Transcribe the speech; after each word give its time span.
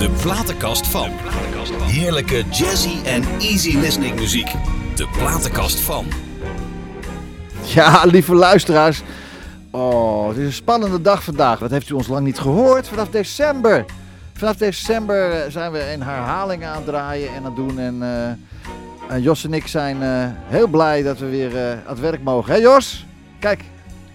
De 0.00 0.10
platenkast 0.22 0.86
van. 0.86 1.10
Heerlijke 1.82 2.44
jazzy 2.50 3.04
en 3.04 3.22
easy 3.38 3.76
listening 3.76 4.14
muziek. 4.18 4.52
De 4.94 5.08
platenkast 5.18 5.80
van. 5.80 6.06
Ja, 7.62 8.04
lieve 8.04 8.34
luisteraars. 8.34 9.02
Oh, 9.70 10.28
het 10.28 10.36
is 10.36 10.44
een 10.44 10.52
spannende 10.52 11.00
dag 11.00 11.24
vandaag. 11.24 11.58
Dat 11.58 11.70
heeft 11.70 11.88
u 11.88 11.94
ons 11.94 12.08
lang 12.08 12.24
niet 12.24 12.38
gehoord. 12.38 12.88
Vanaf 12.88 13.08
december. 13.08 13.84
Vanaf 14.32 14.56
december 14.56 15.30
eh, 15.30 15.50
zijn 15.50 15.72
we 15.72 15.92
een 15.92 16.02
herhaling 16.02 16.64
aan 16.64 16.76
het 16.76 16.86
draaien 16.86 17.28
en 17.28 17.36
aan 17.36 17.44
het 17.44 17.56
doen. 17.56 17.78
En, 17.78 18.02
eh, 18.02 19.14
en 19.14 19.22
Jos 19.22 19.44
en 19.44 19.54
ik 19.54 19.66
zijn 19.66 20.02
eh, 20.02 20.26
heel 20.44 20.66
blij 20.66 21.02
dat 21.02 21.18
we 21.18 21.28
weer 21.28 21.58
aan 21.58 21.82
het 21.86 22.00
werk 22.00 22.22
mogen. 22.22 22.52
Hé 22.52 22.58
Jos? 22.58 23.06
Kijk, 23.38 23.64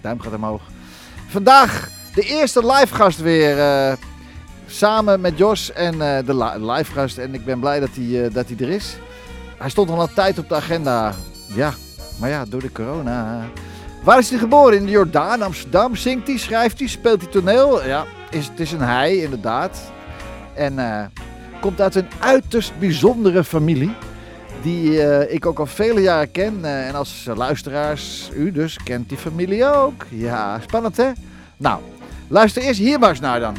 duim 0.00 0.20
gaat 0.20 0.34
omhoog. 0.34 0.62
Vandaag 1.28 1.88
de 2.14 2.22
eerste 2.22 2.66
live 2.66 2.94
gast 2.94 3.20
weer. 3.20 3.56
Samen 4.66 5.20
met 5.20 5.38
Jos 5.38 5.72
en 5.72 5.92
eh, 5.92 6.26
de 6.26 6.36
li- 6.36 6.70
live 6.72 6.92
gast. 6.92 7.18
En 7.18 7.34
ik 7.34 7.44
ben 7.44 7.60
blij 7.60 7.80
dat 7.80 7.88
hij, 7.92 8.24
eh, 8.24 8.34
dat 8.34 8.46
hij 8.48 8.66
er 8.66 8.72
is. 8.74 8.96
Hij 9.58 9.70
stond 9.70 9.90
al 9.90 10.02
een 10.02 10.14
tijd 10.14 10.38
op 10.38 10.48
de 10.48 10.54
agenda. 10.54 11.12
Ja, 11.54 11.72
maar 12.18 12.28
ja, 12.30 12.44
door 12.48 12.60
de 12.60 12.72
corona. 12.72 13.46
Waar 14.02 14.18
is 14.18 14.30
hij 14.30 14.38
geboren? 14.38 14.78
In 14.78 14.84
de 14.84 14.90
Jordaan, 14.90 15.42
Amsterdam. 15.42 15.96
Zingt 15.96 16.26
hij, 16.26 16.38
schrijft 16.38 16.78
hij, 16.78 16.88
speelt 16.88 17.20
hij 17.22 17.30
toneel? 17.30 17.86
Ja, 17.86 18.04
is, 18.30 18.46
het 18.46 18.60
is 18.60 18.72
een 18.72 18.80
hij, 18.80 19.16
inderdaad. 19.16 19.78
En 20.54 20.78
eh, 20.78 21.04
komt 21.60 21.80
uit 21.80 21.94
een 21.94 22.08
uiterst 22.18 22.72
bijzondere 22.78 23.44
familie. 23.44 23.94
Die 24.62 24.98
ik 25.28 25.46
ook 25.46 25.58
al 25.58 25.66
vele 25.66 26.00
jaren 26.00 26.30
ken. 26.30 26.64
En 26.64 26.94
als 26.94 27.28
luisteraars, 27.34 28.30
u 28.34 28.52
dus, 28.52 28.78
kent 28.84 29.08
die 29.08 29.18
familie 29.18 29.74
ook. 29.74 30.04
Ja, 30.08 30.60
spannend 30.60 30.96
hè? 30.96 31.10
Nou, 31.56 31.80
luister 32.28 32.62
eerst 32.62 32.80
hier 32.80 33.02
eens 33.08 33.20
naar 33.20 33.40
dan. 33.40 33.56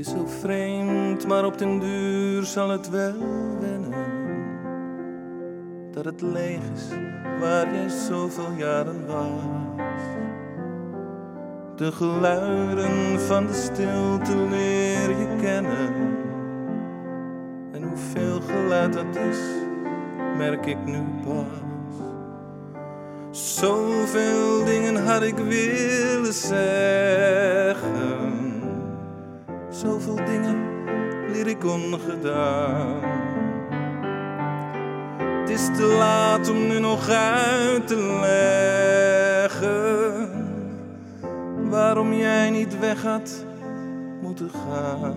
Is 0.00 0.08
zo 0.08 0.26
vreemd, 0.26 1.26
maar 1.26 1.44
op 1.44 1.58
den 1.58 1.78
duur 1.78 2.44
zal 2.44 2.68
het 2.68 2.90
wel 2.90 3.14
wennen. 3.60 3.94
Dat 5.92 6.04
het 6.04 6.20
leeg 6.20 6.60
is 6.74 6.88
waar 7.40 7.74
jij 7.74 7.88
zoveel 7.88 8.52
jaren 8.56 9.06
was. 9.06 10.02
De 11.76 11.92
geluiden 11.92 13.20
van 13.20 13.46
de 13.46 13.52
stilte 13.52 14.36
leer 14.36 15.08
je 15.08 15.36
kennen. 15.40 16.16
En 17.72 17.82
hoeveel 17.82 18.40
geluid 18.40 18.92
dat 18.92 19.16
is, 19.30 19.38
merk 20.36 20.66
ik 20.66 20.84
nu 20.84 21.02
pas. 21.24 21.68
Zoveel 23.30 24.64
dingen 24.64 25.06
had 25.06 25.22
ik 25.22 25.36
willen 25.36 26.32
zeggen. 26.34 27.99
Zoveel 29.80 30.14
dingen 30.14 30.58
leer 31.32 31.46
ik 31.46 31.64
ongedaan. 31.64 33.02
Het 35.40 35.50
is 35.50 35.66
te 35.76 35.82
laat 35.82 36.50
om 36.50 36.66
nu 36.66 36.78
nog 36.78 37.08
uit 37.08 37.86
te 37.86 38.18
leggen 39.50 40.28
waarom 41.70 42.12
jij 42.12 42.50
niet 42.50 42.78
weg 42.78 43.02
had 43.02 43.44
moeten 44.22 44.50
gaan. 44.50 45.16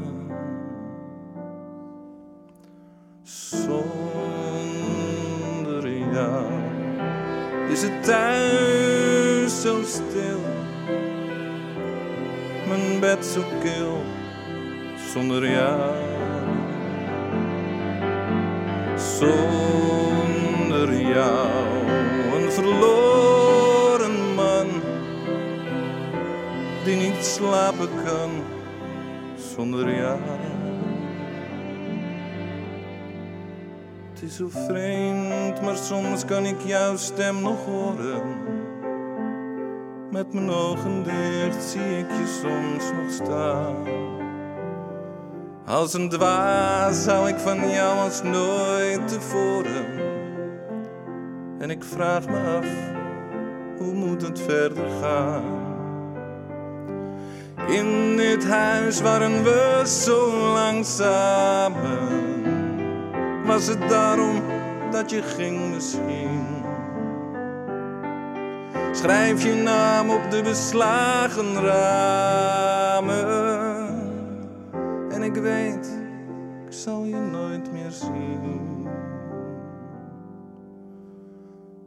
Zonder 3.23 3.77
jou 6.11 6.45
is 7.69 7.81
het 7.81 8.03
thuis 8.03 9.61
zo 9.61 9.81
stil, 9.83 10.39
mijn 12.67 12.99
bed 12.99 13.25
zo 13.25 13.41
kil 13.61 14.12
zonder 15.13 15.51
jou. 15.51 15.79
Zonder 18.97 20.93
jou, 21.01 21.47
een 22.35 22.51
verloren 22.51 24.35
man 24.35 24.67
die 26.83 26.95
niet 26.95 27.25
slapen 27.25 27.89
kan 28.05 28.29
zonder 29.35 29.95
jou. 29.95 30.19
Het 34.13 34.21
is 34.21 34.35
zo 34.35 34.47
vreemd, 34.49 35.61
maar 35.61 35.77
soms 35.77 36.25
kan 36.25 36.45
ik 36.45 36.61
jouw 36.65 36.97
stem 36.97 37.41
nog 37.41 37.65
horen. 37.65 38.21
Met 40.11 40.33
mijn 40.33 40.49
ogen 40.49 41.03
dicht 41.03 41.63
zie 41.63 41.97
ik 41.97 42.09
je 42.09 42.39
soms 42.41 42.91
nog 42.91 43.11
staan. 43.11 44.12
Als 45.65 45.93
een 45.93 46.09
dwaas 46.09 47.05
hou 47.05 47.29
ik 47.29 47.37
van 47.37 47.69
jou 47.69 47.99
als 47.99 48.23
nooit 48.23 49.07
tevoren. 49.07 49.85
En 51.59 51.69
ik 51.69 51.83
vraag 51.83 52.27
me 52.27 52.57
af, 52.57 52.65
hoe 53.77 53.93
moet 53.93 54.21
het 54.21 54.39
verder 54.39 54.85
gaan? 55.01 55.61
In 57.67 58.17
dit 58.17 58.47
huis 58.47 59.01
waren 59.01 59.43
we 59.43 59.81
zo 59.85 60.31
lang 60.53 60.85
samen. 60.85 61.99
Was 63.45 63.67
het 63.67 63.89
daarom 63.89 64.41
dat 64.91 65.09
je 65.09 65.21
ging 65.21 65.73
misschien? 65.73 66.45
Schrijf 68.91 69.43
je 69.43 69.53
naam 69.53 70.09
op 70.09 70.31
de 70.31 70.41
beslagen 70.41 71.53
ramen. 71.61 73.23
Ik 75.23 75.33
weet, 75.33 75.99
ik 76.65 76.73
zal 76.73 77.03
je 77.03 77.15
nooit 77.15 77.71
meer 77.71 77.91
zien. 77.91 78.87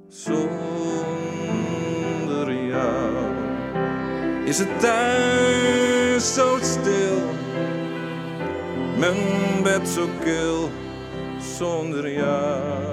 Zonder 0.09 0.95
jou 2.65 3.15
is 4.45 4.59
het 4.59 4.81
thuis 4.81 6.35
zo 6.35 6.59
stil. 6.61 7.19
Mijn 8.99 9.63
bed 9.63 9.89
zo 9.89 10.09
kil 10.21 10.71
zonder 11.39 12.13
jou. 12.13 12.85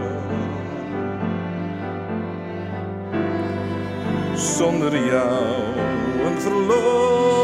Zonder 4.36 5.06
jou, 5.06 5.44
een 6.26 6.42
verloren 6.42 7.43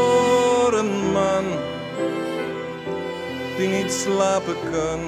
die 3.60 3.68
niet 3.68 3.92
slapen 3.92 4.54
kan 4.72 5.00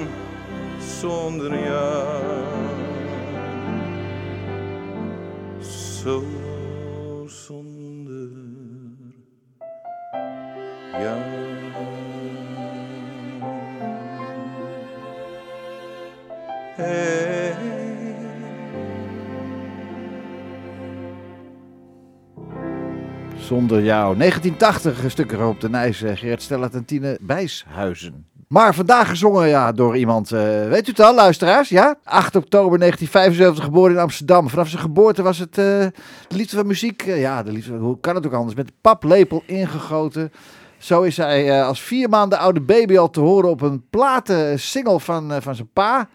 zonder 0.99 1.63
jou. 1.63 2.43
Zo 6.01 6.23
zonder 7.27 8.29
jou. 10.91 11.19
Hey. 16.75 17.55
Zonder 23.37 23.83
jou. 23.83 24.17
1980, 24.17 25.03
een 25.03 25.11
stuk 25.11 25.31
erop 25.31 25.61
de 25.61 25.69
Nijs, 25.69 26.01
eh, 26.01 26.15
Gerrit 26.15 26.41
Stellert 26.41 26.73
en 26.73 26.85
Tine 26.85 27.17
Bijshuizen. 27.21 28.32
Maar 28.47 28.75
vandaag 28.75 29.09
gezongen 29.09 29.47
ja, 29.47 29.71
door 29.71 29.97
iemand, 29.97 30.31
eh, 30.31 30.67
weet 30.67 30.87
u 30.87 30.89
het 30.89 30.99
al, 30.99 31.15
luisteraars? 31.15 31.69
Ja? 31.69 31.95
8 32.03 32.35
oktober 32.35 32.79
1975, 32.79 33.63
geboren 33.63 33.91
in 33.95 34.01
Amsterdam. 34.01 34.49
Vanaf 34.49 34.67
zijn 34.69 34.81
geboorte 34.81 35.21
was 35.21 35.37
het 35.37 35.57
eh, 35.57 35.65
de 36.27 36.35
liefde 36.35 36.55
van 36.55 36.67
muziek, 36.67 37.01
eh, 37.01 37.19
ja, 37.19 37.43
de 37.43 37.51
liefde, 37.51 37.73
hoe 37.73 37.99
kan 37.99 38.15
het 38.15 38.25
ook 38.25 38.33
anders, 38.33 38.55
met 38.55 38.71
paplepel 38.81 39.43
ingegoten. 39.45 40.31
Zo 40.77 41.01
is 41.01 41.17
hij 41.17 41.63
als 41.63 41.81
vier 41.81 42.09
maanden 42.09 42.39
oude 42.39 42.61
baby 42.61 42.97
al 42.97 43.09
te 43.09 43.19
horen 43.19 43.49
op 43.49 43.61
een 43.61 43.83
platen 43.89 44.59
single 44.59 44.99
van, 44.99 45.41
van 45.41 45.55
zijn 45.55 45.69
pa. 45.73 46.09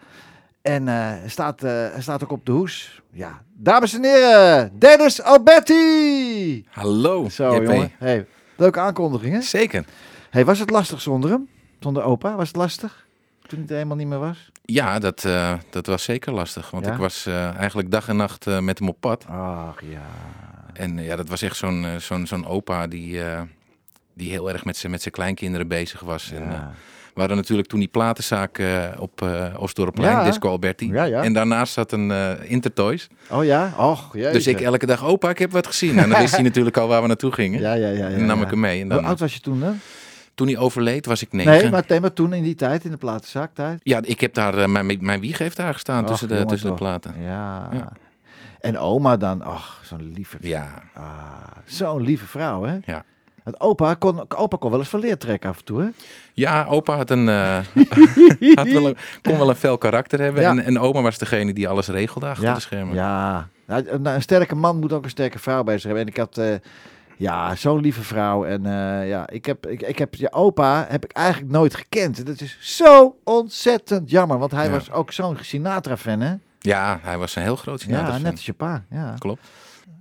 En 0.61 0.87
hij 0.87 1.21
staat, 1.27 1.61
hij 1.61 2.01
staat 2.01 2.23
ook 2.23 2.31
op 2.31 2.45
de 2.45 2.51
hoes. 2.51 3.01
Ja, 3.11 3.41
dames 3.53 3.93
en 3.93 4.03
heren, 4.03 4.71
Dennis 4.79 5.21
Alberti! 5.21 6.65
Hallo, 6.69 7.29
Zo, 7.29 7.55
JP. 7.55 7.63
jongen. 7.63 7.91
Hey, 7.97 8.25
leuke 8.55 8.79
aankondiging, 8.79 9.33
hè? 9.33 9.41
Zeker. 9.41 9.85
Hey, 10.29 10.45
was 10.45 10.59
het 10.59 10.69
lastig 10.69 11.01
zonder 11.01 11.29
hem? 11.29 11.47
Zonder 11.79 12.03
opa? 12.03 12.35
Was 12.35 12.47
het 12.47 12.57
lastig? 12.57 13.05
Toen 13.47 13.59
het 13.59 13.69
helemaal 13.69 13.95
niet 13.97 14.07
meer 14.07 14.19
was? 14.19 14.51
Ja, 14.65 14.99
dat, 14.99 15.25
eh, 15.25 15.53
dat 15.69 15.85
was 15.85 16.03
zeker 16.03 16.33
lastig. 16.33 16.71
Want 16.71 16.85
Ja? 16.85 16.91
ik 16.91 16.97
was 16.97 17.25
eh, 17.25 17.55
eigenlijk 17.55 17.91
dag 17.91 18.07
en 18.07 18.15
nacht 18.15 18.47
eh, 18.47 18.59
met 18.59 18.79
hem 18.79 18.87
op 18.87 18.97
pad. 18.99 19.25
Ach 19.27 19.81
ja. 19.89 20.01
En 20.73 20.97
ja, 21.03 21.15
dat 21.15 21.29
was 21.29 21.41
echt 21.41 21.57
zo'n 21.57 21.85
zo'n 21.97 22.27
zo'n 22.27 22.45
opa 22.47 22.87
die, 22.87 23.19
die 24.13 24.29
heel 24.31 24.51
erg 24.51 24.65
met 24.65 24.77
zijn 24.77 24.91
met 24.91 25.01
zijn 25.01 25.13
kleinkinderen 25.13 25.67
bezig 25.67 25.99
was. 25.99 26.31
En, 26.31 26.43
ja. 26.43 26.71
We 27.13 27.19
hadden 27.19 27.37
natuurlijk 27.37 27.67
toen 27.67 27.79
die 27.79 27.87
platenzaak 27.87 28.57
eh, 28.57 28.83
op 28.97 29.21
Oostdorpplein, 29.57 30.11
Ja. 30.11 30.23
Disco 30.23 30.49
Alberti. 30.49 30.91
Ja, 30.91 31.03
ja. 31.03 31.23
En 31.23 31.33
daarnaast 31.33 31.73
zat 31.73 31.91
een 31.91 32.11
Intertoys. 32.47 33.07
Oh 33.29 33.43
ja? 33.45 33.73
Och, 33.77 34.13
jeetje. 34.13 34.31
Dus 34.31 34.47
ik 34.47 34.61
elke 34.61 34.85
dag, 34.85 35.03
opa, 35.05 35.29
ik 35.29 35.39
heb 35.39 35.51
wat 35.51 35.67
gezien. 35.67 35.97
En 35.99 36.09
dan 36.09 36.19
wist 36.19 36.33
hij 36.33 36.43
natuurlijk 36.49 36.77
al 36.77 36.87
waar 36.87 37.01
we 37.01 37.07
naartoe 37.07 37.31
gingen. 37.31 37.59
Ja, 37.59 37.73
ja, 37.73 37.87
ja. 37.87 38.07
ja, 38.07 38.15
en 38.15 38.25
nam 38.25 38.41
ik 38.41 38.49
hem 38.49 38.59
mee. 38.59 38.81
En 38.81 38.91
Hoe 38.91 39.01
oud 39.01 39.19
was 39.19 39.33
je 39.33 39.39
toen? 39.39 39.63
Toen 40.39 40.47
hij 40.47 40.57
overleed 40.57 41.05
was 41.05 41.21
ik 41.21 41.31
negen. 41.31 41.51
Nee, 41.51 41.69
maar, 41.69 41.83
nee, 41.87 41.99
maar 41.99 42.13
toen 42.13 42.33
in 42.33 42.43
die 42.43 42.55
tijd, 42.55 42.83
in 42.83 42.91
de 42.91 42.97
platenzaaktijd. 42.97 43.79
Ja, 43.83 43.99
ik 44.03 44.19
heb 44.21 44.33
daar, 44.33 44.57
eh, 44.57 44.67
mijn, 44.67 44.97
mijn 45.01 45.19
wieg 45.19 45.37
heeft 45.37 45.57
daar 45.57 45.73
gestaan 45.73 46.03
Och, 46.03 46.09
tussen, 46.09 46.27
de, 46.27 46.33
jongen, 46.33 46.47
tussen 46.49 46.69
de 46.69 46.75
platen. 46.75 47.13
Ja. 47.21 47.69
Ja. 47.71 47.91
En 48.59 48.77
oma 48.77 49.17
dan, 49.17 49.41
ach, 49.41 49.81
zo'n 49.83 50.11
lieve, 50.13 50.37
Ja, 50.41 50.83
ah, 50.93 51.03
zo'n 51.65 52.01
lieve 52.01 52.25
vrouw, 52.25 52.63
hè? 52.63 52.77
Ja. 52.85 53.03
Want 53.43 53.59
opa 53.59 53.93
kon, 53.93 54.31
opa 54.35 54.57
kon 54.57 54.69
wel 54.69 54.79
eens 54.79 54.89
van 54.89 54.99
leer 54.99 55.17
trekken 55.17 55.49
af 55.49 55.57
en 55.57 55.65
toe, 55.65 55.81
hè? 55.81 55.87
ja 56.33 56.65
opa 56.65 56.95
had 56.95 57.09
een, 57.09 57.29
eh, 57.29 57.57
had 58.55 58.67
wel 58.67 58.87
een, 58.87 58.97
kon 59.21 59.37
wel 59.37 59.49
een 59.49 59.55
fel 59.55 59.77
karakter 59.77 60.19
hebben. 60.19 60.41
Ja. 60.41 60.49
En, 60.49 60.59
en 60.59 60.79
oma 60.79 61.01
was 61.01 61.17
degene 61.17 61.53
die 61.53 61.67
alles 61.67 61.87
regelde 61.87 62.27
achter 62.27 62.53
de 62.53 62.59
schermen. 62.59 62.95
Ja, 62.95 63.47
Nou, 63.65 63.87
een, 63.87 64.05
een 64.05 64.21
sterke 64.21 64.55
man 64.55 64.79
moet 64.79 64.93
ook 64.93 65.03
een 65.03 65.09
sterke 65.09 65.39
vrouw 65.39 65.63
bij 65.63 65.77
zich 65.77 65.83
hebben. 65.83 66.01
En 66.01 66.07
ik 66.07 66.17
had, 66.17 66.37
eh, 66.37 66.55
ja, 67.19 67.55
zo'n 67.55 67.79
lieve 67.81 68.01
vrouw. 68.01 68.45
En 68.45 68.65
eh, 68.65 69.07
ja, 69.09 69.29
ik 69.29 69.45
heb, 69.45 69.67
ik, 69.67 69.81
ik 69.81 69.97
heb 69.97 70.15
je 70.15 70.31
opa 70.33 70.85
heb 70.89 71.03
ik 71.03 71.11
eigenlijk 71.11 71.51
nooit 71.51 71.75
gekend. 71.75 72.19
En 72.19 72.25
Dat 72.25 72.41
is 72.41 72.57
zo 72.59 73.15
ontzettend 73.23 74.09
jammer, 74.09 74.37
want 74.37 74.51
hij 74.51 74.65
Ja. 74.65 74.71
was 74.71 74.91
ook 74.91 75.11
zo'n 75.11 75.37
Sinatra-fan, 75.41 76.19
hè? 76.21 76.33
Ja, 76.59 76.99
hij 77.01 77.17
was 77.17 77.35
een 77.35 77.41
heel 77.43 77.55
groot 77.55 77.81
Ja, 77.81 77.85
Sinatra-fan. 77.87 78.21
net 78.21 78.31
als 78.31 78.45
je 78.45 78.53
pa. 78.53 78.83
Ja. 78.89 79.15
Klopt. 79.19 79.47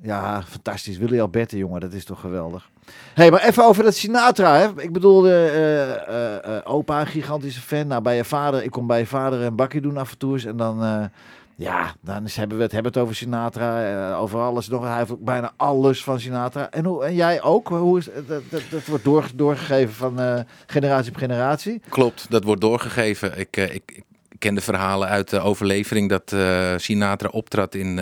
Ja, 0.03 0.43
fantastisch. 0.43 0.99
Willy 0.99 1.21
Alberti, 1.21 1.57
jongen, 1.59 1.81
dat 1.81 1.93
is 1.93 2.05
toch 2.05 2.21
geweldig. 2.21 2.69
Hé, 2.87 2.93
hey, 3.23 3.31
maar 3.31 3.43
even 3.43 3.65
over 3.65 3.83
dat 3.85 3.95
Sinatra, 3.95 4.57
hè. 4.57 4.83
Ik 4.83 4.93
bedoel, 4.93 5.29
eh, 5.29 6.57
opa, 6.65 7.01
een 7.01 7.07
gigantische 7.07 7.61
fan. 7.61 7.87
Nou, 7.87 8.03
bij 8.03 8.17
je 8.17 8.25
vader, 8.25 8.63
ik 8.65 8.71
kom 8.71 8.87
bij 8.87 8.99
je 8.99 9.07
vader 9.07 9.41
een 9.43 9.57
bakje 9.57 9.81
doen 9.81 9.97
af 9.97 10.11
en 10.11 10.19
toe 10.19 10.33
eens. 10.33 10.45
En 10.45 10.57
dan, 10.57 11.11
ja, 11.59 11.95
dan 12.01 12.25
is, 12.25 12.37
hebben 12.37 12.57
we 12.57 12.63
het, 12.63 12.73
hebben 12.73 12.93
het 12.93 13.01
over 13.01 13.15
Sinatra, 13.15 14.11
eh, 14.11 14.21
over 14.21 14.41
alles 14.41 14.69
nog. 14.69 14.85
Hij 14.85 14.97
heeft 14.97 15.25
bijna 15.25 15.53
alles 15.57 16.05
van 16.05 16.21
Sinatra. 16.21 16.71
En, 16.71 16.85
hoe, 16.85 17.05
en 17.05 17.15
jij 17.15 17.43
ook? 17.43 17.69
Hoe 17.69 17.99
is, 17.99 18.09
dat, 18.27 18.43
dat, 18.51 18.63
dat 18.71 18.87
wordt 18.87 19.05
door, 19.05 19.31
doorgegeven 19.35 19.95
van 19.95 20.21
eh, 20.21 20.41
generatie 20.67 21.11
op 21.11 21.17
generatie. 21.17 21.81
Klopt, 21.89 22.27
dat 22.31 22.45
wordt 22.45 22.61
doorgegeven. 22.61 23.39
Ik, 23.39 23.57
eh, 23.57 23.75
ik, 23.75 23.83
ik 23.95 24.05
ken 24.39 24.55
de 24.55 24.61
verhalen 24.61 25.09
uit 25.09 25.31
de 25.31 25.41
overlevering 25.41 26.09
dat 26.09 26.35
Sinatra 26.81 27.29
optrad 27.29 27.75
in, 27.75 27.99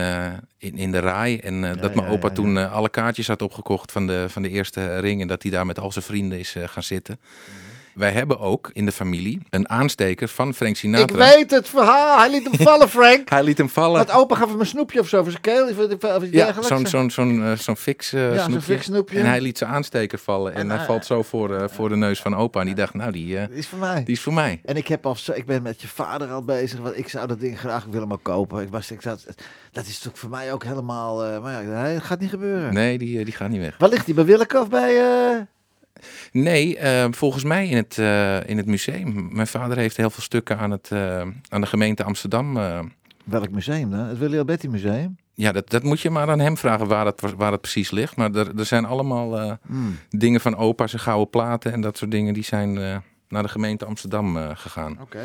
in, 0.58 0.76
in 0.76 0.92
de 0.92 0.98
Rai. 0.98 1.38
En 1.38 1.60
dat 1.60 1.94
mijn 1.94 2.06
ja, 2.06 2.12
opa 2.12 2.28
ja, 2.28 2.34
toen 2.34 2.70
alle 2.70 2.88
kaartjes 2.88 3.26
had 3.26 3.42
opgekocht 3.42 3.92
van 3.92 4.06
de, 4.06 4.26
van 4.28 4.42
de 4.42 4.48
eerste 4.48 4.98
ring. 4.98 5.20
En 5.20 5.28
dat 5.28 5.42
hij 5.42 5.50
daar 5.50 5.66
met 5.66 5.78
al 5.78 5.92
zijn 5.92 6.04
vrienden 6.04 6.38
is 6.38 6.56
gaan 6.66 6.82
zitten. 6.82 7.18
Wij 7.96 8.10
hebben 8.12 8.38
ook 8.38 8.70
in 8.72 8.84
de 8.84 8.92
familie 8.92 9.38
een 9.50 9.68
aansteker 9.68 10.28
van 10.28 10.54
Frank 10.54 10.76
Sinatra. 10.76 11.24
Ik 11.24 11.34
weet 11.36 11.50
het 11.50 11.68
verhaal. 11.68 12.18
Hij 12.18 12.30
liet 12.30 12.44
hem 12.44 12.66
vallen, 12.66 12.88
Frank. 12.88 13.28
Hij 13.36 13.42
liet 13.42 13.58
hem 13.58 13.68
vallen. 13.68 13.96
Want 13.96 14.10
opa 14.10 14.36
gaf 14.36 14.50
hem 14.50 14.60
een 14.60 14.66
snoepje 14.66 15.00
of 15.00 15.08
zo 15.08 15.22
voor 15.22 15.30
zijn 15.30 15.42
keel. 15.42 15.68
Of, 16.16 16.22
iets 16.22 16.32
Ja, 16.32 16.62
zo'n 16.62 16.86
zo'n 16.86 17.10
zo'n 17.10 17.42
eh, 17.42 17.52
zo'n 17.52 17.76
fix 17.76 18.12
eh, 18.12 18.34
Ja, 18.34 18.44
snoepje. 18.44 18.62
fix 18.62 18.84
snoepje. 18.84 19.18
En 19.18 19.26
hij 19.26 19.40
liet 19.40 19.58
zijn 19.58 19.70
aansteker 19.70 20.18
vallen. 20.18 20.54
En, 20.54 20.60
En 20.60 20.76
hij 20.76 20.86
valt 20.86 21.06
zo 21.06 21.22
voor, 21.22 21.54
eh, 21.54 21.68
voor 21.68 21.88
de 21.88 21.96
neus 21.96 22.20
van 22.20 22.36
opa. 22.36 22.60
En 22.60 22.66
die 22.66 22.74
dacht, 22.74 22.94
nou, 22.94 23.12
die, 23.12 23.36
is 23.50 23.66
voor 23.66 23.78
mij. 23.78 24.04
die 24.04 24.14
is 24.14 24.20
voor 24.20 24.32
mij. 24.34 24.60
En 24.64 24.76
ik, 24.76 24.88
heb 24.88 25.06
al 25.06 25.14
zo, 25.16 25.32
ik 25.32 25.46
ben 25.46 25.62
met 25.62 25.80
je 25.80 25.88
vader 25.88 26.30
al 26.30 26.44
bezig, 26.44 26.78
want 26.78 26.98
ik 26.98 27.08
zou 27.08 27.26
dat 27.26 27.40
ding 27.40 27.58
graag 27.58 27.84
willen 27.90 28.08
maar 28.08 28.18
kopen. 28.18 28.62
Ik 28.62 28.68
was, 28.70 28.90
ik 28.90 29.02
zat, 29.02 29.24
dat 29.72 29.86
is 29.86 29.98
toch 29.98 30.18
voor 30.18 30.30
mij 30.30 30.52
ook 30.52 30.64
helemaal, 30.64 31.40
maar 31.40 31.64
ja, 31.64 31.92
dat 31.92 32.02
gaat 32.02 32.20
niet 32.20 32.30
gebeuren. 32.30 32.74
Nee, 32.74 32.98
die, 32.98 33.24
die 33.24 33.34
gaat 33.34 33.48
niet 33.48 33.60
weg. 33.60 33.74
Waar 33.78 33.88
ligt 33.88 34.06
die, 34.06 34.14
bij 34.14 34.24
Willeke 34.24 34.60
of 34.60 34.68
bij, 34.68 34.94
Nee, 36.32 36.76
eh, 36.78 37.06
volgens 37.10 37.44
mij 37.44 37.68
in 37.68 37.76
het, 37.76 37.98
eh, 37.98 38.48
in 38.48 38.56
het 38.56 38.66
museum. 38.66 39.28
Mijn 39.32 39.46
vader 39.46 39.76
heeft 39.76 39.96
heel 39.96 40.10
veel 40.10 40.22
stukken 40.22 40.58
aan, 40.58 40.70
het, 40.70 40.90
eh, 40.92 41.20
aan 41.48 41.60
de 41.60 41.66
gemeente 41.66 42.04
Amsterdam. 42.04 42.56
eh, 42.56 42.80
welk 43.24 43.50
museum 43.50 43.90
dan? 43.90 44.00
Het 44.00 44.18
Willy 44.18 44.38
Alberti 44.38 44.68
Museum? 44.68 45.16
ja, 45.34 45.52
dat, 45.52 45.70
dat 45.70 45.82
moet 45.82 46.00
je 46.00 46.10
maar 46.10 46.30
aan 46.30 46.38
hem 46.40 46.56
vragen 46.56 46.86
waar 46.86 47.06
het, 47.06 47.22
waar 47.36 47.52
het 47.52 47.60
precies 47.60 47.90
ligt. 47.90 48.16
Maar 48.16 48.34
er, 48.34 48.58
er 48.58 48.64
zijn 48.64 48.84
allemaal 48.84 49.38
eh, 49.38 49.52
Hmm. 49.66 49.98
dingen 50.08 50.40
van 50.40 50.56
opa, 50.56 50.86
zijn 50.86 51.02
gouden 51.02 51.30
platen 51.30 51.72
en 51.72 51.80
dat 51.80 51.96
soort 51.96 52.10
dingen. 52.10 52.34
Die 52.34 52.44
zijn 52.44 52.78
eh, 52.78 52.96
naar 53.28 53.42
de 53.42 53.48
gemeente 53.48 53.84
Amsterdam 53.84 54.36
eh, 54.36 54.50
gegaan. 54.54 54.98
Oké. 55.00 55.20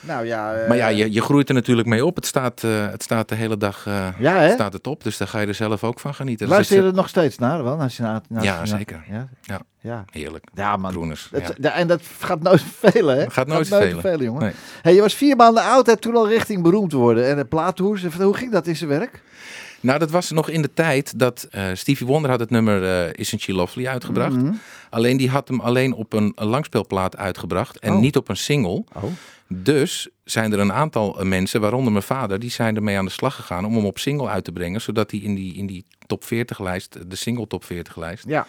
Nou 0.00 0.26
ja. 0.26 0.54
eh, 0.54 0.68
Maar 0.68 0.76
ja, 0.76 0.88
je, 0.88 1.12
je 1.12 1.22
groeit 1.22 1.48
er 1.48 1.54
natuurlijk 1.54 1.88
mee 1.88 2.04
op. 2.04 2.16
Het 2.16 2.26
staat, 2.26 2.64
eh, 2.64 2.90
het 2.90 3.02
staat 3.02 3.28
de 3.28 3.34
hele 3.34 3.56
dag 3.56 3.86
eh, 3.86 4.06
Ja, 4.18 4.36
hè? 4.36 4.50
staat 4.52 4.72
het 4.72 4.86
op. 4.86 5.04
Dus 5.04 5.16
daar 5.16 5.28
ga 5.28 5.40
je 5.40 5.46
er 5.46 5.54
zelf 5.54 5.84
ook 5.84 6.00
van 6.00 6.14
genieten. 6.14 6.46
Dus 6.46 6.54
Luister 6.54 6.76
je 6.76 6.82
er 6.82 6.94
nog 6.94 7.08
steeds 7.08 7.38
naar, 7.38 7.64
wel? 7.64 7.88
Sinatra, 7.88 8.34
naar 8.34 8.44
Ja, 8.44 8.66
zeker. 8.66 9.04
Ja? 9.10 9.28
Ja. 9.80 10.04
Heerlijk. 10.10 10.44
ja 10.54 10.76
man. 10.76 10.90
Groeners. 10.90 11.30
Ja. 11.60 11.70
en 11.72 11.86
dat 11.86 12.00
gaat 12.18 12.42
nooit 12.42 12.62
vervelen, 12.78 13.16
hè? 13.16 13.24
Dat 13.24 13.32
gaat 13.32 13.46
nooit 13.46 13.68
vervelen. 13.68 14.22
jongen. 14.24 14.42
Nee. 14.42 14.52
Hey, 14.82 14.94
je 14.94 15.00
was 15.00 15.14
vier 15.14 15.36
maanden 15.36 15.62
oud, 15.62 15.86
hè, 15.86 15.96
toen 15.96 16.16
al 16.16 16.28
richting 16.28 16.62
beroemd 16.62 16.92
worden. 16.92 17.26
En 17.28 17.36
de 17.36 17.44
plaathoers, 17.44 18.04
hoe 18.04 18.34
ging 18.36 18.52
dat 18.52 18.66
in 18.66 18.76
zijn 18.76 18.90
werk? 18.90 19.22
Nou, 19.80 19.98
dat 19.98 20.10
was 20.10 20.30
nog 20.30 20.48
in 20.48 20.62
de 20.62 20.74
tijd 20.74 21.18
dat 21.18 21.46
eh, 21.50 21.64
Stevie 21.74 22.06
Wonder 22.06 22.30
had 22.30 22.40
het 22.40 22.50
nummer 22.50 22.84
eh, 23.06 23.12
Isn't 23.14 23.40
She 23.40 23.52
Lovely 23.52 23.86
uitgebracht. 23.86 24.36
Mhm. 24.36 24.52
Alleen 24.90 25.16
die 25.16 25.30
had 25.30 25.48
hem 25.48 25.60
alleen 25.60 25.92
op 25.92 26.12
een, 26.12 26.32
een 26.34 26.46
langspeelplaat 26.46 27.16
uitgebracht 27.16 27.78
en 27.78 27.92
Oh. 27.92 28.00
niet 28.00 28.16
op 28.16 28.28
een 28.28 28.36
single. 28.36 28.84
Oh. 28.94 29.02
Dus 29.48 30.08
zijn 30.24 30.52
er 30.52 30.58
een 30.58 30.72
aantal 30.72 31.18
eh, 31.20 31.26
mensen, 31.26 31.60
waaronder 31.60 31.92
mijn 31.92 32.04
vader, 32.04 32.38
die 32.38 32.50
zijn 32.50 32.76
ermee 32.76 32.96
aan 32.98 33.04
de 33.04 33.10
slag 33.10 33.34
gegaan 33.34 33.64
om 33.64 33.74
hem 33.74 33.84
op 33.86 33.98
single 33.98 34.28
uit 34.28 34.44
te 34.44 34.52
brengen. 34.52 34.80
Zodat 34.80 35.10
hij 35.10 35.20
in 35.20 35.34
die, 35.34 35.54
in 35.54 35.66
die 35.66 35.84
top 36.06 36.24
40 36.24 36.58
lijst, 36.60 37.10
de 37.10 37.16
single 37.16 37.46
top 37.46 37.64
40 37.64 37.96
lijst, 37.96 38.24
Ja. 38.28 38.46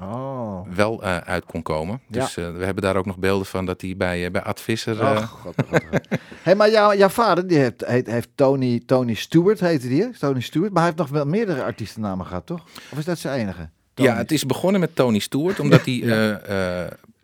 Oh. 0.00 0.66
wel 0.74 1.02
eh, 1.02 1.16
uit 1.16 1.44
kon 1.44 1.62
komen. 1.62 2.00
Ja. 2.08 2.20
Dus 2.20 2.36
eh, 2.36 2.52
we 2.56 2.64
hebben 2.64 2.82
daar 2.82 2.96
ook 2.96 3.06
nog 3.06 3.18
beelden 3.18 3.46
van 3.46 3.66
dat 3.66 3.80
hij 3.80 3.94
bij, 3.96 4.24
eh, 4.24 4.30
bij 4.30 4.42
Ad 4.42 4.60
Visser... 4.60 5.00
Oh, 5.00 5.16
god, 5.16 5.26
god, 5.26 5.54
god, 5.68 5.84
god. 5.90 6.20
hey, 6.42 6.54
maar 6.54 6.70
jouw, 6.70 6.94
jouw 6.94 7.08
vader, 7.08 7.46
die 7.46 7.58
heeft, 7.58 7.86
heeft 7.86 8.28
Tony, 8.34 8.82
Tony 8.86 9.14
Stewart, 9.14 9.60
heette 9.60 9.88
die, 9.88 10.02
hè? 10.02 10.08
Tony 10.18 10.40
Stewart. 10.40 10.72
Maar 10.72 10.82
hij 10.82 10.92
heeft 10.96 11.10
nog 11.10 11.18
wel 11.18 11.26
meerdere 11.26 11.62
artiestennamen 11.62 12.26
gehad, 12.26 12.46
toch? 12.46 12.64
Of 12.90 12.98
is 12.98 13.04
dat 13.04 13.18
zijn 13.18 13.40
enige? 13.40 13.68
Tony. 13.94 14.08
Ja, 14.08 14.16
het 14.16 14.32
is 14.32 14.46
begonnen 14.46 14.80
met 14.80 14.96
Tony 14.96 15.18
Stewart, 15.18 15.60
omdat 15.60 15.84
hij 15.86 16.00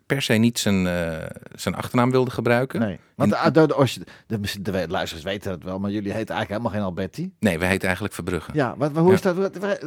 per 0.05 0.21
se 0.21 0.33
niet 0.33 0.59
zijn, 0.59 0.87
eh, 0.87 1.17
zijn 1.55 1.75
achternaam 1.75 2.11
wilde 2.11 2.31
gebruiken. 2.31 2.79
Nee. 2.79 2.99
Want 3.15 3.31
de, 3.31 3.51
de, 3.51 3.67
de, 3.67 4.39
de, 4.39 4.61
de, 4.61 4.71
de 4.71 4.85
luisteraars 4.87 5.25
weten 5.25 5.51
het 5.51 5.63
wel, 5.63 5.79
maar 5.79 5.91
jullie 5.91 6.11
heten 6.13 6.35
eigenlijk 6.35 6.49
helemaal 6.49 6.71
geen 6.71 6.81
Alberti. 6.81 7.31
Nee, 7.39 7.59
we 7.59 7.65
heten 7.65 7.83
eigenlijk 7.85 8.13
Verbrugge. 8.13 8.51
Ja, 8.53 8.75
wat, 8.77 8.91
hoe 8.95 9.07
Ja. 9.07 9.13
is 9.13 9.21
dat? 9.21 9.35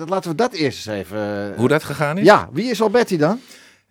Laten 0.09 0.31
we 0.31 0.37
dat 0.37 0.53
eerst 0.53 0.87
eens 0.87 0.97
even... 0.99 1.51
eh, 1.53 1.57
Hoe 1.59 1.69
dat 1.69 1.85
gegaan 1.85 2.19
is? 2.19 2.25
Ja, 2.25 2.49
wie 2.53 2.71
is 2.71 2.83
Alberti 2.83 3.17
dan? 3.17 3.41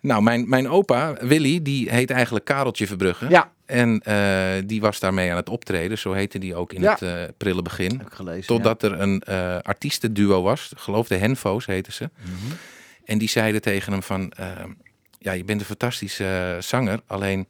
Nou, 0.00 0.22
mijn, 0.22 0.48
mijn 0.48 0.68
opa, 0.68 1.12
Willy, 1.20 1.62
die 1.62 1.90
heet 1.90 2.10
eigenlijk 2.10 2.44
Kareltje 2.44 2.86
Verbrugge. 2.86 3.28
Ja. 3.28 3.50
En 3.66 4.00
eh, 4.00 4.62
die 4.66 4.80
was 4.80 5.00
daarmee 5.00 5.30
aan 5.30 5.36
het 5.36 5.48
optreden. 5.48 5.98
Zo 5.98 6.12
heette 6.12 6.38
die 6.38 6.54
ook 6.54 6.72
in 6.72 6.80
Ja. 6.80 6.90
het 6.92 7.02
eh, 7.02 7.22
prille 7.36 7.62
begin. 7.62 7.90
Heb 7.98 8.06
ik 8.06 8.12
gelezen. 8.12 8.46
Totdat 8.46 8.82
er 8.82 9.00
een 9.00 9.22
artiestenduo 9.62 10.42
was. 10.42 10.72
Ik 10.72 10.78
geloof 10.78 11.08
de 11.08 11.16
Henfo's 11.16 11.66
heten 11.66 11.92
ze. 11.92 12.10
Mhm. 12.20 12.54
En 13.04 13.18
die 13.18 13.28
zeiden 13.28 13.60
tegen 13.60 13.92
hem 13.92 14.02
van... 14.02 14.32
ja, 15.18 15.32
je 15.32 15.44
bent 15.44 15.60
een 15.60 15.66
fantastische 15.66 16.54
eh, 16.56 16.62
zanger. 16.62 17.00
Alleen, 17.06 17.46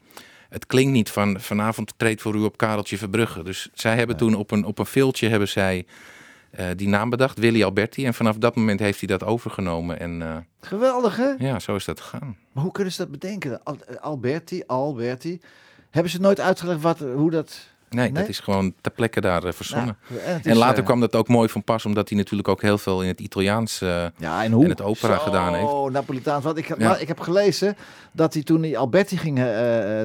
het 0.48 0.66
klinkt 0.66 0.92
niet 0.92 1.10
van... 1.10 1.40
vanavond 1.40 1.92
treedt 1.96 2.20
voor 2.22 2.34
u 2.34 2.38
op 2.38 2.56
Kareltje 2.56 2.98
Verbrugge. 2.98 3.42
Dus 3.42 3.68
zij 3.74 3.96
hebben 3.96 4.16
toen 4.16 4.34
op 4.34 4.50
een, 4.50 4.64
op 4.64 4.78
een 4.78 4.86
filtje 4.86 5.28
hebben 5.28 5.48
zij... 5.48 5.86
eh, 6.50 6.66
die 6.76 6.88
naam 6.88 7.10
bedacht, 7.10 7.38
Willy 7.38 7.62
Alberti. 7.64 8.06
En 8.06 8.14
vanaf 8.14 8.36
dat 8.36 8.56
moment 8.56 8.80
heeft 8.80 8.98
hij 8.98 9.08
dat 9.08 9.24
overgenomen. 9.24 10.00
En 10.00 10.22
eh. 10.22 10.36
Geweldig, 10.60 11.16
hè? 11.16 11.30
ja, 11.38 11.58
zo 11.58 11.74
is 11.76 11.84
dat 11.84 12.00
gegaan. 12.00 12.36
Maar 12.52 12.62
hoe 12.62 12.72
kunnen 12.72 12.92
ze 12.92 12.98
dat 12.98 13.10
bedenken? 13.10 13.62
Al- 13.62 13.78
Alberti, 14.00 14.62
Alberti. 14.66 15.40
Hebben 15.90 16.12
ze 16.12 16.20
nooit 16.20 16.40
uitgelegd 16.40 16.80
wat, 16.80 16.98
hoe 16.98 17.30
dat... 17.30 17.74
Nee, 17.90 18.04
Nee? 18.10 18.12
dat 18.12 18.28
is 18.28 18.40
gewoon 18.40 18.74
ter 18.80 18.92
plekke 18.92 19.20
daar 19.20 19.44
eh, 19.44 19.52
verzonnen. 19.52 19.96
En 20.42 20.56
later 20.56 20.78
eh, 20.78 20.84
kwam 20.84 21.00
dat 21.00 21.14
ook 21.16 21.28
mooi 21.28 21.48
van 21.48 21.64
pas, 21.64 21.84
omdat 21.84 22.08
hij 22.08 22.18
natuurlijk 22.18 22.48
ook 22.48 22.62
heel 22.62 22.78
veel 22.78 23.02
in 23.02 23.08
het 23.08 23.20
Italiaans. 23.20 23.80
eh, 23.80 24.04
Ja, 24.18 24.44
en 24.44 24.52
hoe? 24.52 24.64
en 24.64 24.70
het 24.70 24.82
opera 24.82 25.14
Zo, 25.16 25.22
gedaan 25.22 25.54
heeft. 25.54 25.92
Napolitaans. 25.92 26.44
Want 26.44 26.58
ik, 26.58 26.68
Ja. 26.68 26.88
maar 26.88 27.00
ik 27.00 27.08
heb 27.08 27.20
gelezen 27.20 27.76
dat 28.12 28.34
hij 28.34 28.42
toen 28.42 28.62
hij 28.62 28.76
Alberti 28.76 29.16
ging, 29.16 29.40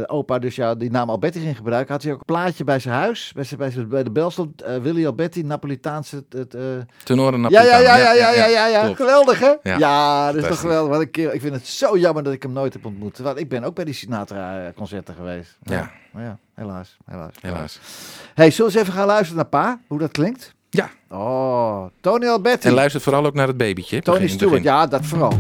opa 0.08 0.40
dus 0.40 0.56
ja, 0.56 0.76
die 0.76 0.92
naam 0.92 1.10
Alberti 1.10 1.40
ging 1.40 1.56
gebruiken, 1.56 1.94
had 1.94 2.04
hij 2.04 2.12
ook 2.12 2.20
een 2.20 2.26
plaatje 2.26 2.64
bij 2.64 2.80
zijn 2.80 2.96
huis, 2.96 3.32
bij, 3.36 3.44
zijn, 3.44 3.60
bij, 3.60 3.72
zijn, 3.72 3.88
bij 3.88 4.04
de 4.04 4.12
bel 4.12 4.32
stond 4.32 4.64
Willy 4.82 5.06
Alberti, 5.06 5.44
Napolitaanse... 5.44 6.16
Het, 6.16 6.34
het, 6.34 6.54
eh, 6.54 6.62
tenore 7.04 7.38
ja, 7.38 7.48
ja, 7.64 7.78
ja, 7.78 7.98
ja, 7.98 8.14
ja, 8.14 8.32
ja, 8.32 8.46
ja, 8.46 8.68
ja, 8.68 8.82
klopt. 8.82 8.96
geweldig 8.98 9.40
hè? 9.40 9.54
Ja, 9.64 10.32
dat 10.32 10.42
is 10.42 10.48
toch 10.50 10.60
geweldig. 10.60 10.92
Wat 10.92 11.02
een 11.02 11.12
keer, 11.12 11.34
ik 11.34 11.42
vind 11.42 11.54
het 11.54 11.68
zo 11.68 11.98
jammer 11.98 12.24
dat 12.24 12.34
ik 12.34 12.44
hem 12.44 12.52
nooit 12.54 12.74
heb 12.74 12.86
ontmoet. 12.86 13.18
Want 13.18 13.40
ik 13.40 13.50
ben 13.50 13.64
ook 13.64 13.76
bij 13.76 13.86
die 13.86 13.94
Sinatra-concerten 13.94 15.16
geweest. 15.16 15.58
Ja. 15.64 15.92
Maar 16.12 16.24
ja, 16.24 16.38
helaas, 16.53 16.98
helaas. 17.06 17.34
Helaas. 17.41 17.80
Hey, 18.34 18.51
zullen 18.51 18.72
we 18.72 18.77
eens 18.77 18.88
even 18.88 19.00
gaan 19.00 19.08
luisteren 19.08 19.36
naar 19.36 19.46
pa, 19.46 19.80
hoe 19.88 20.00
dat 20.00 20.12
klinkt? 20.12 20.53
Ja, 20.70 20.89
Oh, 21.10 21.86
Tony 22.01 22.27
Alberti. 22.27 22.68
en 22.68 22.74
luister 22.74 23.01
vooral 23.01 23.25
ook 23.25 23.34
naar 23.34 23.48
het 23.48 23.58
babytje. 23.58 24.01
Tony 24.01 24.20
begin- 24.20 24.36
Stewart, 24.36 24.62
begin. 24.62 24.77
ja, 24.77 24.88
dat 24.88 25.06
vooral. 25.06 25.34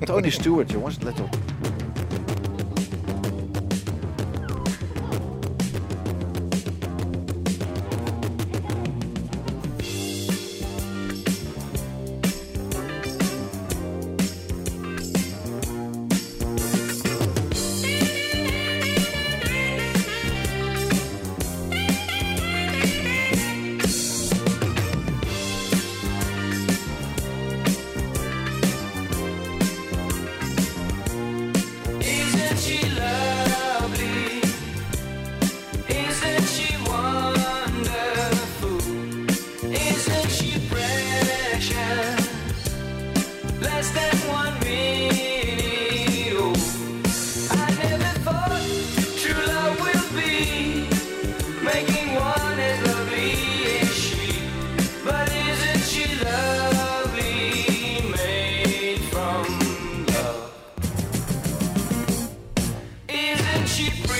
Tony 0.00 0.30
Stewart, 0.30 0.70
jongens, 0.70 0.98
let 1.02 1.20
op. 1.20 1.36
She. 63.66 64.13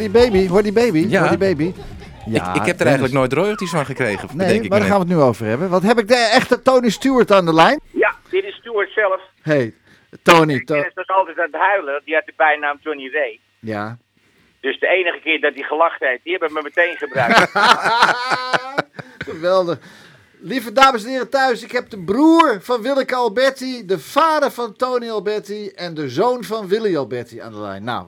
Die 0.00 0.10
baby, 0.10 0.48
hoor 0.48 0.62
die 0.62 0.72
baby, 0.72 1.06
Ja. 1.08 1.20
hoor 1.20 1.28
die 1.28 1.38
baby. 1.38 1.72
ik, 2.26 2.42
ik 2.54 2.64
heb 2.66 2.78
er 2.80 2.84
eigenlijk 2.86 3.14
nooit 3.14 3.32
royalties 3.32 3.70
van 3.70 3.84
gekregen. 3.86 4.28
Nee, 4.28 4.36
bedenk 4.46 4.64
ik 4.64 4.70
maar 4.70 4.78
daar 4.78 4.88
gaan 4.88 4.98
we 5.00 5.04
het 5.06 5.14
nu 5.16 5.20
over 5.22 5.46
hebben. 5.46 5.68
Wat 5.68 5.82
heb 5.82 5.98
ik 5.98 6.08
de 6.08 6.14
echte 6.32 6.62
Tony 6.62 6.88
Stewart 6.90 7.32
aan 7.32 7.44
de 7.44 7.54
lijn? 7.54 7.80
Ja, 7.90 8.14
dit 8.30 8.44
is 8.44 8.54
Stuart 8.54 8.90
zelf. 8.94 9.20
Hey, 9.42 9.74
Tony. 10.22 10.58
To- 10.64 10.74
Dennis 10.74 10.94
was 10.94 11.06
altijd 11.08 11.38
aan 11.38 11.48
het 11.50 11.60
huilen. 11.60 12.02
Die 12.04 12.14
had 12.14 12.26
de 12.26 12.32
bijnaam 12.36 12.78
Johnny 12.80 13.10
Ray. 13.12 13.40
ja. 13.60 13.96
Dus 14.60 14.78
de 14.80 14.86
enige 14.88 15.20
keer 15.20 15.40
dat 15.40 15.54
hij 15.54 15.62
gelachen 15.62 16.08
heeft, 16.08 16.20
die 16.24 16.32
hebben 16.32 16.52
me 16.52 16.60
meteen 16.62 16.96
gebruikt. 16.96 17.50
Geweldig. 19.30 19.78
Lieve 20.42 20.72
dames 20.72 21.04
en 21.04 21.10
heren 21.10 21.30
thuis, 21.30 21.62
ik 21.62 21.72
heb 21.72 21.90
de 21.90 21.98
broer 22.04 22.58
van 22.60 22.82
Willeke 22.82 23.14
Alberti, 23.14 23.86
de 23.86 23.98
vader 23.98 24.50
van 24.50 24.76
Tony 24.76 25.10
Alberti 25.10 25.68
en 25.68 25.94
de 25.94 26.08
zoon 26.08 26.44
van 26.44 26.68
Willy 26.68 26.96
Alberti 26.96 27.40
aan 27.40 27.52
de 27.52 27.60
lijn. 27.60 27.84
Nou, 27.84 28.06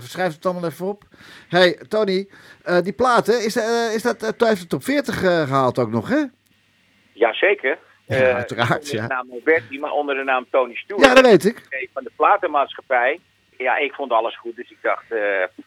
schrijven 0.00 0.34
het 0.34 0.46
allemaal 0.46 0.70
even 0.70 0.86
op. 0.86 1.02
Hey, 1.48 1.78
Tony, 1.88 2.28
eh, 2.62 2.80
die 2.80 2.92
platen, 2.92 3.44
is, 3.44 3.56
eh, 3.56 3.94
is 3.94 4.02
dat, 4.02 4.22
uh, 4.22 4.48
heeft 4.48 4.60
het 4.60 4.68
top 4.68 4.84
40 4.84 5.22
eh, 5.22 5.42
gehaald 5.42 5.78
ook 5.78 5.90
nog, 5.90 6.08
hè? 6.08 6.22
Jazeker. 7.12 7.78
Ja, 8.06 8.16
Eh, 8.16 8.34
uiteraard, 8.34 8.78
Onder 8.80 8.94
ja. 8.94 9.02
de 9.06 9.14
naam 9.14 9.30
Alberti, 9.30 9.78
maar 9.78 9.90
onder 9.92 10.14
de 10.14 10.22
naam 10.24 10.46
Tony 10.50 10.74
Stewart. 10.74 11.06
Ja, 11.06 11.14
dat 11.14 11.24
weet 11.26 11.44
ik. 11.44 11.88
Van 11.92 12.04
de 12.04 12.10
platenmaatschappij. 12.16 13.20
Ja, 13.58 13.76
ik 13.76 13.92
vond 13.92 14.12
alles 14.12 14.38
goed. 14.38 14.56
Dus 14.56 14.70
ik 14.70 14.78
dacht, 14.82 15.04
eh, 15.12 15.18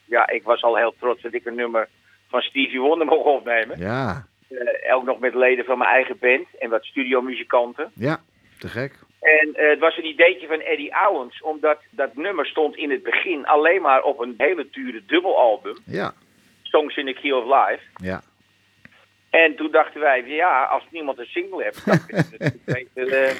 ja, 0.05 0.27
ik 0.29 0.43
was 0.43 0.61
al 0.63 0.77
heel 0.77 0.93
trots 0.99 1.21
dat 1.21 1.33
ik 1.33 1.45
een 1.45 1.55
nummer 1.55 1.87
van 2.29 2.41
Stevie 2.41 2.79
Wonder 2.79 3.07
mocht 3.13 3.25
opnemen. 3.25 3.79
Ja, 3.79 4.27
Eh, 4.49 4.95
ook 4.95 5.03
nog 5.05 5.19
met 5.19 5.33
leden 5.35 5.65
van 5.65 5.77
mijn 5.77 5.89
eigen 5.89 6.17
band 6.19 6.47
en 6.59 6.69
wat 6.69 6.83
studiomuzikanten. 6.85 7.91
ja, 7.95 8.19
te 8.59 8.67
gek. 8.67 8.93
En 9.21 9.53
eh, 9.55 9.69
het 9.69 9.79
was 9.79 9.97
een 9.97 10.05
ideetje 10.07 10.47
van 10.47 10.59
Eddie 10.59 10.91
Owens, 11.09 11.41
omdat 11.41 11.79
dat 11.89 12.15
nummer 12.15 12.45
stond 12.45 12.75
in 12.75 12.91
het 12.91 13.03
begin 13.03 13.45
alleen 13.45 13.81
maar 13.81 14.01
op 14.03 14.19
een 14.19 14.33
hele 14.37 14.67
dure 14.71 15.01
dubbelalbum, 15.07 15.77
Ja, 15.85 16.13
Songs 16.63 16.95
in 16.97 17.05
the 17.05 17.13
Key 17.13 17.31
of 17.31 17.43
Life. 17.45 17.83
ja. 17.95 18.21
En 19.29 19.55
toen 19.55 19.71
dachten 19.71 20.01
wij, 20.01 20.23
ja, 20.25 20.63
als 20.63 20.83
niemand 20.91 21.17
een 21.19 21.25
single 21.25 21.63
heeft, 21.63 21.85
dan 21.85 21.99
is 22.07 22.29
het 22.37 22.65
beter. 22.65 23.13
eh. 23.13 23.35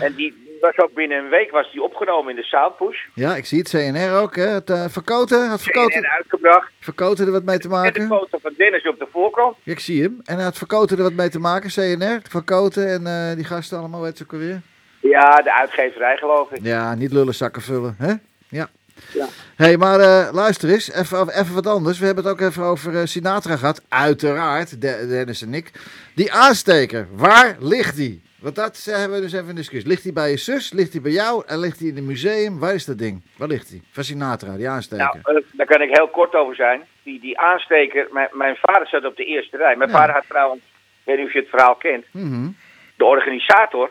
En 0.00 0.14
die 0.14 0.51
was 0.62 0.78
ook 0.78 0.94
binnen 0.94 1.18
een 1.18 1.28
week 1.28 1.50
was 1.50 1.72
die 1.72 1.82
opgenomen 1.82 2.30
in 2.30 2.36
de 2.36 2.42
Soundpush. 2.42 2.98
Ja, 3.14 3.36
ik 3.36 3.46
zie 3.46 3.58
het. 3.58 3.68
CNR 3.68 4.12
ook, 4.16 4.36
hè? 4.36 4.46
Het 4.46 4.70
uh, 4.70 4.84
Verkoten, 4.88 5.48
had 5.48 5.62
Verkoten, 5.62 6.08
uitgebracht. 6.10 6.72
Verkoten 6.80 7.26
er 7.26 7.32
wat 7.32 7.42
mee 7.44 7.58
te 7.58 7.68
Met 7.68 7.94
de 7.94 8.00
maken? 8.00 8.06
foto 8.18 8.38
van 8.42 8.52
Dennis 8.56 8.88
op 8.88 8.98
de 8.98 9.06
voorkant. 9.12 9.56
Ja, 9.62 9.72
ik 9.72 9.80
zie 9.80 10.02
hem. 10.02 10.20
En 10.24 10.38
had 10.38 10.58
Verkoten 10.58 10.96
er 10.96 11.02
wat 11.02 11.12
mee 11.12 11.28
te 11.28 11.38
maken, 11.38 11.70
CNR? 11.70 12.20
Verkoten 12.28 12.88
en 12.88 13.06
eh, 13.06 13.36
die 13.36 13.44
gasten 13.44 13.78
allemaal, 13.78 14.00
weet 14.00 14.16
ze 14.16 14.22
ook 14.22 14.32
alweer? 14.32 14.60
Ja, 15.00 15.34
de 15.36 15.52
uitgeverij 15.54 16.16
geloof 16.16 16.50
ik. 16.50 16.58
Ja, 16.62 16.94
niet 16.94 17.12
lullen 17.12 17.34
zakken 17.34 17.62
vullen, 17.62 17.94
hè? 17.98 18.12
Ja. 18.48 18.68
Ja. 19.12 19.26
Hé, 19.56 19.64
hey, 19.64 19.76
maar 19.76 20.00
eh, 20.00 20.28
luister 20.32 20.70
eens, 20.70 20.92
even, 20.92 21.28
even 21.40 21.54
wat 21.54 21.66
anders. 21.66 21.98
We 21.98 22.06
hebben 22.06 22.24
het 22.24 22.32
ook 22.32 22.40
even 22.40 22.62
over 22.62 23.08
Sinatra 23.08 23.56
gehad. 23.56 23.82
Uiteraard, 23.88 24.80
De- 24.80 25.06
Dennis 25.08 25.42
en 25.42 25.54
ik. 25.54 25.70
Die 26.14 26.32
aansteker, 26.32 27.06
waar 27.12 27.56
ligt 27.58 27.96
die? 27.96 28.22
Want 28.42 28.54
dat 28.54 28.84
hebben 28.84 29.16
we 29.16 29.20
dus 29.22 29.32
even 29.32 29.48
in 29.48 29.54
discussie. 29.54 29.88
Ligt 29.90 30.02
die 30.02 30.12
bij 30.12 30.30
je 30.30 30.36
zus? 30.36 30.72
Ligt 30.72 30.92
die 30.92 31.00
bij 31.00 31.12
jou? 31.12 31.42
En 31.46 31.58
ligt 31.58 31.78
die 31.78 31.88
in 31.88 31.96
het 31.96 32.04
museum? 32.04 32.58
Waar 32.58 32.74
is 32.74 32.84
dat 32.84 32.98
ding? 32.98 33.22
Waar 33.36 33.48
ligt 33.48 33.70
die? 33.70 33.82
Van 33.90 34.04
Sinatra, 34.04 34.56
die 34.56 34.68
aansteker. 34.68 35.04
Nou, 35.22 35.36
eh, 35.38 35.42
daar 35.52 35.66
kan 35.66 35.80
ik 35.82 35.88
heel 35.96 36.08
kort 36.08 36.34
over 36.34 36.54
zijn. 36.54 36.82
Die, 37.02 37.20
die 37.20 37.38
aansteker, 37.38 38.08
mijn, 38.12 38.28
mijn 38.32 38.56
vader 38.60 38.86
zat 38.88 39.04
op 39.04 39.16
de 39.16 39.24
eerste 39.24 39.56
rij. 39.56 39.76
Mijn 39.76 39.90
Ja. 39.90 39.96
vader 39.96 40.14
had 40.14 40.24
trouwens, 40.28 40.60
ik 40.62 41.02
weet 41.04 41.16
niet 41.16 41.26
of 41.26 41.32
je 41.32 41.38
het 41.38 41.48
verhaal 41.48 41.74
kent, 41.74 42.04
Mhm. 42.12 42.48
de 42.96 43.04
organisator, 43.04 43.90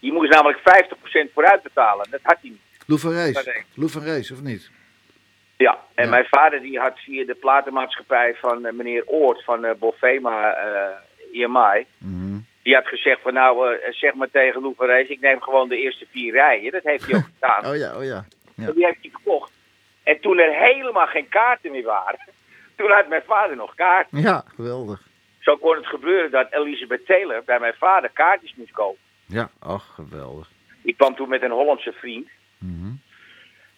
die 0.00 0.12
moest 0.12 0.30
namelijk 0.30 0.58
50% 0.58 1.30
vooruit 1.34 1.62
betalen. 1.62 2.06
Dat 2.10 2.20
had 2.22 2.36
hij 2.40 2.50
niet. 2.50 2.60
Lou 2.86 3.00
van 3.00 3.12
Rees. 3.12 3.48
Lou 3.74 3.90
van 3.90 4.02
Rees, 4.02 4.30
of 4.30 4.40
niet? 4.42 4.70
Ja, 5.56 5.78
en 5.94 6.04
Ja. 6.04 6.10
mijn 6.10 6.26
vader 6.30 6.60
die 6.60 6.78
had 6.78 6.98
via 6.98 7.24
de 7.24 7.34
platenmaatschappij 7.34 8.34
van 8.34 8.66
eh, 8.66 8.72
meneer 8.72 9.02
Oort 9.06 9.44
van 9.44 9.64
eh 9.64 9.74
Bovema 9.78 10.54
EMI, 11.32 11.86
Mhm. 11.98 12.38
Die 12.62 12.74
had 12.74 12.86
gezegd 12.86 13.20
van 13.20 13.34
nou, 13.34 13.74
eh, 13.74 13.92
zeg 13.92 14.14
maar 14.14 14.30
tegen 14.30 14.60
Lou 14.60 14.74
van 14.76 14.86
Rees, 14.86 15.08
ik 15.08 15.20
neem 15.20 15.40
gewoon 15.40 15.68
de 15.68 15.76
eerste 15.76 16.06
vier 16.10 16.32
rijen. 16.32 16.72
Dat 16.72 16.82
heeft 16.82 17.06
hij 17.06 17.16
ook 17.16 17.28
gedaan. 17.34 17.66
Oh 17.70 17.76
ja, 17.76 17.96
oh 17.96 18.04
ja. 18.04 18.24
ja. 18.54 18.72
Die 18.72 18.84
heeft 18.84 18.98
hij 19.00 19.10
gekocht. 19.12 19.52
En 20.02 20.20
toen 20.20 20.38
er 20.38 20.54
helemaal 20.54 21.06
geen 21.06 21.28
kaarten 21.28 21.70
meer 21.70 21.84
waren, 21.84 22.18
toen 22.76 22.90
had 22.90 23.08
mijn 23.08 23.22
vader 23.26 23.56
nog 23.56 23.74
kaarten. 23.74 24.20
Ja, 24.20 24.44
geweldig. 24.54 25.08
Zo 25.38 25.56
kon 25.56 25.76
het 25.76 25.86
gebeuren 25.86 26.30
dat 26.30 26.52
Elizabeth 26.52 27.06
Taylor 27.06 27.42
bij 27.44 27.58
mijn 27.58 27.74
vader 27.78 28.10
kaartjes 28.10 28.54
moest 28.56 28.72
kopen. 28.72 29.00
Ja, 29.26 29.50
ach, 29.58 29.94
geweldig. 29.94 30.50
Die 30.82 30.94
kwam 30.94 31.14
toen 31.14 31.28
met 31.28 31.42
een 31.42 31.50
Hollandse 31.50 31.92
vriend. 31.92 32.28
Mhm. 32.58 32.92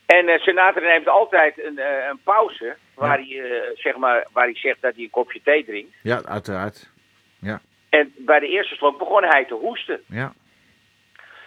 En 0.06 0.28
eh 0.28 0.40
Sinatra 0.40 0.80
neemt 0.80 1.08
altijd 1.08 1.64
een, 1.64 1.78
eh, 1.78 2.06
een 2.10 2.20
pauze 2.24 2.76
waar, 2.94 3.18
hij, 3.18 3.42
zeg 3.74 3.96
maar, 3.96 4.26
waar 4.32 4.44
hij 4.44 4.56
zegt 4.56 4.80
dat 4.80 4.94
hij 4.94 5.04
een 5.04 5.10
kopje 5.10 5.40
thee 5.44 5.64
drinkt. 5.64 5.94
Ja, 6.02 6.22
uiteraard. 6.24 6.90
En 7.98 8.12
bij 8.16 8.40
de 8.40 8.48
eerste 8.48 8.74
slok 8.74 8.98
begon 8.98 9.24
hij 9.24 9.44
te 9.44 9.54
hoesten. 9.54 10.00
Ja. 10.06 10.32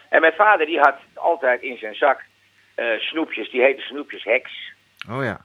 En 0.10 0.22
mijn 0.22 0.34
vader 0.34 0.66
die 0.66 0.80
had 0.80 0.96
altijd 1.14 1.62
in 1.62 1.78
zijn 1.78 1.96
zak 1.96 2.24
eh, 2.75 2.86
snoepjes, 3.00 3.52
die 3.52 3.62
heten 3.62 3.84
snoepjes 3.84 4.24
heks. 4.24 4.74
Oh 5.10 5.24
ja. 5.24 5.42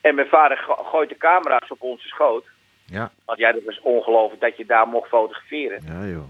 En 0.00 0.14
mijn 0.14 0.28
vader 0.28 0.56
go- 0.56 0.82
gooit 0.84 1.08
de 1.08 1.16
camera's 1.16 1.70
op 1.70 1.82
onze 1.82 2.08
schoot. 2.08 2.44
Ja. 2.86 3.10
Want 3.24 3.38
ja, 3.38 3.52
dat 3.52 3.62
was 3.64 3.80
ongelooflijk 3.80 4.40
dat 4.40 4.56
je 4.56 4.66
daar 4.66 4.88
mocht 4.88 5.08
fotograferen. 5.08 5.82
Ja, 5.86 6.06
joh. 6.06 6.28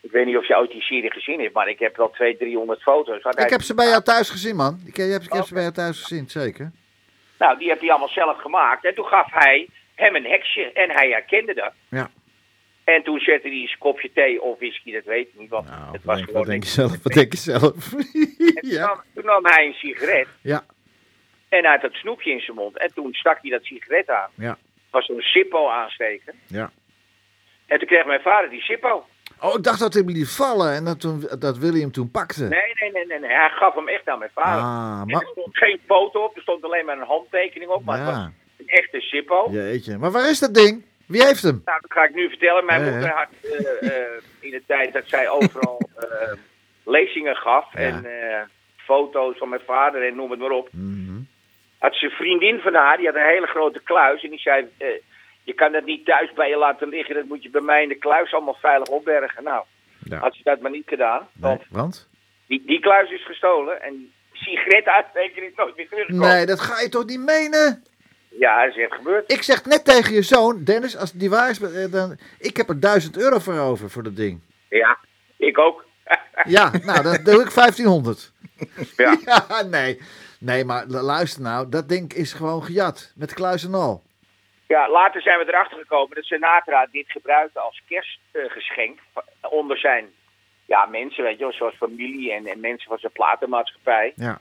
Ik 0.00 0.10
weet 0.10 0.26
niet 0.26 0.36
of 0.36 0.46
je 0.48 0.56
ooit 0.58 0.70
die 0.70 0.82
serie 0.82 1.12
gezien 1.12 1.40
hebt, 1.40 1.54
maar 1.54 1.68
ik 1.68 1.78
heb 1.78 1.96
wel 1.96 2.10
200, 2.10 2.38
300 2.48 2.82
foto's. 2.82 3.22
Had 3.22 3.34
hij- 3.34 3.44
Ik 3.44 3.50
heb 3.50 3.60
ze 3.62 3.74
bij 3.74 3.86
jou 3.88 4.02
thuis 4.02 4.30
gezien, 4.30 4.56
man. 4.56 4.80
Ik, 4.86 4.96
heb- 4.96 5.22
ik 5.22 5.32
heb 5.32 5.44
ze 5.44 5.52
bij 5.54 5.62
jou 5.62 5.74
thuis 5.74 6.00
gezien, 6.00 6.28
zeker. 6.30 6.72
Nou, 7.38 7.58
die 7.58 7.68
heeft 7.68 7.80
hij 7.80 7.90
allemaal 7.90 8.08
zelf 8.08 8.40
gemaakt. 8.40 8.84
En 8.84 8.94
toen 8.94 9.04
gaf 9.06 9.26
hij 9.32 9.68
hem 9.94 10.14
een 10.16 10.24
heksje 10.24 10.72
en 10.72 10.90
hij 10.90 11.08
herkende 11.10 11.54
dat. 11.54 11.72
Ja. 11.88 12.10
En 12.84 13.02
toen 13.02 13.18
zette 13.20 13.48
hij 13.48 13.56
een 13.56 13.76
kopje 13.78 14.10
thee 14.14 14.42
of 14.42 14.58
whisky, 14.58 14.92
dat 14.92 15.04
weet 15.04 15.26
ik 15.28 15.38
niet. 15.38 15.50
Want 15.50 15.66
Nou, 15.68 15.92
het 15.92 16.04
was 16.04 16.14
denk, 16.16 16.26
gewoon 16.26 16.40
wat 16.42 16.50
denk 16.50 16.62
je 16.64 16.68
zelf? 16.70 17.02
Wat 17.02 17.12
denk 17.12 17.32
je 17.32 17.38
zelf? 17.38 17.92
En 17.92 18.60
toen, 18.60 18.70
ja. 18.70 18.86
nam, 18.86 19.00
toen 19.14 19.24
nam 19.24 19.44
hij 19.46 19.66
een 19.66 19.72
sigaret 19.72 20.26
Ja. 20.40 20.64
en 21.48 21.62
hij 21.62 21.70
had 21.70 21.80
dat 21.80 21.92
snoepje 21.92 22.30
in 22.30 22.40
zijn 22.40 22.56
mond. 22.56 22.78
En 22.78 22.94
toen 22.94 23.12
stak 23.12 23.38
hij 23.42 23.50
dat 23.50 23.64
sigaret 23.64 24.08
aan. 24.08 24.30
Ja. 24.34 24.58
Was 24.90 25.06
zo'n 25.06 25.20
Sippo 25.20 25.68
aansteken. 25.68 26.34
Ja. 26.46 26.70
En 27.66 27.78
toen 27.78 27.88
kreeg 27.88 28.06
mijn 28.06 28.20
vader 28.20 28.50
die 28.50 28.60
Sippo. 28.62 29.06
Oh, 29.40 29.54
ik 29.56 29.62
dacht 29.62 29.78
dat 29.78 29.94
hij 29.94 30.02
liet 30.02 30.28
vallen 30.30 30.72
en 30.74 30.84
dat, 30.84 31.00
toen, 31.00 31.26
dat 31.38 31.58
William 31.58 31.90
toen 31.92 32.10
pakte. 32.10 32.42
Nee, 32.48 32.72
nee, 32.80 32.90
nee, 32.92 33.06
nee, 33.06 33.18
nee. 33.18 33.30
Hij 33.30 33.48
gaf 33.50 33.74
hem 33.74 33.88
echt 33.88 34.08
aan 34.08 34.18
mijn 34.18 34.30
vader. 34.34 34.62
Ah, 34.62 35.02
maar... 35.04 35.22
er 35.22 35.28
stond 35.30 35.56
geen 35.56 35.80
foto 35.86 36.24
op, 36.24 36.36
er 36.36 36.42
stond 36.42 36.64
alleen 36.64 36.84
maar 36.84 36.98
een 36.98 37.06
handtekening 37.06 37.70
op. 37.70 37.84
Maar 37.84 37.96
het 37.96 38.06
was 38.06 38.14
Ja, 38.16 38.32
een 38.58 38.68
echte 38.68 39.00
Sippo. 39.00 39.48
jeetje. 39.50 39.98
Maar 39.98 40.10
waar 40.10 40.30
is 40.30 40.38
dat 40.38 40.54
ding? 40.54 40.84
Wie 41.06 41.24
heeft 41.24 41.42
hem? 41.42 41.62
Nou, 41.64 41.80
dat 41.80 41.92
ga 41.92 42.04
ik 42.04 42.14
nu 42.14 42.28
vertellen. 42.28 42.64
Mijn 42.64 42.82
moeder 42.92 43.08
had 43.08 43.28
eh, 43.42 43.88
eh, 43.88 44.22
in 44.40 44.50
de 44.50 44.62
tijd 44.66 44.92
dat 44.92 45.02
zij 45.06 45.28
overal 45.28 45.80
eh, 45.96 46.32
lezingen 46.84 47.36
gaf 47.36 47.72
Ja. 47.72 47.78
en 47.78 48.06
foto's 48.76 49.38
van 49.38 49.48
mijn 49.48 49.60
vader 49.66 50.06
en 50.06 50.16
noem 50.16 50.30
het 50.30 50.40
maar 50.40 50.50
op. 50.50 50.68
Mhm. 50.72 51.20
Had 51.78 51.94
ze 51.94 52.04
een 52.04 52.10
vriendin 52.10 52.58
van 52.60 52.74
haar, 52.74 52.96
die 52.96 53.06
had 53.06 53.14
een 53.14 53.26
hele 53.34 53.46
grote 53.46 53.80
kluis 53.84 54.22
en 54.22 54.30
die 54.30 54.38
zei, 54.38 54.68
je 55.42 55.52
kan 55.54 55.72
dat 55.72 55.84
niet 55.84 56.04
thuis 56.04 56.32
bij 56.32 56.48
je 56.48 56.56
laten 56.56 56.88
liggen, 56.88 57.14
dat 57.14 57.24
moet 57.24 57.42
je 57.42 57.50
bij 57.50 57.60
mij 57.60 57.82
in 57.82 57.88
de 57.88 57.94
kluis 57.98 58.32
allemaal 58.32 58.56
veilig 58.60 58.88
opbergen. 58.88 59.44
Nou, 59.44 59.64
Ja. 60.04 60.18
had 60.18 60.34
ze 60.34 60.40
dat 60.42 60.60
maar 60.60 60.70
niet 60.70 60.88
gedaan, 60.88 61.28
Nee, 61.32 61.58
want 61.70 62.08
die, 62.46 62.62
die 62.66 62.80
kluis 62.80 63.10
is 63.10 63.26
gestolen 63.26 63.82
en 63.82 63.92
die 63.96 64.12
sigaretuitsteker 64.32 65.42
is 65.42 65.52
nooit 65.56 65.76
meer 65.76 65.88
teruggekomen. 65.88 66.28
Nee, 66.28 66.46
dat 66.46 66.60
ga 66.60 66.80
je 66.80 66.88
toch 66.88 67.04
niet 67.06 67.20
menen? 67.20 67.84
Ja, 68.38 68.64
dat 68.66 68.76
is 68.76 68.82
echt 68.82 68.94
gebeurd. 68.94 69.32
Ik 69.32 69.42
zeg 69.42 69.64
net 69.64 69.84
tegen 69.84 70.14
je 70.14 70.22
zoon, 70.22 70.64
Dennis, 70.64 70.96
als 70.96 71.12
die 71.12 71.30
waar 71.30 71.50
is, 71.50 71.60
eh, 71.60 71.92
dan... 71.92 72.18
Ik 72.38 72.56
heb 72.56 72.68
er 72.68 72.80
1000 72.80 73.16
euro 73.16 73.38
voor 73.38 73.58
over, 73.58 73.90
voor 73.90 74.02
dat 74.02 74.16
ding. 74.16 74.40
Ja, 74.68 74.98
ik 75.36 75.58
ook. 75.58 75.84
Ja, 76.44 76.70
nou, 76.84 77.02
dan 77.02 77.18
doe 77.24 77.42
ik 77.42 77.54
1500. 77.54 78.32
Ja. 78.96 79.16
Ja, 79.24 79.62
nee. 79.62 80.00
Nee, 80.40 80.64
maar 80.64 80.84
lu- 80.86 80.98
luister 81.00 81.42
nou, 81.42 81.68
dat 81.68 81.88
ding 81.88 82.12
is 82.12 82.32
gewoon 82.32 82.64
gejat. 82.64 83.12
Met 83.14 83.34
kluis 83.34 83.64
en 83.64 83.74
al. 83.74 84.02
Ja, 84.66 84.88
later 84.90 85.22
zijn 85.22 85.38
we 85.38 85.44
erachter 85.48 85.78
gekomen 85.78 86.14
dat 86.14 86.24
Sinatra 86.24 86.88
dit 86.92 87.10
gebruikte 87.10 87.60
als 87.60 87.82
kerstgeschenk 87.88 88.98
onder 89.40 89.78
zijn 89.78 90.06
ja, 90.66 90.86
mensen, 90.86 91.24
weet 91.24 91.38
je 91.38 91.44
wel, 91.44 91.52
zoals 91.52 91.74
familie 91.76 92.32
en, 92.32 92.46
en 92.46 92.60
mensen 92.60 92.88
van 92.88 92.98
zijn 92.98 93.12
platenmaatschappij. 93.12 94.12
Ja. 94.16 94.40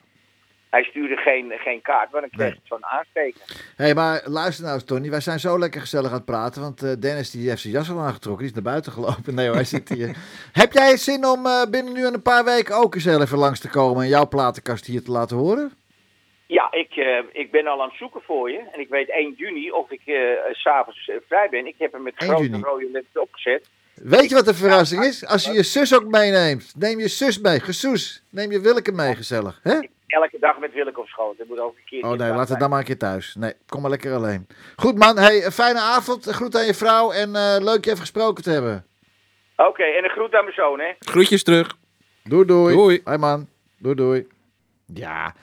Hij 0.74 0.84
stuurde 0.84 1.16
geen, 1.16 1.52
geen 1.58 1.82
kaart, 1.82 2.12
maar 2.12 2.22
dan 2.22 2.30
kreeg 2.30 2.42
Nee. 2.48 2.56
het 2.56 2.68
zo'n 2.68 2.86
aansteken. 2.86 3.42
Hé, 3.76 3.84
hey, 3.86 3.94
maar 3.94 4.22
luister 4.26 4.64
nou 4.64 4.76
eens, 4.76 4.84
Tony. 4.86 5.10
Wij 5.10 5.20
zijn 5.20 5.40
zo 5.40 5.60
lekker 5.60 5.82
gezellig 5.82 6.10
aan 6.10 6.16
het 6.16 6.26
praten. 6.26 6.62
Want 6.62 6.84
eh, 6.84 6.92
Dennis 7.00 7.32
die 7.32 7.50
heeft 7.50 7.62
zijn 7.62 7.74
jas 7.74 7.90
al 7.90 8.00
aangetrokken. 8.00 8.46
Die 8.46 8.48
is 8.56 8.62
naar 8.62 8.72
buiten 8.72 8.92
gelopen. 8.92 9.34
Nee 9.36 9.46
hoor, 9.46 9.56
hij 9.56 9.64
zit 9.64 9.90
hier. 9.90 10.18
Heb 10.52 10.72
jij 10.74 10.98
zin 10.98 11.26
om 11.26 11.46
eh, 11.46 11.62
binnen 11.70 11.94
nu 11.94 12.06
en 12.06 12.14
een 12.14 12.22
paar 12.22 12.44
weken 12.46 12.76
ook 12.76 12.96
eens 12.96 13.06
even 13.06 13.38
langs 13.38 13.60
te 13.60 13.70
komen... 13.70 14.04
en 14.04 14.10
jouw 14.10 14.28
platenkast 14.28 14.86
hier 14.86 15.04
te 15.04 15.12
laten 15.12 15.38
horen? 15.38 15.72
Ja, 16.48 16.72
ik, 16.72 16.92
eh, 16.96 17.24
ik 17.32 17.52
ben 17.52 17.68
al 17.68 17.82
aan 17.82 17.88
het 17.88 17.98
zoeken 17.98 18.22
voor 18.22 18.52
je. 18.52 18.60
En 18.72 18.80
ik 18.80 18.90
weet 18.90 19.10
1 19.10 19.34
juni 19.38 19.72
of 19.72 19.92
ik 19.92 20.02
s 20.52 20.62
s'avonds 20.62 21.12
vrij 21.28 21.48
ben. 21.50 21.68
Ik 21.68 21.76
heb 21.78 21.92
hem 21.92 22.04
met 22.04 22.14
1 22.18 22.30
grote 22.30 22.44
juni. 22.44 22.62
rode 22.64 22.90
letters 22.92 23.18
opgezet. 23.24 23.68
Weet 23.94 24.30
je 24.30 24.36
wat 24.36 24.46
de 24.46 24.54
verrassing 24.54 25.04
is? 25.04 25.26
Als 25.26 25.46
je 25.46 25.54
je 25.54 25.64
zus 25.64 25.96
ook 25.96 26.08
meeneemt. 26.08 26.74
Neem 26.78 27.00
je 27.00 27.08
zus 27.08 27.40
mee. 27.40 27.60
Gesoes. 27.60 28.24
Neem 28.30 28.52
je 28.52 28.60
Willeke 28.62 28.92
mee, 28.92 29.16
gezellig. 29.16 29.60
hè? 29.64 29.80
Elke 30.14 30.38
dag 30.40 30.60
met 30.60 30.74
Willeke 30.74 31.00
op 31.00 31.08
schoot. 31.08 31.38
Dat 31.38 31.48
moet 31.48 31.60
ook 31.60 31.76
een 31.76 31.84
keer. 31.86 32.04
Oh 32.04 32.18
nee, 32.18 32.32
laat 32.32 32.50
het 32.50 32.60
dan 32.60 32.70
maar 32.70 32.80
een 32.80 32.86
keer 32.86 32.98
thuis. 32.98 33.36
Nee, 33.40 33.54
kom 33.68 33.82
maar 33.82 33.90
lekker 33.90 34.14
alleen. 34.14 34.48
Goed 34.76 34.98
man, 34.98 35.18
hey, 35.18 35.46
een 35.46 35.52
fijne 35.52 35.80
avond. 35.80 36.26
Groet 36.26 36.56
aan 36.56 36.66
je 36.66 36.74
vrouw 36.74 37.12
en 37.12 37.36
eh, 37.36 37.56
leuk 37.60 37.84
je 37.86 37.90
even 37.90 38.02
gesproken 38.02 38.44
te 38.44 38.50
hebben. 38.50 38.86
Oké, 39.56 39.84
en 39.84 40.04
een 40.04 40.10
groet 40.10 40.34
aan 40.34 40.44
mijn 40.44 40.56
zoon, 40.56 40.80
hè? 40.80 40.92
Groetjes 41.00 41.44
terug. 41.44 41.76
Doei 42.24 42.46
doei. 42.46 42.76
Doei. 42.76 43.02
Hoi 43.04 43.18
man. 43.18 43.48
Doei 43.78 43.96
doei. 43.96 44.28
Ja, 44.86 45.34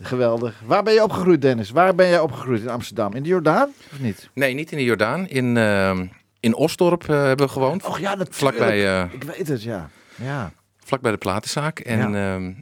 geweldig. 0.00 0.60
Waar 0.64 0.82
ben 0.82 0.92
je 0.92 1.02
opgegroeid 1.02 1.42
Dennis? 1.42 1.70
Waar 1.70 1.94
ben 1.94 2.08
jij 2.08 2.20
opgegroeid 2.20 2.60
in 2.60 2.68
Amsterdam? 2.68 3.14
In 3.14 3.22
de 3.22 3.28
Jordaan 3.28 3.72
of 3.92 4.00
niet? 4.00 4.30
Nee, 4.34 4.54
niet 4.54 4.70
in 4.70 4.78
de 4.78 4.84
Jordaan. 4.84 5.28
In, 5.28 5.56
ehm, 5.56 6.06
in 6.40 6.54
Osdorp 6.54 7.02
eh, 7.02 7.22
hebben 7.22 7.46
we 7.46 7.52
gewoond. 7.52 7.84
Och 7.84 7.98
ja, 7.98 8.08
natuurlijk. 8.08 8.34
Vlakbij, 8.34 8.86
eh, 9.00 9.12
Ik 9.12 9.22
weet 9.22 9.48
het, 9.48 9.62
ja. 9.62 9.88
Ja. 10.16 10.52
vlakbij 10.84 11.10
de 11.10 11.18
platenzaak. 11.18 11.78
En 11.78 12.14
ehm, 12.14 12.52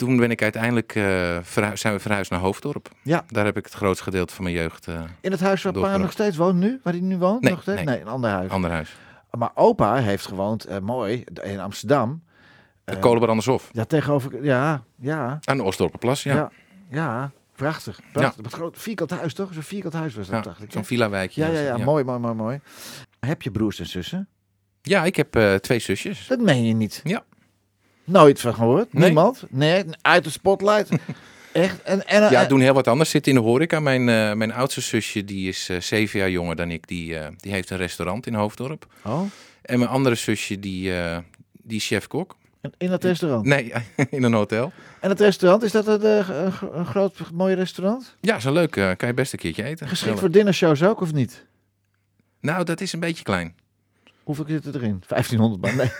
toen 0.00 0.16
ben 0.16 0.30
ik 0.30 0.42
uiteindelijk 0.42 0.94
uh, 0.94 1.38
zijn 1.74 1.94
we 1.94 1.98
verhuisd 1.98 2.30
naar 2.30 2.40
Hoofddorp. 2.40 2.88
Ja. 3.02 3.24
Daar 3.28 3.44
heb 3.44 3.56
ik 3.56 3.64
het 3.64 3.74
grootste 3.74 4.04
gedeelte 4.04 4.34
van 4.34 4.44
mijn 4.44 4.56
jeugd. 4.56 4.88
eh 4.88 5.00
In 5.20 5.30
het 5.30 5.40
huis 5.40 5.62
waar 5.62 5.72
pa 5.72 5.96
nog 5.96 6.12
steeds 6.12 6.36
woont 6.36 6.58
nu? 6.58 6.80
Waar 6.82 6.92
hij 6.92 7.02
nu 7.02 7.18
woont? 7.18 7.42
Nee, 7.42 7.52
nog 7.52 7.62
steeds? 7.62 7.76
nee. 7.76 7.86
nee, 7.86 8.00
een 8.00 8.08
ander 8.08 8.30
huis. 8.30 8.50
ander 8.50 8.70
huis. 8.70 8.96
Maar 9.38 9.50
opa 9.54 9.96
heeft 9.96 10.26
gewoond, 10.26 10.64
eh, 10.64 10.78
mooi, 10.78 11.24
in 11.42 11.60
Amsterdam. 11.60 12.22
De 12.84 12.98
Kolenbrandenshof. 12.98 13.68
Ja, 13.72 13.84
tegenover, 13.84 14.44
ja, 14.44 14.82
ja, 14.96 15.38
Aan 15.44 15.56
de 15.56 15.62
Osdorpenplas, 15.62 16.22
ja. 16.22 16.34
ja, 16.34 16.50
ja, 16.90 17.30
prachtig. 17.56 18.00
prachtig. 18.12 18.42
Wat 18.44 18.52
groot, 18.52 18.78
vierkant 18.78 19.10
huis 19.10 19.34
toch? 19.34 19.52
Zo'n 19.52 19.62
vierkant 19.62 19.94
huis 19.94 20.14
was 20.14 20.26
dat, 20.26 20.36
Ja, 20.36 20.50
dacht 20.50 20.62
ik. 20.62 20.72
Zo'n 20.72 20.84
villa-wijkje. 20.84 21.42
Ja, 21.42 21.48
ja, 21.48 21.60
ja, 21.60 21.74
het, 21.76 21.84
mooi, 21.84 22.04
mooi, 22.04 22.18
mooi, 22.18 22.34
mooi. 22.34 22.60
Heb 23.20 23.42
je 23.42 23.50
broers 23.50 23.78
en 23.78 23.86
zussen? 23.86 24.28
Ja, 24.82 25.04
ik 25.04 25.16
heb 25.16 25.58
twee 25.60 25.78
zusjes. 25.78 26.26
Dat 26.26 26.40
meen 26.40 26.64
je 26.64 26.74
niet. 26.74 27.00
Ja. 27.04 27.24
Nooit 28.10 28.40
van 28.40 28.54
gehoord? 28.54 28.92
Nee. 28.92 29.04
Niemand? 29.04 29.42
Nee, 29.48 29.84
uit 30.02 30.24
de 30.24 30.30
spotlight. 30.30 30.88
Echt? 31.52 31.82
En, 31.82 32.06
en, 32.06 32.20
Ja, 32.30 32.42
en- 32.42 32.48
doen 32.48 32.60
heel 32.60 32.74
wat 32.74 32.88
anders. 32.88 33.10
Zit 33.10 33.26
in 33.26 33.34
de 33.34 33.40
horeca. 33.40 33.80
Mijn, 33.80 34.08
eh, 34.08 34.32
mijn 34.32 34.52
oudste 34.52 34.80
zusje, 34.80 35.24
die 35.24 35.48
is 35.48 35.68
eh, 35.68 35.80
zeven 35.80 36.18
jaar 36.18 36.30
jonger 36.30 36.56
dan 36.56 36.70
ik. 36.70 36.88
Die, 36.88 37.16
eh, 37.18 37.28
die 37.36 37.52
heeft 37.52 37.70
een 37.70 37.76
restaurant 37.76 38.26
in 38.26 38.34
Hoofddorp. 38.34 38.86
Oh, 39.04 39.22
En 39.62 39.78
mijn 39.78 39.90
andere 39.90 40.14
zusje, 40.14 40.58
die, 40.58 40.96
eh, 40.98 41.18
die 41.62 41.76
is 41.76 41.86
chef-kok. 41.86 42.36
in- 42.78 42.90
het 42.90 43.04
restaurant. 43.04 43.44
Nee, 43.46 43.72
in 44.10 44.22
een 44.22 44.32
hotel. 44.32 44.72
En 45.00 45.08
het 45.10 45.20
restaurant, 45.20 45.62
is 45.62 45.72
dat 45.72 45.86
een, 45.86 46.02
eh, 46.02 46.28
een, 46.28 46.52
een 46.78 46.86
groot, 46.86 47.18
mooi 47.32 47.54
restaurant? 47.54 48.16
Ja, 48.20 48.40
zo 48.40 48.52
leuk. 48.52 48.76
eh, 48.76 48.90
kan 48.96 49.08
je 49.08 49.14
best 49.14 49.32
een 49.32 49.38
keertje 49.38 49.64
eten. 49.64 49.88
Geschikt 49.88 50.18
voor 50.18 50.30
dinnershows 50.30 50.82
ook, 50.82 51.00
of 51.00 51.12
niet? 51.12 51.44
Nou, 52.40 52.64
dat 52.64 52.80
is 52.80 52.92
een 52.92 53.00
beetje 53.00 53.24
klein. 53.24 53.54
Hoeveel 54.36 54.44
zitten 54.48 54.74
erin? 54.74 55.02
1500 55.08 55.76
man. 55.76 55.86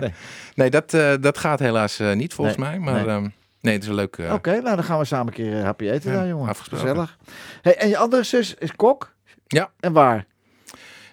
Nee. 0.00 0.12
Nee, 0.54 0.70
dat, 0.70 0.94
eh, 0.94 1.14
dat 1.20 1.38
gaat 1.38 1.58
helaas 1.58 1.98
eh, 1.98 2.12
niet 2.12 2.34
volgens 2.34 2.56
Nee, 2.56 2.68
mij. 2.68 2.78
Maar 2.78 3.06
nee. 3.06 3.20
nee, 3.20 3.30
nee 3.60 3.74
het 3.74 3.82
is 3.82 3.88
een 3.88 3.94
leuk... 3.94 4.16
eh, 4.18 4.32
Oké, 4.32 4.50
nou 4.60 4.74
dan 4.76 4.84
gaan 4.84 4.98
we 4.98 5.04
samen 5.04 5.26
een 5.26 5.32
keer 5.32 5.64
happy 5.64 5.88
eten 5.88 6.10
Ja, 6.10 6.16
daar, 6.16 6.26
jongen. 6.28 6.48
afgesproken. 6.48 6.88
Gezellig. 6.88 7.18
Hey, 7.62 7.76
en 7.76 7.88
je 7.88 7.96
andere 7.96 8.22
zus 8.22 8.54
is 8.54 8.72
kok? 8.76 9.14
Ja. 9.46 9.70
En 9.80 9.92
waar? 9.92 10.26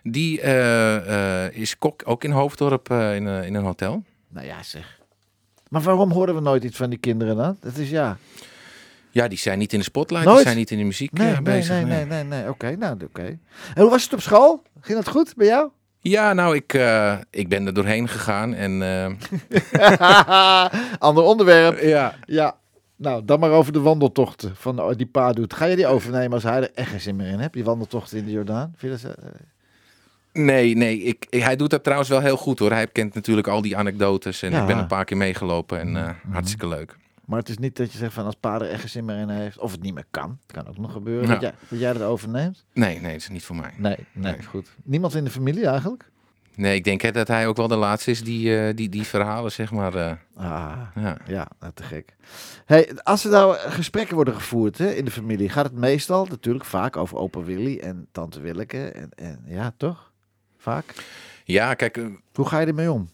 Die 0.04 0.42
is 1.52 1.78
kok 1.78 2.02
ook 2.06 2.24
in 2.24 2.32
Hoofddorp 2.32 2.90
in, 2.92 3.28
in 3.28 3.54
een 3.56 3.64
hotel. 3.64 4.04
Nou 4.30 4.46
ja, 4.48 4.64
zeg. 4.64 5.00
Maar 5.70 5.82
waarom 5.82 6.12
horen 6.12 6.36
we 6.36 6.42
nooit 6.42 6.64
iets 6.64 6.78
van 6.78 6.90
die 6.90 7.00
kinderen 7.00 7.36
dan? 7.36 7.58
Dat 7.60 7.76
is 7.76 7.90
ja. 7.90 8.18
Ja, 9.12 9.28
die 9.28 9.38
zijn 9.38 9.60
niet 9.60 9.74
in 9.74 9.80
de 9.80 9.86
spotlight. 9.86 10.26
Nooit? 10.26 10.38
Die 10.38 10.46
zijn 10.46 10.58
niet 10.58 10.72
in 10.72 10.78
de 10.78 10.84
muziek 10.84 11.12
Nee, 11.12 11.32
nee, 11.32 11.42
bezig. 11.42 11.76
nee, 11.76 11.86
nee, 11.86 12.06
nee, 12.06 12.24
nee. 12.24 12.50
Oké, 12.50 12.76
nou, 12.76 12.98
oké. 13.04 13.24
En 13.74 13.82
hoe 13.82 13.90
was 13.90 14.04
het 14.04 14.14
op 14.14 14.22
school? 14.22 14.64
Ging 14.82 14.98
dat 14.98 15.08
goed 15.10 15.34
bij 15.36 15.48
jou? 15.48 15.70
Ja, 16.04 16.34
nou, 16.34 16.56
ik, 16.56 16.74
eh, 16.74 17.18
ik 17.30 17.50
ben 17.50 17.66
er 17.66 17.74
doorheen 17.74 18.08
gegaan. 18.08 18.54
En 18.54 18.82
eh, 18.82 19.12
Ander 21.00 21.24
onderwerp. 21.24 21.80
ja, 21.82 22.16
Ja. 22.26 22.56
Nou, 22.96 23.26
dan 23.26 23.40
maar 23.40 23.50
over 23.52 23.74
de 23.74 23.80
wandeltochten 23.80 24.56
van 24.56 24.80
oh, 24.82 24.96
die 24.96 25.06
pa 25.06 25.34
doet. 25.34 25.54
Ga 25.54 25.66
je 25.66 25.76
die 25.76 25.88
overnemen 25.88 26.32
als 26.34 26.44
hij 26.44 26.62
er 26.62 26.72
echt 26.76 26.90
geen 26.90 27.02
zin 27.02 27.16
meer 27.16 27.28
in 27.28 27.40
hebt? 27.40 27.54
Die 27.54 27.64
wandeltochten 27.64 28.18
in 28.18 28.26
de 28.26 28.32
Jordaan? 28.32 28.74
Vind 28.78 29.02
je 29.02 29.08
dat, 29.08 29.18
eh, 29.18 29.24
nee, 30.32 30.76
nee. 30.76 31.00
Ik, 31.02 31.26
hij 31.30 31.56
doet 31.56 31.70
dat 31.70 31.84
trouwens 31.84 32.10
wel 32.10 32.20
heel 32.22 32.38
goed 32.38 32.60
hoor. 32.60 32.72
Hij 32.72 32.88
kent 32.88 33.14
natuurlijk 33.14 33.48
al 33.48 33.62
die 33.62 33.78
anekdotes. 33.78 34.42
En 34.42 34.52
Ja. 34.52 34.62
ik 34.62 34.68
ben 34.68 34.78
een 34.78 34.88
paar 34.88 35.06
keer 35.06 35.18
meegelopen. 35.18 35.80
En 35.80 35.98
eh, 35.98 36.10
hartstikke 36.32 36.68
leuk. 36.68 36.96
Maar 37.26 37.40
het 37.40 37.50
is 37.50 37.58
niet 37.58 37.76
dat 37.76 37.92
je 37.92 37.98
zegt 37.98 38.14
van 38.14 38.26
als 38.26 38.36
pa 38.40 38.56
er 38.56 38.70
echt 38.70 38.80
geen 38.80 38.90
zin 38.90 39.06
meer 39.06 39.18
in 39.18 39.30
heeft. 39.30 39.58
Of 39.60 39.72
het 39.72 39.82
niet 39.82 39.94
meer 39.94 40.06
kan. 40.12 40.40
Het 40.48 40.52
kan 40.52 40.68
ook 40.68 40.78
nog 40.78 40.92
gebeuren. 40.92 41.28
Ja. 41.28 41.32
Dat, 41.34 41.42
jij, 41.42 41.54
dat 41.70 41.80
jij 41.80 41.94
dat 41.94 42.02
overneemt. 42.02 42.66
Nee, 42.74 43.00
nee, 43.00 43.12
dat 43.12 43.22
is 43.22 43.30
niet 43.30 43.44
voor 43.44 43.56
mij. 43.56 43.72
Nee, 43.78 43.96
nee, 44.12 44.32
Nee. 44.32 44.44
goed. 44.44 44.70
Niemand 44.84 45.16
in 45.16 45.24
de 45.24 45.30
familie 45.30 45.68
eigenlijk? 45.68 46.12
Nee, 46.56 46.76
ik 46.76 46.84
denk 46.84 47.02
hè, 47.02 47.12
dat 47.12 47.28
hij 47.28 47.48
ook 47.48 47.58
wel 47.58 47.68
de 47.68 47.76
laatste 47.76 48.12
is 48.12 48.24
die, 48.24 48.58
eh, 48.60 48.76
die, 48.76 48.90
die 48.90 49.04
verhalen, 49.04 49.52
zeg 49.52 49.72
maar. 49.72 49.96
eh, 49.96 50.12
Ah, 50.36 50.78
ja. 50.96 51.18
ja, 51.28 51.48
nou, 51.60 51.74
te 51.74 51.84
gek. 51.84 52.16
Hey, 52.66 52.92
als 53.04 53.24
er 53.26 53.32
nou 53.32 53.56
gesprekken 53.58 54.16
worden 54.16 54.34
gevoerd 54.34 54.78
hè, 54.78 54.90
in 54.92 55.06
de 55.06 55.12
familie, 55.12 55.50
gaat 55.50 55.66
het 55.66 55.74
meestal 55.74 56.26
natuurlijk 56.26 56.66
vaak 56.66 56.98
over 56.98 57.18
opa 57.18 57.40
Willy 57.44 57.78
en 57.80 58.08
tante 58.12 58.42
Willeke. 58.42 58.88
En, 58.92 59.10
en, 59.16 59.44
ja, 59.46 59.74
toch? 59.78 60.12
Vaak. 60.58 60.94
ja, 61.44 61.74
kijk, 61.74 61.98
eh, 61.98 62.06
Hoe 62.34 62.48
ga 62.48 62.60
je 62.60 62.66
ermee 62.68 62.92
om? 62.92 63.10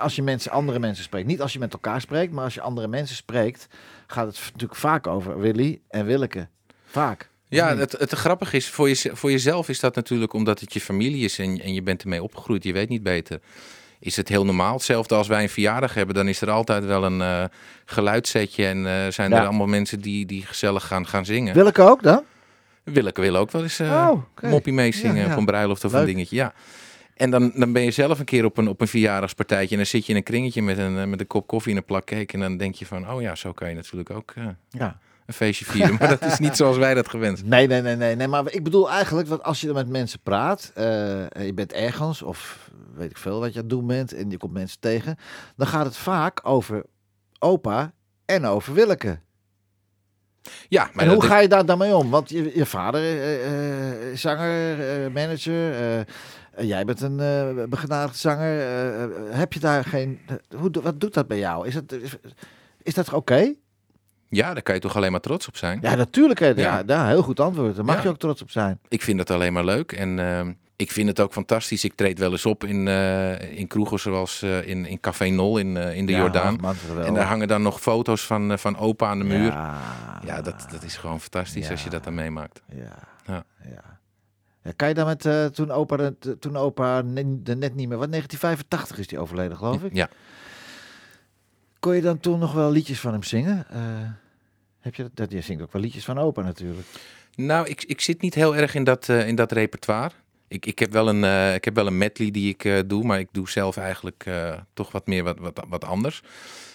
Als 0.00 0.16
je 0.16 0.22
mensen, 0.22 0.50
andere 0.50 0.78
mensen 0.78 1.04
spreekt. 1.04 1.26
Niet 1.26 1.40
als 1.42 1.52
je 1.52 1.58
met 1.58 1.72
elkaar 1.72 2.00
spreekt, 2.00 2.32
maar 2.32 2.44
als 2.44 2.54
je 2.54 2.60
andere 2.60 2.88
mensen 2.88 3.16
spreekt, 3.16 3.66
gaat 4.06 4.26
het 4.26 4.40
natuurlijk 4.52 4.80
vaak 4.80 5.06
over 5.06 5.40
Willy 5.40 5.80
en 5.88 6.06
Willeke. 6.06 6.48
Vaak. 6.86 7.28
Ja, 7.48 7.76
het, 7.76 7.92
het 7.92 8.12
grappige 8.12 8.56
is, 8.56 8.68
voor, 8.68 8.88
je, 8.88 9.10
voor 9.12 9.30
jezelf 9.30 9.68
is 9.68 9.80
dat 9.80 9.94
natuurlijk 9.94 10.32
omdat 10.32 10.60
het 10.60 10.72
je 10.72 10.80
familie 10.80 11.24
is 11.24 11.38
en, 11.38 11.60
en 11.60 11.74
je 11.74 11.82
bent 11.82 12.02
ermee 12.02 12.22
opgegroeid, 12.22 12.64
je 12.64 12.72
weet 12.72 12.88
niet 12.88 13.02
beter. 13.02 13.40
Is 13.98 14.16
het 14.16 14.28
heel 14.28 14.44
normaal. 14.44 14.72
Hetzelfde 14.74 15.14
als 15.14 15.28
wij 15.28 15.42
een 15.42 15.48
verjaardag 15.48 15.94
hebben, 15.94 16.14
dan 16.14 16.28
is 16.28 16.40
er 16.40 16.50
altijd 16.50 16.84
wel 16.84 17.04
een 17.04 17.20
eh 17.20 17.44
geluidssetje 17.84 18.66
en 18.66 18.86
eh, 18.86 19.12
zijn 19.12 19.30
Ja. 19.30 19.40
er 19.40 19.46
allemaal 19.46 19.66
mensen 19.66 20.00
die, 20.00 20.26
die 20.26 20.46
gezellig 20.46 20.86
gaan, 20.86 21.06
gaan 21.06 21.24
zingen. 21.24 21.54
Willeke 21.54 21.82
ook 21.82 22.02
dan? 22.02 22.22
Willeke 22.84 23.20
wil 23.20 23.36
ook 23.36 23.50
wel 23.50 23.62
eens 23.62 23.78
eh 23.78 24.08
Oh, 24.10 24.22
moppie 24.50 24.72
meezingen 24.72 25.28
Ja, 25.28 25.36
een 25.36 25.44
bruiloft 25.44 25.84
of 25.84 25.92
Leuk. 25.92 26.00
een 26.00 26.06
dingetje. 26.06 26.36
Ja. 26.36 26.52
En 27.20 27.30
dan, 27.30 27.52
dan 27.54 27.72
ben 27.72 27.82
je 27.82 27.90
zelf 27.90 28.18
een 28.18 28.24
keer 28.24 28.44
op 28.44 28.56
een, 28.56 28.68
op 28.68 28.80
een 28.80 28.88
verjaardagspartijtje 28.88 29.70
en 29.70 29.76
dan 29.76 29.86
zit 29.86 30.04
je 30.06 30.10
in 30.12 30.16
een 30.18 30.24
kringetje 30.24 30.62
met 30.62 30.78
een, 30.78 31.10
met 31.10 31.20
een 31.20 31.26
kop 31.26 31.46
koffie 31.46 31.72
en 31.72 31.78
een 31.78 31.84
plak 31.84 32.04
cake. 32.04 32.32
En 32.32 32.40
dan 32.40 32.56
denk 32.56 32.74
je 32.74 32.86
van, 32.86 33.10
oh 33.10 33.20
ja, 33.20 33.34
zo 33.34 33.52
kan 33.52 33.68
je 33.68 33.74
natuurlijk 33.74 34.10
ook 34.10 34.32
eh, 34.36 34.44
Ja. 34.68 34.98
een 35.26 35.34
feestje 35.34 35.64
vieren. 35.64 35.96
Maar 35.98 36.08
dat 36.08 36.24
is 36.24 36.38
niet 36.38 36.56
zoals 36.56 36.76
wij 36.76 36.94
dat 36.94 37.08
gewend 37.08 37.44
Nee, 37.44 37.66
nee, 37.66 37.82
nee, 37.82 37.96
nee, 37.96 38.16
nee. 38.16 38.28
Maar 38.28 38.52
ik 38.52 38.64
bedoel 38.64 38.90
eigenlijk, 38.90 39.28
dat 39.28 39.42
als 39.42 39.60
je 39.60 39.66
dan 39.66 39.76
met 39.76 39.88
mensen 39.88 40.20
praat, 40.22 40.70
en 40.74 41.44
je 41.46 41.52
bent 41.54 41.72
ergens 41.72 42.22
of 42.22 42.70
weet 42.94 43.10
ik 43.10 43.16
veel 43.18 43.40
wat 43.40 43.48
je 43.52 43.54
aan 43.54 43.60
het 43.60 43.70
doen 43.70 43.86
bent 43.86 44.12
en 44.14 44.30
je 44.30 44.36
komt 44.36 44.52
mensen 44.52 44.80
tegen, 44.80 45.16
dan 45.56 45.66
gaat 45.66 45.84
het 45.84 45.96
vaak 45.96 46.40
over 46.42 46.84
opa 47.38 47.92
en 48.24 48.44
over 48.44 48.74
Willeke. 48.74 49.18
Ja, 50.68 50.90
maar 50.92 51.04
en 51.04 51.12
hoe 51.12 51.22
is- 51.22 51.28
ga 51.28 51.38
je 51.38 51.48
daar 51.48 51.66
dan 51.66 51.78
mee 51.78 51.96
om? 51.96 52.10
Want 52.10 52.30
je, 52.30 52.52
je 52.54 52.66
vader 52.66 53.02
eh, 53.42 54.16
zanger, 54.16 55.12
manager, 55.12 55.74
eh, 56.54 56.66
jij 56.68 56.84
bent 56.84 57.00
een 57.00 57.20
eh 57.20 57.64
begenadigd 57.68 58.16
zanger. 58.18 58.60
eh, 58.60 59.06
heb 59.38 59.52
je 59.52 59.60
daar 59.60 59.84
geen... 59.84 60.18
Hoe, 60.56 60.70
wat 60.82 61.00
doet 61.00 61.14
dat 61.14 61.26
bij 61.28 61.38
jou? 61.38 61.66
Is, 61.66 61.74
het, 61.74 61.92
is, 61.92 62.16
is 62.82 62.94
dat 62.94 63.12
oké? 63.12 63.54
Ja, 64.28 64.52
daar 64.54 64.62
kan 64.62 64.74
je 64.74 64.80
toch 64.80 64.96
alleen 64.96 65.10
maar 65.10 65.20
trots 65.20 65.48
op 65.48 65.56
zijn. 65.56 65.78
Ja, 65.82 65.94
natuurlijk. 65.94 66.38
Hè. 66.40 66.46
Ja. 66.46 66.54
Ja. 66.54 66.82
Ja, 66.86 67.06
heel 67.06 67.22
goed 67.22 67.40
antwoord. 67.40 67.76
Daar 67.76 67.84
mag 67.84 67.96
Ja. 67.96 68.02
je 68.02 68.08
ook 68.08 68.18
trots 68.18 68.42
op 68.42 68.50
zijn. 68.50 68.78
Ik 68.88 69.02
vind 69.02 69.18
het 69.18 69.30
alleen 69.30 69.52
maar 69.52 69.64
leuk. 69.64 69.92
En 69.92 70.18
ehm, 70.18 70.52
ik 70.76 70.90
vind 70.92 71.08
het 71.08 71.20
ook 71.20 71.32
fantastisch. 71.32 71.84
Ik 71.84 71.94
treed 71.94 72.18
wel 72.18 72.30
eens 72.30 72.46
op 72.46 72.64
in, 72.64 72.88
eh, 72.88 73.58
in 73.58 73.66
kroegen 73.66 73.98
zoals 73.98 74.42
in, 74.42 74.86
in 74.86 75.00
Café 75.00 75.28
Nol 75.28 75.58
in, 75.58 75.76
in 75.76 76.06
de 76.06 76.12
Ja, 76.12 76.18
Jordaan. 76.18 76.58
En 77.04 77.14
daar 77.14 77.26
hangen 77.26 77.48
dan 77.48 77.62
nog 77.62 77.80
foto's 77.80 78.26
van, 78.26 78.58
van 78.58 78.76
opa 78.78 79.06
aan 79.08 79.18
de 79.18 79.24
muur. 79.24 79.46
Ja, 79.52 79.78
Ja, 80.24 80.42
dat, 80.42 80.66
dat 80.70 80.82
is 80.82 80.96
gewoon 80.96 81.20
fantastisch 81.20 81.70
als 81.70 81.84
je 81.84 81.90
dat 81.90 82.04
dan 82.04 82.14
meemaakt. 82.14 82.60
Ja. 82.74 82.98
Ja. 83.26 83.44
Kan 84.76 84.88
je 84.88 84.94
dan 84.94 85.06
met, 85.06 85.26
eh, 85.26 85.44
toen 85.46 85.70
opa, 85.70 85.96
de- 85.96 86.38
toen 86.38 86.56
opa 86.56 87.00
net, 87.00 87.26
net 87.58 87.74
niet 87.74 87.88
meer, 87.88 87.98
wat 87.98 88.10
1985 88.10 88.98
is 88.98 89.06
die 89.06 89.18
overleden 89.18 89.56
geloof 89.56 89.82
ik. 89.82 89.94
Ja, 89.94 90.08
Kon 91.78 91.94
je 91.94 92.00
dan 92.02 92.18
toen 92.20 92.38
nog 92.38 92.52
wel 92.52 92.70
liedjes 92.70 93.00
van 93.00 93.12
hem 93.12 93.22
zingen? 93.22 93.66
Eh, 93.70 93.80
heb 94.80 94.94
je 94.94 95.10
dat? 95.14 95.32
Je 95.32 95.40
zingt 95.40 95.62
ook 95.62 95.72
wel 95.72 95.82
liedjes 95.82 96.04
van 96.04 96.18
opa 96.18 96.42
natuurlijk. 96.42 96.86
nou, 97.34 97.68
ik, 97.68 97.82
ik 97.84 98.00
zit 98.00 98.20
niet 98.20 98.34
heel 98.34 98.56
erg 98.56 98.74
in 98.74 98.84
dat, 98.84 99.08
eh, 99.08 99.28
in 99.28 99.34
dat 99.34 99.52
repertoire. 99.52 100.10
Ik, 100.48 100.66
ik, 100.66 100.78
heb 100.78 100.92
wel 100.92 101.08
een, 101.08 101.54
ik 101.54 101.64
heb 101.64 101.74
wel 101.74 101.86
een 101.86 101.98
medley 101.98 102.30
die 102.30 102.56
ik 102.58 102.88
doe, 102.88 103.04
maar 103.04 103.18
ik 103.18 103.28
doe 103.32 103.48
zelf 103.48 103.76
eigenlijk 103.76 104.30
toch 104.74 104.92
wat 104.92 105.06
meer 105.06 105.22
wat, 105.24 105.38
wat, 105.38 105.64
wat 105.68 105.84
anders. 105.84 106.22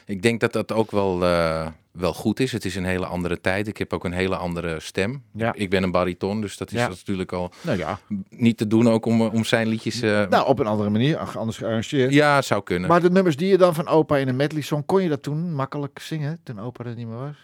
Ik 0.05 0.21
denk 0.21 0.39
dat 0.39 0.53
dat 0.53 0.71
ook 0.71 0.91
wel, 0.91 1.23
eh, 1.23 1.67
wel 1.91 2.13
goed 2.13 2.39
is. 2.39 2.51
Het 2.51 2.65
is 2.65 2.75
een 2.75 2.85
hele 2.85 3.05
andere 3.05 3.41
tijd. 3.41 3.67
Ik 3.67 3.77
heb 3.77 3.93
ook 3.93 4.03
een 4.03 4.11
hele 4.13 4.35
andere 4.35 4.79
stem. 4.79 5.23
Ja. 5.33 5.53
Ik 5.53 5.69
ben 5.69 5.83
een 5.83 5.91
bariton, 5.91 6.41
dus 6.41 6.57
dat 6.57 6.71
is 6.71 6.79
Ja. 6.79 6.87
natuurlijk 6.87 7.31
al 7.31 7.51
Nou 7.61 7.77
ja. 7.77 7.99
niet 8.29 8.57
te 8.57 8.67
doen 8.67 8.89
ook 8.89 9.05
om, 9.05 9.21
om 9.21 9.43
zijn 9.43 9.67
liedjes... 9.67 10.01
eh, 10.01 10.27
Nou, 10.27 10.47
op 10.47 10.59
een 10.59 10.67
andere 10.67 10.89
manier, 10.89 11.17
ach, 11.17 11.37
anders 11.37 11.57
gearrangeerd. 11.57 12.13
ja, 12.13 12.41
zou 12.41 12.63
kunnen. 12.63 12.89
Maar 12.89 13.01
de 13.01 13.11
nummers 13.11 13.35
die 13.35 13.47
je 13.47 13.57
dan 13.57 13.75
van 13.75 13.87
opa 13.87 14.17
in 14.17 14.27
een 14.27 14.35
medley 14.35 14.61
song, 14.61 14.83
kon 14.85 15.03
je 15.03 15.09
dat 15.09 15.23
toen 15.23 15.53
makkelijk 15.53 15.99
zingen, 15.99 16.39
toen 16.43 16.59
opa 16.59 16.83
er 16.83 16.95
niet 16.95 17.07
meer 17.07 17.17
was? 17.17 17.35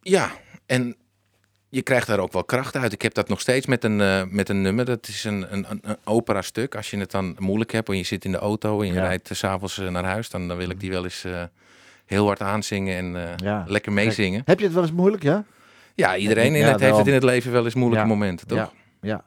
Ja, 0.00 0.30
en 0.66 0.96
je 1.74 1.82
krijgt 1.82 2.06
daar 2.06 2.18
ook 2.18 2.32
wel 2.32 2.44
kracht 2.44 2.76
uit. 2.76 2.92
Ik 2.92 3.02
heb 3.02 3.14
dat 3.14 3.28
nog 3.28 3.40
steeds 3.40 3.66
met 3.66 3.84
een, 3.84 4.00
eh, 4.00 4.22
met 4.28 4.48
een 4.48 4.62
nummer. 4.62 4.84
Dat 4.84 5.08
is 5.08 5.24
een, 5.24 5.46
een, 5.52 5.66
een, 5.70 5.96
opera-stuk. 6.04 6.74
Als 6.74 6.90
je 6.90 6.98
het 6.98 7.10
dan 7.10 7.36
moeilijk 7.38 7.72
hebt 7.72 7.88
en 7.88 7.96
je 7.96 8.02
zit 8.02 8.24
in 8.24 8.32
de 8.32 8.38
auto 8.38 8.80
en 8.80 8.86
je 8.86 8.92
Ja. 8.92 9.00
rijdt 9.00 9.28
s 9.32 9.38
s'avonds 9.38 9.76
naar 9.78 10.04
huis, 10.04 10.30
dan, 10.30 10.48
dan 10.48 10.56
wil 10.56 10.70
ik 10.70 10.80
die 10.80 10.90
wel 10.90 11.04
eens 11.04 11.24
eh, 11.24 11.42
heel 12.06 12.26
hard 12.26 12.40
aanzingen 12.40 12.96
en 12.96 13.28
eh, 13.28 13.36
Ja. 13.36 13.64
lekker 13.66 13.92
meezingen. 13.92 14.42
Heb 14.44 14.58
je 14.58 14.64
het 14.64 14.74
wel 14.74 14.82
eens 14.82 14.92
moeilijk, 14.92 15.22
ja? 15.22 15.44
Ja, 15.94 16.16
iedereen 16.16 16.54
in 16.54 16.60
Ja, 16.60 16.70
het, 16.72 16.80
heeft 16.80 16.96
het 16.96 17.06
in 17.06 17.14
het 17.14 17.22
leven 17.22 17.52
wel 17.52 17.64
eens 17.64 17.74
moeilijke 17.74 18.06
momenten, 18.06 18.46
toch? 18.46 18.72
Ja, 19.00 19.24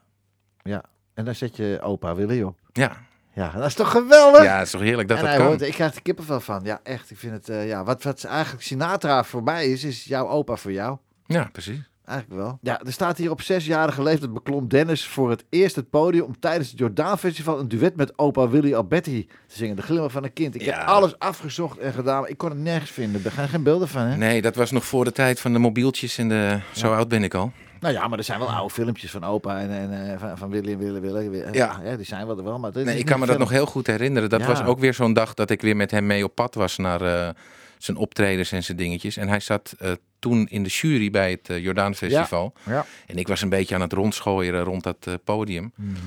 ja. 0.64 0.84
En 1.14 1.26
daar 1.26 1.36
zet 1.36 1.58
je 1.58 1.80
opa 1.82 2.16
Willy 2.16 2.42
op. 2.42 2.58
Ja, 2.74 2.98
Ja, 3.34 3.52
dat 3.52 3.66
is 3.66 3.74
toch 3.74 3.92
geweldig? 3.92 4.44
ja 4.44 4.56
het 4.58 4.66
is 4.66 4.72
toch 4.72 4.82
heerlijk 4.82 5.08
dat 5.08 5.18
en 5.18 5.24
dat 5.24 5.32
hij 5.34 5.42
kan. 5.42 5.50
hoort, 5.50 5.62
ik 5.62 5.74
krijg 5.74 5.96
er 5.96 6.02
kippenvel 6.02 6.40
van. 6.40 6.62
Ja, 6.64 6.80
echt. 6.84 7.12
Ik 7.12 7.18
vind 7.18 7.34
het, 7.34 7.50
eh, 7.50 7.68
ja, 7.68 7.84
wat, 7.84 8.04
wat 8.04 8.24
eigenlijk 8.24 8.64
Sinatra 8.64 9.24
voor 9.24 9.44
mij 9.44 9.68
is, 9.72 9.84
is 9.84 10.04
jouw 10.04 10.28
opa 10.28 10.56
voor 10.56 10.72
jou. 10.72 10.98
Ja, 11.26 11.50
precies. 11.52 11.80
Eigenlijk 12.08 12.42
wel. 12.42 12.58
Ja, 12.62 12.82
er 12.86 12.92
staat 12.92 13.18
hier 13.18 13.32
op 13.32 13.42
zesjarige 13.42 14.04
leeftijd 14.04 14.34
beklom 14.34 14.68
Dennis 14.68 15.06
voor 15.08 15.30
het 15.30 15.46
eerst 15.50 15.76
het 15.76 15.90
podium 15.90 16.24
om 16.24 16.40
tijdens 16.40 16.70
het 16.70 16.80
Jordaan 16.80 17.18
Festival 17.20 17.60
een 17.60 17.68
duet 17.68 17.96
met 17.96 18.18
opa 18.20 18.50
Willy 18.50 18.74
Alberti 18.74 19.28
te 19.48 19.58
zingen. 19.58 19.76
De 19.76 19.82
glimlach 19.82 20.12
van 20.12 20.24
een 20.24 20.34
kind. 20.34 20.56
Ik 20.56 20.62
Ja. 20.62 20.78
heb 20.78 20.88
alles 20.88 21.20
afgezocht 21.20 21.78
en 21.78 21.94
gedaan, 21.94 22.22
maar 22.22 22.30
ik 22.30 22.38
kon 22.38 22.50
het 22.50 22.60
nergens 22.60 22.92
vinden. 22.92 23.22
Er 23.26 23.32
gaan 23.32 23.48
geen 23.48 23.64
beelden 23.64 23.88
van, 23.88 24.02
hè? 24.02 24.18
Nee, 24.18 24.42
dat 24.42 24.56
was 24.56 24.72
nog 24.72 24.86
voor 24.86 25.04
de 25.04 25.12
tijd 25.12 25.40
van 25.40 25.54
de 25.54 25.60
mobieltjes 25.60 26.18
en 26.18 26.30
de... 26.30 26.60
Zo 26.74 26.94
oud 26.94 27.08
ben 27.08 27.24
ik 27.24 27.34
al. 27.34 27.52
Nou 27.80 27.94
ja, 27.94 28.08
maar 28.08 28.18
er 28.18 28.24
zijn 28.24 28.40
wel 28.40 28.52
oude 28.52 28.74
filmpjes 28.74 29.12
van 29.12 29.24
opa 29.24 29.60
en, 29.60 29.70
en 29.70 30.12
eh, 30.14 30.20
van, 30.20 30.38
van 30.38 30.50
Willy 30.50 30.72
en 30.72 30.78
Willy, 30.78 31.00
Willy. 31.30 31.44
Ja. 31.52 31.80
die 31.96 32.06
zijn 32.06 32.28
wel 32.28 32.38
er 32.38 32.44
wel, 32.44 32.60
maar 32.60 32.72
Nee, 32.74 32.98
ik 32.98 33.06
kan 33.06 33.20
me 33.20 33.26
dat 33.26 33.38
nog 33.38 33.50
heel 33.50 33.66
goed 33.66 33.88
herinneren. 33.88 34.30
Dat 34.30 34.46
was 34.46 34.64
ook 34.64 34.80
weer 34.80 34.94
zo'n 34.94 35.14
dag 35.14 35.34
dat 35.34 35.50
ik 35.50 35.62
weer 35.62 35.76
met 35.76 35.92
hem 35.92 36.06
mee 36.06 36.24
op 36.24 36.36
pad 36.36 36.56
was 36.56 36.78
naar 36.78 37.02
eh, 37.02 37.30
zijn 37.78 37.98
optredens 37.98 38.52
en 38.52 38.64
zijn 38.64 38.78
dingetjes. 38.78 39.18
En 39.18 39.28
hij 39.28 39.40
zat 39.40 39.76
eh, 39.80 39.92
toen 40.20 40.48
in 40.48 40.64
de 40.64 40.70
jury 40.70 41.10
bij 41.10 41.32
het 41.32 41.50
eh, 41.50 41.64
Jordaan 41.64 41.96
Festival. 41.96 42.54
Ja. 42.66 42.86
En 43.08 43.18
ik 43.18 43.28
was 43.28 43.42
een 43.42 43.50
beetje 43.50 43.76
aan 43.76 43.82
het 43.82 43.94
rondschooien 43.94 44.60
rond 44.60 44.84
dat 44.84 44.98
eh, 45.08 45.14
podium. 45.24 45.72
Mhm. 45.76 45.98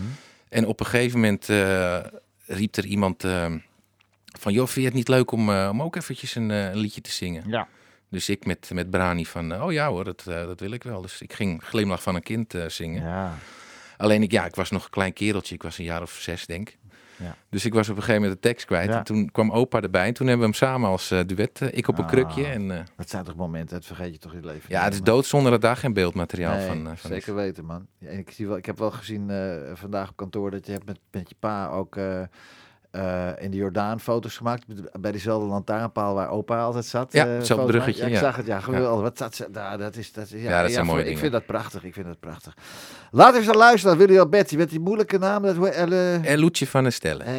En 0.48 0.66
op 0.66 0.80
een 0.80 0.86
gegeven 0.86 1.20
moment 1.20 1.48
eh, 1.48 1.98
riep 2.46 2.76
er 2.76 2.84
iemand 2.84 3.24
van... 4.38 4.52
joh, 4.52 4.66
vind 4.66 4.74
je 4.74 4.84
het 4.84 4.94
niet 4.94 5.08
leuk 5.08 5.30
om, 5.30 5.50
om 5.50 5.82
ook 5.82 5.96
eventjes 5.96 6.34
een, 6.34 6.48
een 6.48 6.76
liedje 6.76 7.00
te 7.00 7.10
zingen? 7.10 7.44
Ja. 7.46 7.68
Dus 8.08 8.28
ik 8.28 8.44
met, 8.44 8.70
met 8.72 8.90
Brani 8.90 9.26
van, 9.26 9.62
oh 9.62 9.72
ja 9.72 9.88
hoor, 9.88 10.04
dat, 10.04 10.22
dat 10.24 10.60
wil 10.60 10.70
ik 10.70 10.82
wel. 10.82 11.00
Dus 11.00 11.20
ik 11.20 11.32
ging 11.32 11.64
Glimlach 11.64 12.02
van 12.02 12.14
een 12.14 12.22
kind 12.22 12.54
zingen. 12.66 13.02
Ja. 13.02 13.38
Alleen 13.96 14.22
ik, 14.22 14.30
ja, 14.30 14.44
ik 14.44 14.54
was 14.54 14.70
nog 14.70 14.84
een 14.84 14.90
klein 14.90 15.12
kereltje. 15.12 15.54
Ik 15.54 15.62
was 15.62 15.78
een 15.78 15.84
jaar 15.84 16.02
of 16.02 16.12
zes, 16.12 16.46
denk 16.46 16.68
ik. 16.68 16.78
Ja. 17.20 17.34
Dus 17.50 17.64
ik 17.64 17.74
was 17.74 17.88
op 17.88 17.96
een 17.96 18.02
gegeven 18.02 18.22
moment 18.22 18.42
de 18.42 18.48
tekst 18.48 18.66
kwijt. 18.66 18.88
Ja. 18.90 18.98
En 18.98 19.04
toen 19.04 19.30
kwam 19.30 19.50
opa 19.52 19.80
erbij. 19.80 20.06
En 20.06 20.14
toen 20.14 20.26
hebben 20.26 20.46
we 20.46 20.50
hem 20.58 20.68
samen 20.68 20.88
als 20.90 21.10
eh, 21.10 21.20
duet. 21.26 21.60
eh, 21.60 21.68
ik 21.72 21.88
op 21.88 21.98
een 21.98 22.04
Ah. 22.04 22.10
krukje. 22.10 22.46
En 22.46 22.70
eh, 22.70 22.78
Dat 22.96 23.10
zijn 23.10 23.24
toch 23.24 23.36
momenten, 23.36 23.76
dat 23.76 23.86
vergeet 23.86 24.12
je 24.12 24.18
toch 24.18 24.30
in 24.32 24.36
het 24.36 24.46
leven. 24.46 24.64
ja, 24.68 24.84
het 24.84 24.92
is 24.94 25.02
dood 25.02 25.26
zonder 25.26 25.50
dat 25.50 25.60
daar 25.60 25.76
geen 25.76 25.92
beeldmateriaal 25.92 26.56
Nee, 26.56 26.66
van, 26.66 26.82
van 26.84 26.92
is. 26.92 27.00
zeker 27.02 27.34
weten, 27.34 27.64
man. 27.64 27.86
Ja, 27.98 28.08
ik, 28.08 28.30
zie 28.30 28.46
wel, 28.48 28.56
ik 28.56 28.66
heb 28.66 28.78
wel 28.78 28.90
gezien 28.90 29.30
vandaag 29.74 30.08
op 30.08 30.16
kantoor 30.16 30.50
dat 30.50 30.66
je 30.66 30.72
hebt 30.72 30.86
met, 30.86 30.98
met 31.10 31.28
je 31.28 31.34
pa 31.38 31.68
ook 31.68 31.96
eh, 32.90 33.28
eh, 33.28 33.34
in 33.38 33.50
de 33.50 33.56
Jordaan 33.56 34.00
foto's 34.00 34.36
gemaakt. 34.36 34.64
Bij 35.00 35.12
diezelfde 35.12 35.48
lantaarnpaal 35.48 36.14
waar 36.14 36.30
opa 36.30 36.60
altijd 36.62 36.84
zat. 36.84 37.12
Ja, 37.12 37.26
eh, 37.26 37.32
hetzelfde 37.34 37.54
foto's 37.66 37.70
bruggetje. 37.70 38.00
Ja, 38.02 38.06
ik 38.08 38.12
ja. 38.14 38.18
zag 38.20 38.36
het, 38.36 38.46
ja, 38.46 38.60
geweldig. 38.60 39.02
Wat 39.02 39.18
dat, 39.18 39.48
nou, 39.52 39.78
dat 39.78 39.96
is, 39.96 40.12
dat, 40.12 40.30
ja, 40.30 40.38
Ja, 40.38 40.62
dat 40.62 40.72
zijn 40.72 40.86
mooie 40.86 40.98
Ik 40.98 41.04
dingen. 41.04 41.20
vind 41.20 41.32
dat 41.32 41.46
prachtig, 41.46 41.84
ik 41.84 41.94
vind 41.94 42.06
dat 42.06 42.20
prachtig. 42.20 42.54
Laten 43.10 43.32
we 43.32 43.38
eens 43.38 43.46
naar 43.46 43.56
luisteren 43.56 43.96
Willy 43.96 44.18
Alberti 44.18 44.56
met 44.56 44.70
die 44.70 44.80
moeilijke 44.80 45.18
naam. 45.18 45.42
Dat, 45.42 45.56
hoe- 45.56 45.68
eh, 45.68 46.30
En 46.32 46.38
Loetje 46.38 46.66
van 46.66 46.82
der 46.82 46.92
Stellen. 46.92 47.26
eh. 47.26 47.34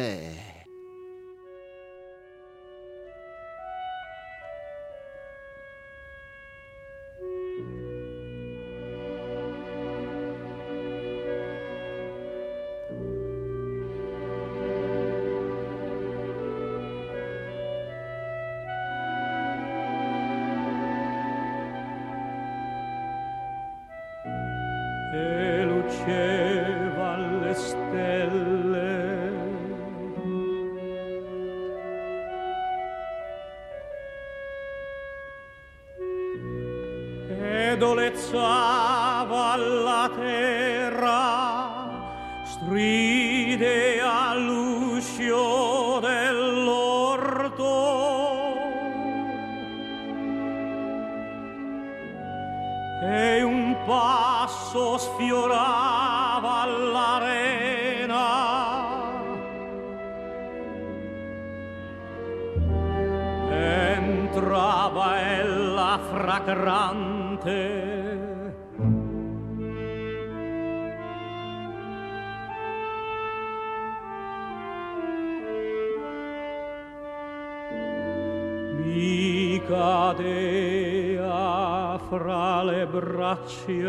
watch 83.52 83.68
you. 83.68 83.81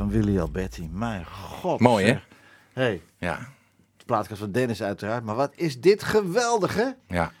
Van 0.00 0.10
Willy 0.10 0.38
Alberti. 0.38 0.88
Mijn 0.92 1.24
god. 1.26 1.80
Mooi, 1.80 2.06
hè? 2.06 2.18
hey, 2.72 3.00
Ja, 3.18 3.38
de 3.96 4.04
plaatkast 4.04 4.40
van 4.40 4.52
Dennis 4.52 4.82
uiteraard. 4.82 5.24
Maar 5.24 5.34
wat 5.34 5.52
is 5.54 5.80
dit 5.80 6.02
geweldig, 6.02 6.74
hè? 6.74 6.86
ja. 7.08 7.32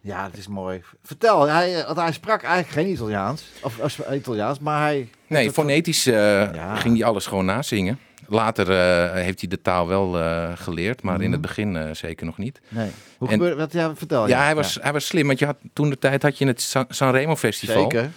Ja, 0.00 0.24
het 0.24 0.36
is 0.36 0.46
mooi. 0.48 0.82
Vertel, 1.02 1.48
hij, 1.48 1.78
eh, 1.80 1.84
want 1.86 1.98
hij 1.98 2.12
sprak 2.12 2.42
eigenlijk 2.42 2.72
geen 2.74 2.94
Italiaans. 2.94 3.44
Of, 3.62 3.98
Italiaans, 4.12 4.58
maar 4.58 4.80
hij... 4.80 5.08
Nee, 5.26 5.44
dat- 5.44 5.54
fonetisch 5.54 6.04
Ja. 6.04 6.76
ging 6.76 6.96
hij 6.98 7.06
alles 7.06 7.26
gewoon 7.26 7.44
nazingen. 7.44 7.98
Later 8.26 8.70
eh, 8.70 9.12
heeft 9.22 9.40
hij 9.40 9.48
de 9.48 9.60
taal 9.62 9.86
wel 9.88 10.12
geleerd, 10.56 11.02
maar 11.02 11.20
in 11.20 11.32
het 11.32 11.40
begin 11.40 11.96
zeker 11.96 12.26
nog 12.26 12.38
niet. 12.38 12.60
Nee. 12.68 12.90
Hoe 13.18 13.28
En- 13.28 13.34
gebeurde 13.34 13.56
wat? 13.56 13.72
Ja, 13.72 13.94
vertel. 13.96 14.28
Ja, 14.28 14.42
hij 14.42 14.54
was, 14.54 14.78
hij 14.82 14.92
was 14.92 15.06
slim, 15.06 15.26
want 15.26 15.38
je 15.38 15.44
had, 15.46 15.56
toen 15.72 15.90
de 15.90 15.98
tijd 15.98 16.22
had 16.22 16.38
je 16.38 16.46
het 16.46 16.60
San- 16.62 16.86
Sanremo 16.88 17.36
Festival. 17.36 17.82
Zeker. 17.90 18.10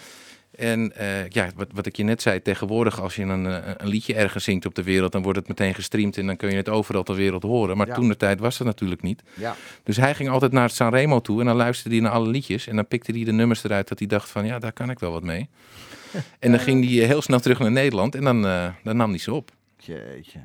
En 0.62 0.96
eh, 0.96 1.30
ja, 1.30 1.50
wat, 1.56 1.68
wat 1.74 1.86
ik 1.86 1.96
je 1.96 2.04
net 2.04 2.22
zei, 2.22 2.42
tegenwoordig 2.42 3.02
als 3.02 3.16
je 3.16 3.24
een, 3.24 3.46
eh, 3.46 3.74
een 3.78 3.88
liedje 3.88 4.14
ergens 4.16 4.44
zingt 4.44 4.66
op 4.66 4.76
de 4.76 4.84
wereld, 4.84 5.12
dan 5.12 5.22
wordt 5.22 5.38
het 5.40 5.48
meteen 5.48 5.74
gestreamd 5.74 6.18
en 6.18 6.26
dan 6.26 6.36
kun 6.38 6.50
je 6.50 6.56
het 6.56 6.70
overal 6.70 7.04
ter 7.04 7.16
wereld 7.16 7.44
horen. 7.44 7.78
Maar 7.78 7.88
Ja. 7.88 7.94
toen 7.94 8.08
de 8.08 8.18
tijd 8.18 8.40
was 8.40 8.58
dat 8.58 8.68
natuurlijk 8.68 9.02
niet. 9.02 9.24
Ja. 9.34 9.56
Dus 9.84 9.98
hij 9.98 10.16
ging 10.16 10.30
altijd 10.30 10.52
naar 10.52 10.70
Sanremo 10.70 11.20
toe 11.22 11.40
en 11.40 11.46
dan 11.46 11.56
luisterde 11.56 11.96
hij 11.96 12.04
naar 12.04 12.14
alle 12.14 12.28
liedjes. 12.28 12.68
En 12.68 12.76
dan 12.76 12.88
pikte 12.88 13.12
hij 13.12 13.24
de 13.24 13.32
nummers 13.32 13.64
eruit 13.64 13.88
dat 13.88 14.00
hij 14.00 14.08
dacht 14.08 14.30
van, 14.30 14.46
ja, 14.46 14.60
daar 14.60 14.74
kan 14.74 14.90
ik 14.90 15.00
wel 15.00 15.12
wat 15.12 15.24
mee. 15.24 15.50
en 16.40 16.52
dan 16.52 16.60
ging 16.60 16.86
hij 16.90 17.02
eh, 17.02 17.08
heel 17.08 17.22
snel 17.22 17.40
terug 17.40 17.60
naar 17.60 17.72
Nederland 17.72 18.16
en 18.16 18.24
dan, 18.24 18.46
eh, 18.46 18.68
dan 18.84 18.98
nam 18.98 19.10
hij 19.10 19.20
ze 19.20 19.34
op. 19.34 19.52
Jeetje. 19.78 20.40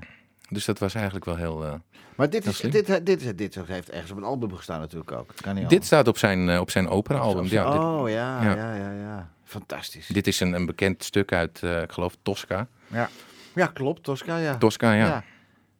Dus 0.48 0.64
dat 0.64 0.78
was 0.78 0.94
eigenlijk 0.94 1.24
wel 1.24 1.36
heel... 1.36 1.80
Maar 2.16 2.30
dit, 2.30 2.46
is, 2.46 2.58
dit, 2.60 2.72
dit, 2.86 3.06
dit, 3.06 3.38
dit 3.38 3.58
heeft 3.66 3.90
ergens 3.90 4.10
op 4.10 4.16
een 4.16 4.22
album 4.24 4.52
gestaan 4.54 4.80
natuurlijk 4.80 5.12
ook. 5.12 5.32
Kan 5.40 5.54
niet 5.54 5.62
Dit 5.62 5.70
anders. 5.70 5.86
staat 5.86 6.08
op 6.08 6.18
zijn, 6.18 6.58
op 6.60 6.70
zijn 6.70 6.88
opera-album. 6.88 7.44
Ja, 7.46 7.98
oh, 7.98 8.08
ja, 8.08 8.42
ja. 8.42 8.54
ja, 8.54 8.92
ja, 8.92 9.30
Fantastisch. 9.46 10.06
dit 10.06 10.26
is 10.26 10.40
een, 10.40 10.52
een 10.52 10.66
bekend 10.66 11.04
stuk 11.04 11.32
uit, 11.32 11.62
eh, 11.62 11.82
ik 11.82 11.92
geloof, 11.92 12.16
Tosca. 12.22 12.68
Ja. 12.86 13.08
ja, 13.54 13.66
klopt. 13.66 14.02
Tosca, 14.02 14.36
ja. 14.36 14.56
Tosca, 14.56 14.92
ja. 14.92 15.06
ja. 15.06 15.24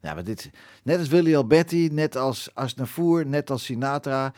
Ja, 0.00 0.14
maar 0.14 0.24
dit, 0.24 0.50
net 0.82 0.98
als 0.98 1.08
Willy 1.08 1.36
Alberti, 1.36 1.88
net 1.92 2.16
als 2.16 2.50
Asnavour, 2.54 3.26
net 3.26 3.50
als 3.50 3.64
Sinatra, 3.64 4.32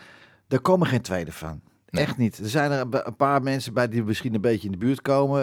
daar 0.47 0.61
komen 0.61 0.87
geen 0.87 1.01
tweede 1.03 1.33
van. 1.33 1.61
Nee. 1.91 2.05
Echt 2.05 2.17
niet. 2.17 2.39
Er 2.39 2.49
zijn 2.49 2.71
er 2.71 2.81
een- 2.91 3.17
paar 3.17 3.43
mensen 3.43 3.73
bij 3.75 3.89
die 3.89 4.03
misschien 4.03 4.35
een 4.35 4.41
beetje 4.41 4.67
in 4.67 4.73
de 4.73 4.79
buurt 4.79 5.03
komen. 5.03 5.43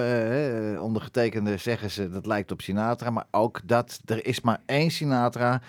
eh, 0.73 0.81
ondergetekende 0.81 1.57
zeggen 1.57 1.91
ze 1.91 2.09
dat 2.09 2.25
lijkt 2.25 2.51
op 2.51 2.61
Sinatra, 2.61 3.09
maar 3.09 3.25
ook 3.31 3.61
dat 3.65 3.99
er 4.05 4.25
is 4.25 4.41
maar 4.41 4.61
één 4.65 4.91
Sinatra. 4.91 5.61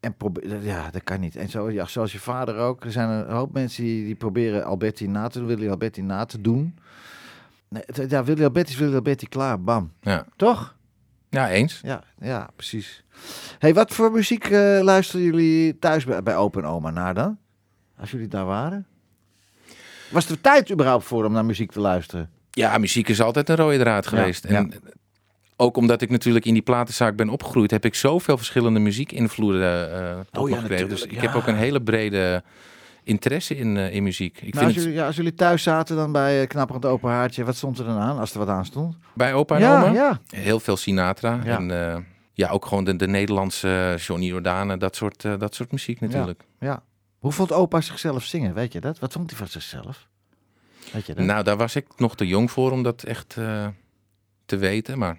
En 0.00 0.14
probeer, 0.16 0.62
ja, 0.64 0.90
dat 0.90 1.04
kan 1.04 1.20
niet. 1.20 1.36
En 1.36 1.48
zo, 1.48 1.70
ja, 1.70 1.86
zoals 1.86 2.12
je 2.12 2.18
vader 2.18 2.56
ook. 2.56 2.84
Er 2.84 2.92
zijn 2.92 3.08
een 3.08 3.30
hoop 3.34 3.52
mensen 3.52 3.84
die, 3.84 4.04
die 4.04 4.14
proberen 4.14 4.64
Alberti 4.64 5.06
na 5.06 5.28
te 5.28 5.38
doen, 5.38 5.48
Willy 5.48 5.68
Alberti 5.68 6.02
na 6.02 6.24
te 6.24 6.40
doen. 6.40 6.78
Nee, 7.68 8.08
ja, 8.08 8.24
Willy 8.24 8.42
Alberti 8.42 8.72
is 8.72 8.78
Willy 8.78 8.94
Alberti 8.94 9.26
klaar, 9.26 9.62
bam. 9.62 9.92
Ja. 10.00 10.26
Toch? 10.36 10.76
ja, 11.30 11.50
eens. 11.50 11.80
Ja, 11.82 12.02
ja, 12.20 12.48
precies. 12.56 13.04
hey, 13.58 13.74
wat 13.74 13.94
voor 13.94 14.12
muziek 14.12 14.44
eh, 14.44 14.78
luisteren 14.82 15.24
jullie 15.24 15.78
thuis 15.78 16.04
bij, 16.04 16.22
bij 16.22 16.36
Open 16.36 16.64
Oma 16.64 16.90
naar 16.90 17.14
dan? 17.14 17.38
Als 18.00 18.10
jullie 18.10 18.28
daar 18.28 18.44
waren? 18.44 18.86
Was 20.10 20.28
er 20.28 20.40
tijd 20.40 20.70
überhaupt 20.72 21.04
voor 21.04 21.24
om 21.24 21.32
naar 21.32 21.44
muziek 21.44 21.72
te 21.72 21.80
luisteren? 21.80 22.30
Ja, 22.50 22.78
muziek 22.78 23.08
is 23.08 23.20
altijd 23.20 23.48
een 23.48 23.56
rode 23.56 23.78
draad 23.78 24.06
geweest. 24.06 24.48
ja. 24.48 24.56
En 24.56 24.72
ook 25.56 25.76
omdat 25.76 26.02
ik 26.02 26.10
natuurlijk 26.10 26.44
in 26.44 26.52
die 26.52 26.62
platenzaak 26.62 27.16
ben 27.16 27.28
opgegroeid, 27.28 27.70
heb 27.70 27.84
ik 27.84 27.94
zoveel 27.94 28.36
verschillende 28.36 28.78
muziekinvloeden 28.78 29.92
eh 29.92 30.18
tot 30.30 30.42
Oh 30.42 30.50
ja, 30.50 30.60
gekregen. 30.60 30.88
Dus 30.88 31.02
ik 31.04 31.20
heb 31.20 31.34
ook 31.34 31.46
een 31.46 31.56
hele 31.56 31.82
brede 31.82 32.42
interesse 33.08 33.56
in, 33.56 33.76
eh, 33.76 33.94
in 33.94 34.02
muziek. 34.02 34.36
Ik 34.36 34.54
Nou, 34.54 34.64
vind 34.64 34.66
als, 34.66 34.74
jullie, 34.74 34.92
ja, 34.98 35.06
als 35.06 35.16
jullie 35.16 35.34
thuis 35.34 35.62
zaten 35.62 35.96
dan 35.96 36.12
bij 36.12 36.40
uh, 36.40 36.46
Knapperend 36.46 36.84
Open 36.84 37.10
Haartje, 37.10 37.44
wat 37.44 37.56
stond 37.56 37.78
er 37.78 37.84
dan 37.84 37.98
aan 37.98 38.18
als 38.18 38.32
er 38.32 38.38
wat 38.38 38.48
aan 38.48 38.64
stond? 38.64 38.96
bij 39.14 39.34
opa 39.34 39.54
en 39.54 39.60
ja, 39.60 39.82
oma 39.82 39.92
ja. 39.92 40.20
heel 40.26 40.60
veel 40.60 40.76
Sinatra. 40.76 41.40
Ja. 41.44 41.56
En 41.56 41.70
eh, 41.70 42.00
ja, 42.32 42.48
ook 42.48 42.66
gewoon 42.66 42.84
de, 42.84 42.96
de 42.96 43.08
Nederlandse 43.08 43.94
Johnny 43.98 44.26
Jordane, 44.26 44.76
dat 44.76 44.96
soort, 44.96 45.24
eh, 45.24 45.38
dat 45.38 45.54
soort 45.54 45.72
muziek 45.72 46.00
natuurlijk. 46.00 46.44
ja. 46.60 46.82
Hoe 47.18 47.32
vond 47.32 47.52
opa 47.52 47.80
zichzelf 47.80 48.24
zingen, 48.24 48.54
weet 48.54 48.72
je 48.72 48.80
dat? 48.80 48.98
Wat 48.98 49.12
vond 49.12 49.30
hij 49.30 49.38
van 49.38 49.48
zichzelf? 49.48 50.08
Weet 50.92 51.06
je 51.06 51.14
dat? 51.14 51.24
Nou, 51.24 51.44
daar 51.44 51.56
was 51.56 51.76
ik 51.76 51.86
nog 51.96 52.16
te 52.16 52.26
jong 52.26 52.50
voor 52.50 52.70
om 52.70 52.82
dat 52.82 53.02
echt 53.02 53.36
eh, 53.36 53.66
te 54.46 54.56
weten. 54.56 54.98
Maar 54.98 55.18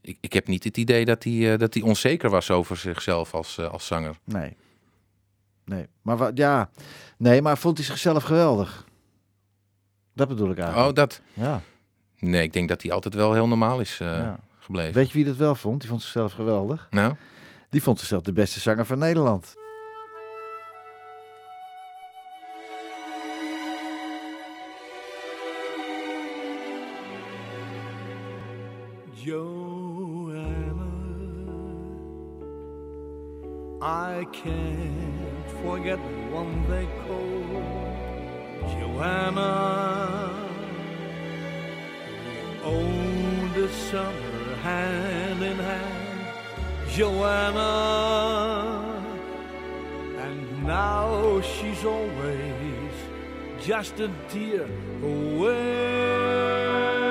ik, 0.00 0.18
ik 0.20 0.32
heb 0.32 0.46
niet 0.46 0.64
het 0.64 0.76
idee 0.76 1.04
dat 1.04 1.24
hij, 1.24 1.52
eh, 1.52 1.58
dat 1.58 1.74
hij 1.74 1.82
onzeker 1.82 2.30
was 2.30 2.50
over 2.50 2.76
zichzelf 2.76 3.34
als, 3.34 3.58
eh, 3.58 3.70
als 3.70 3.86
zanger. 3.86 4.18
Nee. 4.24 4.56
Nee, 5.64 5.86
maar 6.02 6.16
wat, 6.16 6.30
ja. 6.34 6.70
Nee, 7.18 7.42
maar 7.42 7.58
vond 7.58 7.76
hij 7.76 7.86
zichzelf 7.86 8.22
geweldig? 8.22 8.84
Dat 10.14 10.28
bedoel 10.28 10.50
ik 10.50 10.58
eigenlijk. 10.58 10.88
Oh, 10.88 10.94
dat. 10.94 11.20
Ja. 11.32 11.60
Nee, 12.18 12.42
ik 12.42 12.52
denk 12.52 12.68
dat 12.68 12.82
hij 12.82 12.92
altijd 12.92 13.14
wel 13.14 13.32
heel 13.32 13.48
normaal 13.48 13.80
is 13.80 14.00
eh, 14.00 14.08
ja. 14.08 14.38
gebleven. 14.58 14.94
Weet 14.94 15.06
je 15.08 15.14
wie 15.14 15.24
dat 15.24 15.36
wel 15.36 15.54
vond? 15.54 15.80
Die 15.80 15.88
vond 15.88 16.02
zichzelf 16.02 16.32
geweldig. 16.32 16.86
Nou, 16.90 17.14
Die 17.70 17.82
vond 17.82 17.98
zichzelf 17.98 18.22
de 18.22 18.32
beste 18.32 18.60
zanger 18.60 18.86
van 18.86 18.98
Nederland. 18.98 19.54
Joanna, 29.24 30.90
I 33.80 34.24
can't 34.32 35.03
forget 35.64 35.98
one 36.30 36.68
they 36.68 36.86
call 37.06 37.42
Joanna. 38.72 39.52
We 42.26 42.32
owned 42.72 43.54
the 43.54 43.68
summer 43.68 44.56
hand 44.62 45.42
in 45.42 45.56
hand, 45.56 46.26
Joanna. 46.90 47.72
And 50.24 50.64
now 50.64 51.40
she's 51.40 51.84
always 51.84 52.92
just 53.60 54.00
a 54.00 54.08
dear 54.32 54.68
away. 55.02 57.03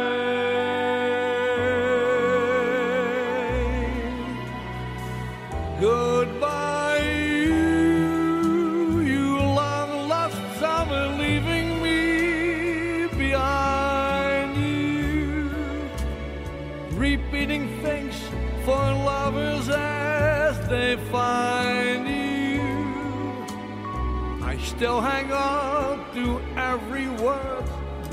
Still 24.84 25.00
hang 25.00 25.32
on 25.32 26.13
to 26.13 26.41
every 26.58 27.08
word 27.24 27.63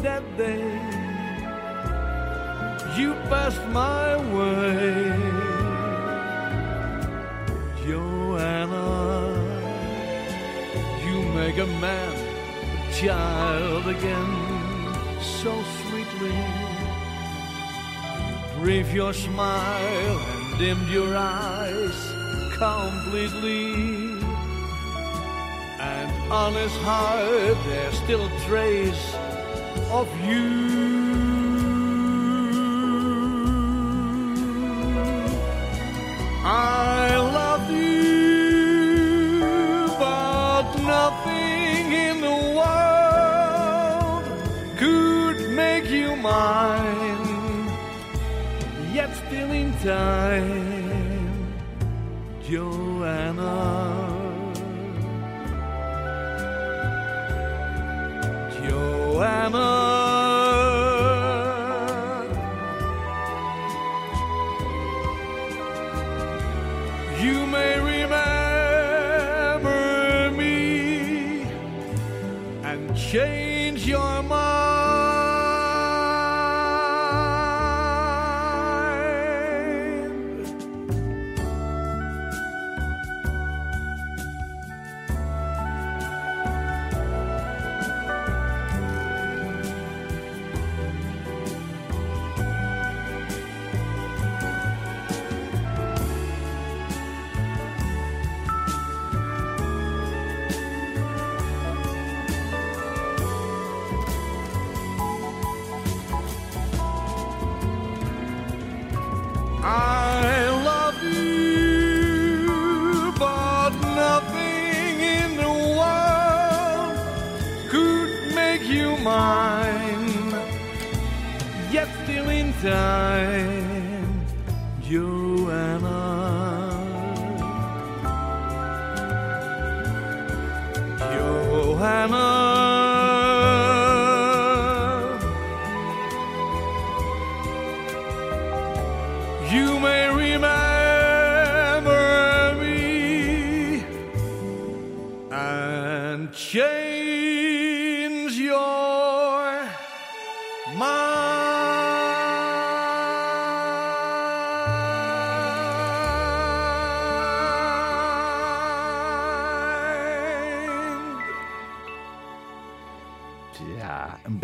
that 0.04 0.22
they 0.38 0.62
you 2.96 3.12
passed 3.28 3.66
my 3.70 4.14
way. 4.36 5.10
Joanna, 7.84 8.86
you 11.04 11.16
make 11.40 11.58
a 11.58 11.66
man 11.82 12.14
a 12.88 12.92
child 13.00 13.88
again 13.88 14.32
so 15.20 15.52
sweetly. 15.80 16.38
Breathe 18.60 18.92
your 18.94 19.12
smile 19.12 20.18
and 20.32 20.58
dimmed 20.60 20.88
your 20.88 21.16
eyes 21.16 21.98
completely. 22.56 24.09
On 26.30 26.54
his 26.54 26.76
heart 26.78 27.58
there's 27.66 27.98
still 27.98 28.24
a 28.24 28.30
trace 28.46 29.14
of 29.90 30.08
you. 30.24 30.70
I 36.44 36.99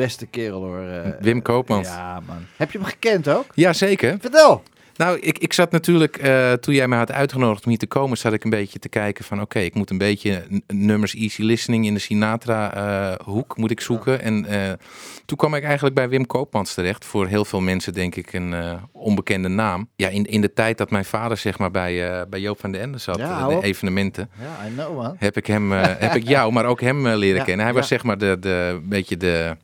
beste 0.07 0.26
kerel 0.26 0.62
hoor. 0.62 0.80
eh. 0.80 1.11
Wim 1.20 1.42
Koopmans. 1.42 1.88
Ja, 1.88 2.20
man. 2.26 2.36
Heb 2.57 2.70
je 2.72 2.78
hem 2.78 2.86
gekend 2.86 3.28
ook? 3.28 3.44
Jazeker. 3.54 4.16
Vertel. 4.20 4.62
Nou, 4.96 5.18
ik, 5.18 5.38
ik 5.38 5.52
zat 5.52 5.70
natuurlijk, 5.70 6.16
eh, 6.16 6.52
toen 6.52 6.74
jij 6.74 6.88
mij 6.88 6.98
had 6.98 7.12
uitgenodigd 7.12 7.64
om 7.64 7.68
hier 7.70 7.78
te 7.78 7.86
komen, 7.86 8.18
zat 8.18 8.32
ik 8.32 8.44
een 8.44 8.50
beetje 8.50 8.78
te 8.78 8.88
kijken 8.88 9.24
van, 9.24 9.40
oké, 9.40 9.59
ik 9.59 9.74
moet 9.74 9.90
een 9.90 9.98
beetje 9.98 10.44
nummers 10.66 11.14
easy 11.14 11.42
listening 11.42 11.86
in 11.86 11.94
de 11.94 12.00
Sinatra-hoek 12.00 13.57
moet 13.57 13.70
ik 13.70 13.80
zoeken. 13.80 14.20
En 14.20 14.44
eh, 14.44 14.72
toen 15.26 15.36
kwam 15.36 15.54
ik 15.54 15.62
eigenlijk 15.64 15.94
bij 15.94 16.09
Wim 16.09 16.26
Koopmans 16.26 16.74
terecht. 16.74 17.04
Voor 17.04 17.26
heel 17.26 17.44
veel 17.44 17.61
mensen 17.61 17.92
denk 17.92 18.14
ik 18.14 18.32
een 18.32 18.54
eh, 18.54 18.72
onbekende 18.92 19.48
naam. 19.48 19.88
Ja, 19.96 20.09
in, 20.09 20.24
in 20.26 20.40
de 20.40 20.52
tijd 20.52 20.78
dat 20.78 20.90
mijn 20.90 21.04
vader 21.04 21.36
zeg 21.36 21.59
maar 21.59 21.70
bij, 21.70 22.11
eh, 22.20 22.26
bij 22.30 22.40
Joop 22.40 22.61
van 22.61 22.72
den 22.72 22.80
Ende 22.80 22.98
zat, 22.98 23.16
Ja, 23.18 23.38
eh, 23.38 23.48
de 23.48 23.62
evenementen, 23.62 24.30
Ja, 24.40 24.66
I 24.66 24.72
know 24.74 24.96
man. 24.96 25.16
heb 25.18 25.36
ik, 25.36 25.46
hem, 25.46 25.72
eh, 25.72 25.82
heb 25.98 26.14
ik 26.14 26.28
jou, 26.28 26.52
maar 26.52 26.64
ook 26.64 26.80
hem 26.80 27.07
eh, 27.07 27.16
leren 27.16 27.38
Ja, 27.38 27.44
kennen. 27.44 27.64
Hij 27.64 27.74
was 27.74 27.88
zeg 27.88 28.02
maar 28.02 28.18
de, 28.18 28.36
de, 28.40 28.80
beetje 28.82 29.16
de, 29.16 29.57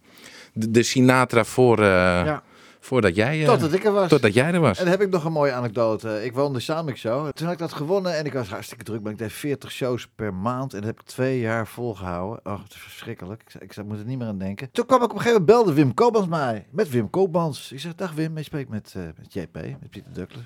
de, 0.53 0.71
de 0.71 0.83
Sinatra 0.83 1.45
voor, 1.45 1.79
eh, 1.79 1.85
Ja. 2.25 2.43
voordat 2.81 3.15
jij... 3.15 3.41
eh, 3.41 3.47
Totdat 3.47 3.73
ik 3.73 3.85
er 3.85 3.93
was. 3.93 4.09
Totdat 4.09 4.35
jij 4.35 4.53
er 4.53 4.61
was. 4.61 4.79
En 4.79 4.85
dan 4.85 4.93
heb 4.93 5.03
ik 5.03 5.11
nog 5.11 5.25
een 5.25 5.33
mooie 5.33 5.53
anekdote. 5.53 6.25
Ik 6.25 6.33
woonde 6.33 6.61
Samik 6.61 6.97
Show. 6.97 7.31
Toen 7.31 7.45
had 7.47 7.55
ik 7.55 7.61
dat 7.61 7.73
gewonnen 7.73 8.17
en 8.17 8.25
ik 8.25 8.33
was 8.33 8.49
hartstikke 8.49 8.85
druk. 8.85 9.03
Maar 9.03 9.13
ik 9.13 9.19
deed 9.19 9.33
40 9.33 9.71
shows 9.73 10.09
per 10.15 10.35
maand. 10.35 10.73
En 10.75 10.79
dat 10.81 10.89
heb 10.89 11.01
ik 11.01 11.07
twee 11.07 11.41
jaar 11.41 11.67
volgehouden. 11.67 12.41
Oh, 12.53 12.63
het 12.63 12.73
is 12.75 12.81
verschrikkelijk. 12.81 13.43
Ik, 13.59 13.77
ik 13.77 13.85
moet 13.85 13.99
er 13.99 14.05
niet 14.05 14.19
meer 14.19 14.27
aan 14.29 14.39
denken. 14.39 14.71
Toen 14.73 14.87
kwam 14.87 14.99
ik 15.03 15.05
op 15.11 15.11
een 15.17 15.21
gegeven 15.21 15.41
moment 15.41 15.59
belde 15.65 15.73
Wim 15.83 15.95
Koopmans 15.95 16.27
mij. 16.29 16.67
Met 16.71 16.91
Wim 16.91 17.11
Koopmans. 17.11 17.73
Ik 17.73 17.81
zeg, 17.81 17.95
dag 17.95 18.13
Wim. 18.13 18.37
Ik 18.37 18.45
spreek 18.45 18.69
met, 18.69 18.93
eh, 18.97 19.03
met 19.17 19.33
JP, 19.33 19.55
met 19.55 19.91
Pieter 19.91 20.13
Douglas. 20.13 20.45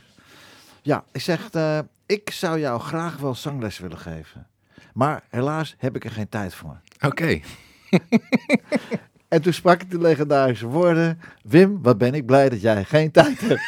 Ja, 0.82 1.04
ik 1.12 1.20
zeg, 1.20 1.50
ik 2.06 2.30
zou 2.30 2.58
jou 2.60 2.80
graag 2.80 3.16
wel 3.16 3.34
zangles 3.34 3.78
willen 3.78 3.98
geven. 3.98 4.46
Maar 4.94 5.22
helaas 5.30 5.74
heb 5.78 5.96
ik 5.96 6.04
er 6.04 6.10
geen 6.10 6.28
tijd 6.28 6.54
voor. 6.54 6.80
Oké. 7.06 7.40
En 9.36 9.42
toen 9.42 9.52
sprak 9.52 9.82
ik 9.82 9.90
de 9.90 9.98
legendarische 9.98 10.66
woorden. 10.66 11.20
Wim, 11.42 11.82
wat 11.82 11.98
ben 11.98 12.14
ik 12.14 12.26
blij 12.26 12.48
dat 12.48 12.60
jij 12.60 12.84
geen 12.84 13.10
tijd 13.10 13.40
hebt. 13.40 13.60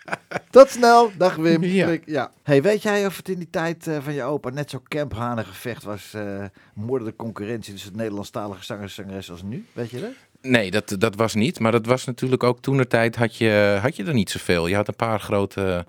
Tot 0.50 0.70
snel. 0.70 1.10
Dag 1.16 1.36
Wim. 1.36 1.64
Ja. 2.04 2.30
Hey, 2.42 2.62
weet 2.62 2.82
jij 2.82 3.06
of 3.06 3.16
het 3.16 3.28
in 3.28 3.38
die 3.38 3.50
tijd 3.50 3.86
eh, 3.86 3.96
van 4.00 4.14
je 4.14 4.22
opa 4.22 4.50
net 4.50 4.70
zo 4.70 4.80
camphanengevecht 4.88 5.84
was? 5.84 6.14
eh 6.14 6.44
moordende 6.74 7.16
concurrentie 7.16 7.72
tussen 7.72 7.90
het 7.90 7.98
Nederlandstalige 7.98 8.64
zangers 8.64 8.98
en 8.98 9.04
zangeressen 9.04 9.32
als 9.32 9.42
nu? 9.42 9.64
Weet 9.72 9.90
je 9.90 10.00
dat? 10.00 10.10
Nee, 10.40 10.70
dat, 10.70 10.96
dat 10.98 11.14
was 11.14 11.34
niet. 11.34 11.60
Maar 11.60 11.72
dat 11.72 11.86
was 11.86 12.04
natuurlijk 12.04 12.42
ook 12.42 12.60
toen 12.60 12.76
de 12.76 12.86
tijd 12.86 13.16
had 13.16 13.36
je, 13.36 13.78
had 13.82 13.96
je 13.96 14.04
er 14.04 14.14
niet 14.14 14.30
zoveel. 14.30 14.66
Je 14.66 14.74
had 14.74 14.88
een 14.88 14.96
paar 14.96 15.20
grote, 15.20 15.86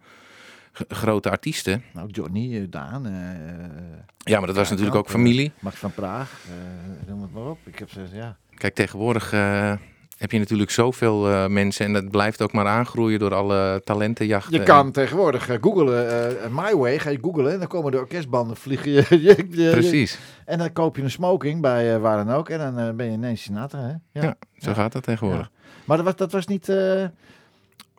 grote 0.87 1.29
artiesten. 1.29 1.83
Nou, 1.93 2.09
Johnny, 2.09 2.55
eh, 2.55 2.63
Daan, 2.69 3.05
eh, 3.05 3.13
Ja, 4.17 4.37
maar 4.37 4.47
dat 4.47 4.55
was 4.55 4.69
natuurlijk 4.69 4.95
ook, 4.95 5.03
ook 5.03 5.09
familie. 5.09 5.51
Max 5.59 5.75
van 5.75 5.93
Praag, 5.93 6.31
eh, 6.47 7.07
noem 7.09 7.21
het 7.21 7.33
maar 7.33 7.49
op. 7.49 7.57
Ik 7.63 7.79
heb 7.79 7.89
ze, 7.89 8.05
ja. 8.13 8.37
Kijk, 8.59 8.73
tegenwoordig 8.75 9.33
eh, 9.33 9.73
heb 10.17 10.31
je 10.31 10.39
natuurlijk 10.39 10.71
zoveel 10.71 11.29
eh, 11.29 11.47
mensen. 11.47 11.85
En 11.85 11.93
dat 11.93 12.09
blijft 12.11 12.41
ook 12.41 12.51
maar 12.51 12.65
aangroeien 12.67 13.19
door 13.19 13.33
alle 13.33 13.81
talentenjachten. 13.83 14.53
Je 14.53 14.63
kan 14.63 14.91
tegenwoordig 14.91 15.49
eh, 15.49 15.57
googlen, 15.61 16.37
My 16.51 16.75
Way, 16.75 16.99
ga 16.99 17.09
je 17.09 17.17
googlen 17.21 17.51
en 17.53 17.59
dan 17.59 17.67
komen 17.67 17.91
de 17.91 17.97
orkestbanden 17.97 18.57
vliegen 18.57 18.91
je, 18.97 19.05
je, 19.09 19.47
je- 19.49 19.69
Precies. 19.71 20.19
En 20.45 20.57
dan 20.57 20.73
koop 20.73 20.95
je 20.95 21.01
een 21.01 21.11
smoking 21.11 21.61
bij 21.61 21.99
waar 21.99 22.25
dan 22.25 22.35
ook 22.35 22.49
en 22.49 22.75
dan 22.75 22.95
ben 22.95 23.05
je 23.05 23.11
ineens 23.11 23.41
Sinatra, 23.41 23.79
hè? 24.11 24.21
Ja, 24.21 24.35
zo 24.57 24.73
gaat 24.73 24.91
dat 24.91 25.03
tegenwoordig. 25.03 25.51
Maar 25.85 25.97
dat 25.97 26.05
was, 26.05 26.15
dat 26.15 26.31
was 26.31 26.45
niet... 26.47 26.67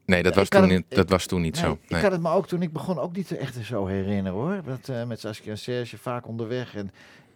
Nee, 0.04 0.22
dat 0.22 0.32
Ik 0.32 0.38
was, 0.38 0.48
toen, 0.48 0.60
het- 0.62 0.70
niet, 0.70 0.84
dat 0.88 1.10
was 1.10 1.26
toen 1.26 1.40
niet 1.40 1.54
nee, 1.54 1.64
zo. 1.64 1.72
Ik 1.82 1.90
Nee. 1.90 2.00
kan 2.02 2.12
het 2.12 2.20
me 2.20 2.30
ook 2.30 2.46
toen 2.46 2.62
ik 2.62 2.72
begon 2.72 2.98
ook 2.98 3.16
niet 3.16 3.36
echt 3.36 3.56
zo 3.62 3.86
herinneren 3.86 4.38
hoor. 4.38 4.60
Dat, 4.66 5.06
met 5.06 5.20
Saskia 5.20 5.50
en 5.50 5.58
Serge 5.58 5.98
vaak 5.98 6.26
onderweg 6.28 6.74
en, 6.74 6.90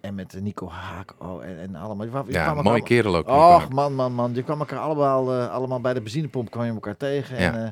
en 0.04 0.14
met 0.14 0.36
Nico 0.40 0.68
Haak 0.68 1.14
oh, 1.18 1.44
en, 1.44 1.58
en 1.60 1.74
allemaal. 1.76 2.04
Je 2.04 2.10
kwam- 2.10 2.26
je 2.26 2.32
Ja, 2.32 2.50
kwam 2.52 2.64
mooie 2.64 2.82
kerel 2.82 3.16
ook. 3.16 3.28
Och 3.28 3.68
man, 3.68 3.94
man, 3.94 4.12
man. 4.12 4.34
Je 4.34 4.42
kwam 4.42 4.58
elkaar 4.58 4.78
allemaal, 4.78 5.32
eh, 5.32 5.50
allemaal 5.50 5.80
bij 5.80 5.94
de 5.94 6.00
benzinepomp 6.00 6.50
kwam 6.50 6.64
je 6.64 6.72
elkaar 6.72 6.96
tegen. 6.96 7.40
Ja. 7.40 7.52
En, 7.54 7.64
eh, 7.64 7.70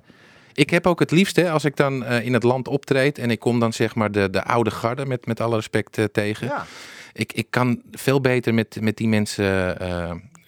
Ik 0.55 0.71
heb 0.71 0.87
ook 0.87 1.01
het 1.01 1.11
liefst, 1.11 1.37
hè, 1.37 1.51
als 1.51 1.65
ik 1.65 1.77
dan 1.77 2.05
eh, 2.05 2.25
in 2.25 2.33
het 2.33 2.43
land 2.43 2.69
optreed 2.69 3.19
en 3.19 3.31
ik 3.31 3.39
kom 3.41 3.61
dan 3.61 3.73
zeg 3.73 3.95
maar 3.95 4.13
de, 4.13 4.31
de 4.31 4.45
oude 4.45 4.71
garde 4.71 5.07
met, 5.07 5.27
met 5.27 5.41
alle 5.41 5.57
respect 5.57 5.99
tegen. 6.13 6.47
ja. 6.47 6.67
Ik, 7.15 7.33
ik 7.33 7.47
kan 7.51 7.83
veel 7.91 8.21
beter 8.21 8.55
met, 8.55 8.79
met 8.81 8.97
die 8.97 9.09
mensen 9.09 9.77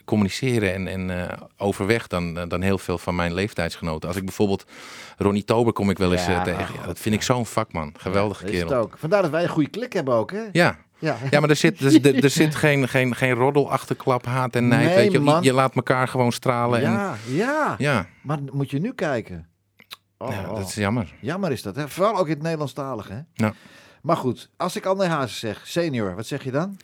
communiceren 0.04 0.74
en, 0.74 1.10
en 1.10 1.28
overweg 1.56 2.06
dan, 2.06 2.48
dan 2.48 2.60
heel 2.62 2.78
veel 2.78 2.98
van 2.98 3.14
mijn 3.14 3.34
leeftijdsgenoten. 3.34 4.08
Als 4.08 4.16
ik 4.18 4.24
bijvoorbeeld 4.24 4.64
Ronnie 5.18 5.44
Tober 5.44 5.72
kom 5.72 5.90
ik 5.90 5.98
wel 5.98 6.12
eens 6.12 6.26
Ja, 6.26 6.42
tegen. 6.42 6.74
Ja, 6.80 6.86
dat 6.86 6.98
vind 6.98 7.14
ik 7.14 7.22
zo'n 7.22 7.46
vakman. 7.46 7.94
Geweldige 7.96 8.44
dat 8.44 8.52
is 8.52 8.58
het 8.58 8.68
kerel. 8.68 8.82
ook. 8.82 8.94
Vandaar 8.98 9.22
dat 9.22 9.30
wij 9.30 9.42
een 9.42 9.48
goede 9.48 9.68
klik 9.70 9.92
hebben 9.92 10.14
ook 10.14 10.30
hè. 10.30 10.42
Ja. 10.52 10.76
Ja. 11.04 11.16
ja, 11.30 11.40
maar 11.40 11.50
er 11.50 11.56
zit, 11.56 11.80
er, 11.80 12.06
er- 12.06 12.24
er 12.24 12.30
zit 12.30 12.54
geen, 12.64 12.88
geen, 12.88 13.14
geen 13.14 13.32
roddel, 13.32 13.70
achterklap, 13.70 14.26
haat 14.26 14.56
en 14.56 14.68
nijd. 14.68 14.86
Nee, 14.86 14.94
weet 14.94 15.12
je, 15.12 15.20
man. 15.20 15.42
je 15.42 15.52
laat 15.52 15.74
elkaar 15.74 16.08
gewoon 16.08 16.32
stralen. 16.32 16.82
En, 16.84 16.90
Ja, 16.92 17.14
ja. 17.28 17.74
ja, 17.78 18.06
Maar 18.22 18.38
moet 18.52 18.70
je 18.70 18.78
nu 18.78 18.92
kijken. 18.92 19.46
Oh, 20.18 20.30
ja, 20.32 20.48
oh. 20.50 20.56
dat 20.56 20.68
is 20.68 20.74
jammer. 20.74 21.14
Jammer 21.20 21.52
is 21.52 21.62
dat, 21.62 21.76
hè? 21.76 21.88
Vooral 21.88 22.16
ook 22.18 22.26
in 22.26 22.32
het 22.32 22.42
Nederlandstalig, 22.42 23.08
hè? 23.08 23.18
Ja. 23.34 23.52
Maar 24.02 24.16
goed, 24.16 24.48
als 24.56 24.76
ik 24.76 24.86
André 24.86 25.06
Hazes 25.06 25.38
zeg, 25.38 25.60
senior, 25.64 26.14
wat 26.14 26.26
zeg 26.26 26.44
je 26.44 26.50
dan? 26.50 26.76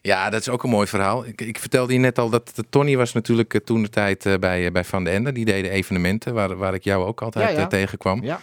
Ja, 0.00 0.30
dat 0.30 0.40
is 0.40 0.48
ook 0.48 0.62
een 0.62 0.70
mooi 0.70 0.86
verhaal. 0.86 1.26
Ik, 1.26 1.40
ik 1.40 1.58
vertelde 1.58 1.92
je 1.92 1.98
net 1.98 2.18
al 2.18 2.30
dat 2.30 2.52
de 2.54 2.64
Tony 2.70 2.96
was 2.96 3.12
natuurlijk 3.12 3.54
eh, 3.54 3.60
toen 3.60 3.82
de 3.82 3.88
tijd 3.88 4.26
eh, 4.26 4.34
bij, 4.38 4.66
eh, 4.66 4.72
bij 4.72 4.84
Van 4.84 5.04
den 5.04 5.12
Ende. 5.12 5.32
Die 5.32 5.44
deden 5.44 5.70
evenementen 5.70 6.34
waar, 6.34 6.56
waar 6.56 6.74
ik 6.74 6.84
jou 6.84 7.04
ook 7.04 7.22
altijd 7.22 7.50
Ja, 7.54 7.58
ja. 7.60 7.66
tegenkwam. 7.66 8.22
Ja. 8.22 8.40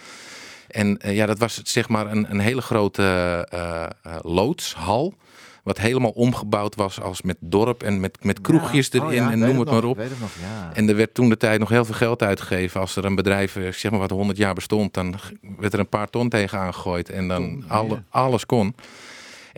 En 0.70 0.98
eh, 0.98 1.14
ja, 1.14 1.26
dat 1.26 1.38
was 1.38 1.60
zeg 1.62 1.88
maar 1.88 2.10
een, 2.10 2.26
een 2.30 2.40
hele 2.40 2.60
grote 2.60 3.02
eh, 3.50 3.82
eh, 3.82 3.90
loodshal. 4.22 5.14
Wat 5.62 5.78
helemaal 5.78 6.10
omgebouwd 6.10 6.74
was 6.74 7.00
als 7.00 7.22
met 7.22 7.36
dorp 7.40 7.82
en 7.82 8.00
met, 8.00 8.18
met 8.24 8.40
kroegjes 8.40 8.88
Ja. 8.90 9.00
Oh 9.00 9.06
erin 9.06 9.22
ja, 9.22 9.30
en 9.30 9.38
noem 9.38 9.48
het 9.48 9.56
nog, 9.58 9.74
maar 9.74 9.84
op. 9.84 9.90
ik 9.90 10.02
Weet 10.02 10.10
het 10.10 10.20
nog, 10.20 10.30
ja. 10.40 10.70
En 10.74 10.88
er 10.88 10.96
werd 10.96 11.14
toen 11.14 11.28
de 11.28 11.36
tijd 11.36 11.58
nog 11.60 11.68
heel 11.68 11.84
veel 11.84 11.94
geld 11.94 12.22
uitgegeven. 12.22 12.80
Als 12.80 12.96
er 12.96 13.04
een 13.04 13.14
bedrijf, 13.14 13.56
zeg 13.70 13.90
maar 13.90 14.00
wat 14.00 14.10
100 14.10 14.38
jaar 14.38 14.54
bestond, 14.54 14.94
dan 14.94 15.14
werd 15.58 15.72
er 15.72 15.78
een 15.78 15.88
paar 15.88 16.10
ton 16.10 16.28
tegenaan 16.28 16.74
gegooid. 16.74 17.10
En 17.10 17.28
dan 17.28 17.64
alle, 17.68 17.94
ja. 17.94 18.04
alles 18.10 18.46
kon. 18.46 18.74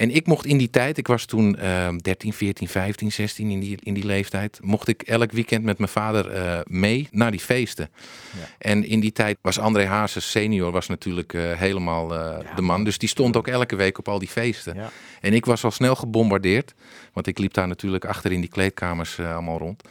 En 0.03 0.11
ik 0.11 0.27
mocht 0.27 0.47
in 0.47 0.59
die 0.59 0.71
tijd, 0.71 0.99
ik 0.99 1.07
was 1.07 1.25
toen 1.25 1.57
eh 1.57 1.89
13, 1.97 2.33
14, 2.33 2.69
15, 2.69 3.13
16 3.13 3.51
in 3.51 3.61
die, 3.61 3.79
in 3.83 3.95
die 3.95 4.07
leeftijd, 4.07 4.59
mocht 4.63 4.89
ik 4.89 5.03
elk 5.03 5.33
weekend 5.33 5.65
met 5.65 5.79
mijn 5.79 5.91
vader 5.91 6.31
eh, 6.31 6.59
mee 6.65 7.09
naar 7.11 7.31
die 7.31 7.41
feesten. 7.41 7.91
Ja. 8.39 8.47
En 8.59 8.85
in 8.85 9.01
die 9.01 9.13
tijd 9.13 9.39
was 9.41 9.59
André 9.59 9.87
Hazes 9.87 10.31
senior 10.31 10.71
was 10.71 10.89
natuurlijk 10.89 11.35
eh, 11.35 11.53
helemaal 11.53 12.15
eh, 12.15 12.39
de 12.57 12.63
man. 12.63 12.85
Dus 12.85 12.99
die 12.99 13.09
stond 13.09 13.37
ook 13.37 13.49
elke 13.49 13.77
week 13.77 13.99
op 13.99 14.09
al 14.09 14.19
die 14.19 14.29
feesten. 14.29 14.75
Ja. 14.75 14.91
En 15.21 15.33
ik 15.33 15.45
was 15.45 15.65
al 15.65 15.71
snel 15.71 15.95
gebombardeerd, 15.95 16.75
want 17.13 17.27
ik 17.27 17.39
liep 17.39 17.53
daar 17.53 17.69
natuurlijk 17.69 18.05
achter 18.05 18.33
in 18.33 18.41
die 18.41 18.51
kleedkamers 18.51 19.21
allemaal 19.21 19.59
rond. 19.59 19.83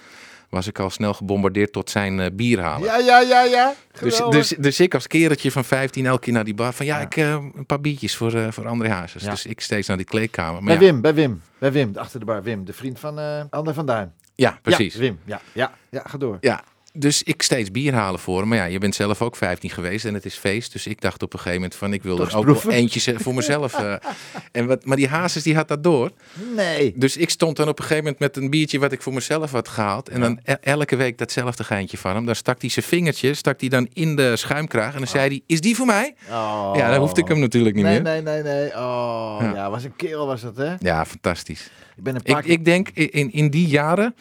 Was 0.52 0.68
ik 0.68 0.80
al 0.80 0.90
snel 0.90 1.14
gebombardeerd 1.14 1.72
tot 1.72 1.90
zijn 1.90 2.20
eh, 2.20 2.28
bier 2.34 2.60
halen. 2.60 2.88
Ja, 2.88 2.98
ja, 2.98 3.20
ja, 3.20 3.44
ja. 3.44 3.74
Dus, 4.00 4.16
Geweldig. 4.16 4.48
dus, 4.48 4.58
dus 4.58 4.80
ik 4.80 4.94
als 4.94 5.08
kereltje 5.08 5.52
van 5.52 5.66
15 5.66 6.06
elke 6.06 6.22
keer 6.22 6.34
naar 6.34 6.44
die 6.44 6.54
bar. 6.54 6.74
Van 6.74 6.86
ja, 6.86 6.98
Ja. 6.98 7.06
ik 7.06 7.18
eh, 7.18 7.30
een 7.56 7.66
paar 7.66 7.82
biertjes 7.82 8.16
voor, 8.16 8.34
eh 8.34 8.52
voor 8.52 8.68
André 8.68 8.90
Hazes. 8.90 9.24
Ja. 9.24 9.30
Dus 9.30 9.46
ik 9.46 9.62
steeds 9.62 9.88
naar 9.88 9.98
die 9.98 10.06
kleedkamer. 10.06 10.64
Maar 10.64 10.78
bij 10.78 10.86
ja, 10.86 10.92
Wim, 10.92 11.02
bij 11.02 11.14
Wim, 11.14 11.42
bij 11.58 11.72
Wim, 11.72 11.92
achter 11.96 12.20
de 12.20 12.26
bar. 12.26 12.44
Wim, 12.44 12.66
de 12.66 12.74
vriend 12.74 13.00
van 13.00 13.20
eh 13.20 13.44
André 13.50 13.74
van 13.74 13.86
Duin. 13.86 14.14
ja, 14.36 14.60
precies. 14.62 14.94
Ja, 14.94 15.00
Wim, 15.00 15.20
ja, 15.26 15.42
ja, 15.54 15.72
ja, 15.90 16.02
ga 16.06 16.18
door. 16.18 16.38
Ja, 16.42 16.64
dus 16.94 17.24
ik 17.24 17.42
steeds 17.42 17.72
bier 17.72 17.94
halen 17.94 18.20
voor 18.20 18.40
hem. 18.40 18.48
Maar 18.48 18.58
ja, 18.58 18.64
je 18.66 18.78
bent 18.78 18.96
zelf 18.96 19.22
ook 19.22 19.36
15 19.36 19.70
geweest 19.70 20.06
en 20.06 20.14
het 20.14 20.26
is 20.26 20.36
feest. 20.36 20.72
Dus 20.72 20.88
ik 20.88 21.02
dacht 21.02 21.24
op 21.24 21.34
een 21.34 21.40
gegeven 21.40 21.62
moment 21.62 21.80
van 21.80 21.94
ik 21.94 22.04
wil 22.04 22.18
er 22.18 22.24
ook 22.26 22.32
wel 22.32 22.42
proeven. 22.44 22.72
eentje 22.72 23.20
voor 23.20 23.34
mezelf. 23.34 23.74
eh. 23.74 23.94
en 24.52 24.66
wat, 24.68 24.86
maar 24.86 24.98
die 24.98 25.08
Hazes 25.08 25.44
die 25.44 25.56
had 25.56 25.68
dat 25.68 25.84
door. 25.84 26.12
Nee. 26.56 26.94
Dus 26.96 27.18
ik 27.18 27.30
stond 27.30 27.56
dan 27.58 27.68
op 27.68 27.78
een 27.80 27.84
gegeven 27.86 28.04
moment 28.04 28.22
met 28.22 28.38
een 28.38 28.50
biertje 28.50 28.80
wat 28.80 28.92
ik 28.92 29.02
voor 29.02 29.14
mezelf 29.14 29.52
had 29.52 29.68
gehaald. 29.68 30.10
En 30.10 30.20
dan 30.22 30.40
e- 30.44 30.54
elke 30.62 30.96
week 30.96 31.18
datzelfde 31.18 31.64
geintje 31.64 31.98
van 31.98 32.16
hem. 32.16 32.26
Dan 32.26 32.36
stak 32.36 32.62
hij 32.62 32.70
zijn 32.70 32.86
vingertje 32.86 33.34
stak 33.34 33.60
hij 33.60 33.70
dan 33.70 33.88
in 33.94 34.16
de 34.16 34.36
schuimkraag. 34.36 34.92
En 34.94 34.98
dan 34.98 35.08
zei 35.08 35.28
hij, 35.28 35.42
is 35.46 35.62
die 35.62 35.76
voor 35.76 35.86
mij? 35.86 36.16
Oh. 36.30 36.72
Ja, 36.76 36.90
dan 36.92 37.00
hoefde 37.00 37.22
ik 37.22 37.28
hem 37.28 37.40
natuurlijk 37.40 37.76
niet 37.76 37.86
nee, 37.86 38.02
meer. 38.02 38.24
Nee, 38.24 38.42
nee, 38.42 38.44
nee. 38.44 38.68
Oh, 38.68 39.38
ja. 39.42 39.54
Ja. 39.56 39.70
was 39.70 39.84
een 39.84 39.96
kerel 39.96 40.26
was 40.28 40.42
dat, 40.42 40.58
hè? 40.58 40.76
Ja, 40.80 41.06
fantastisch. 41.06 41.70
Ik 41.98 42.04
ben 42.04 42.16
een 42.16 42.22
paar 42.22 42.44
Ik, 42.46 42.52
ik 42.52 42.66
denk 42.66 42.90
in, 42.90 43.32
in 43.32 43.50
die 43.50 43.68
jaren, 43.68 44.16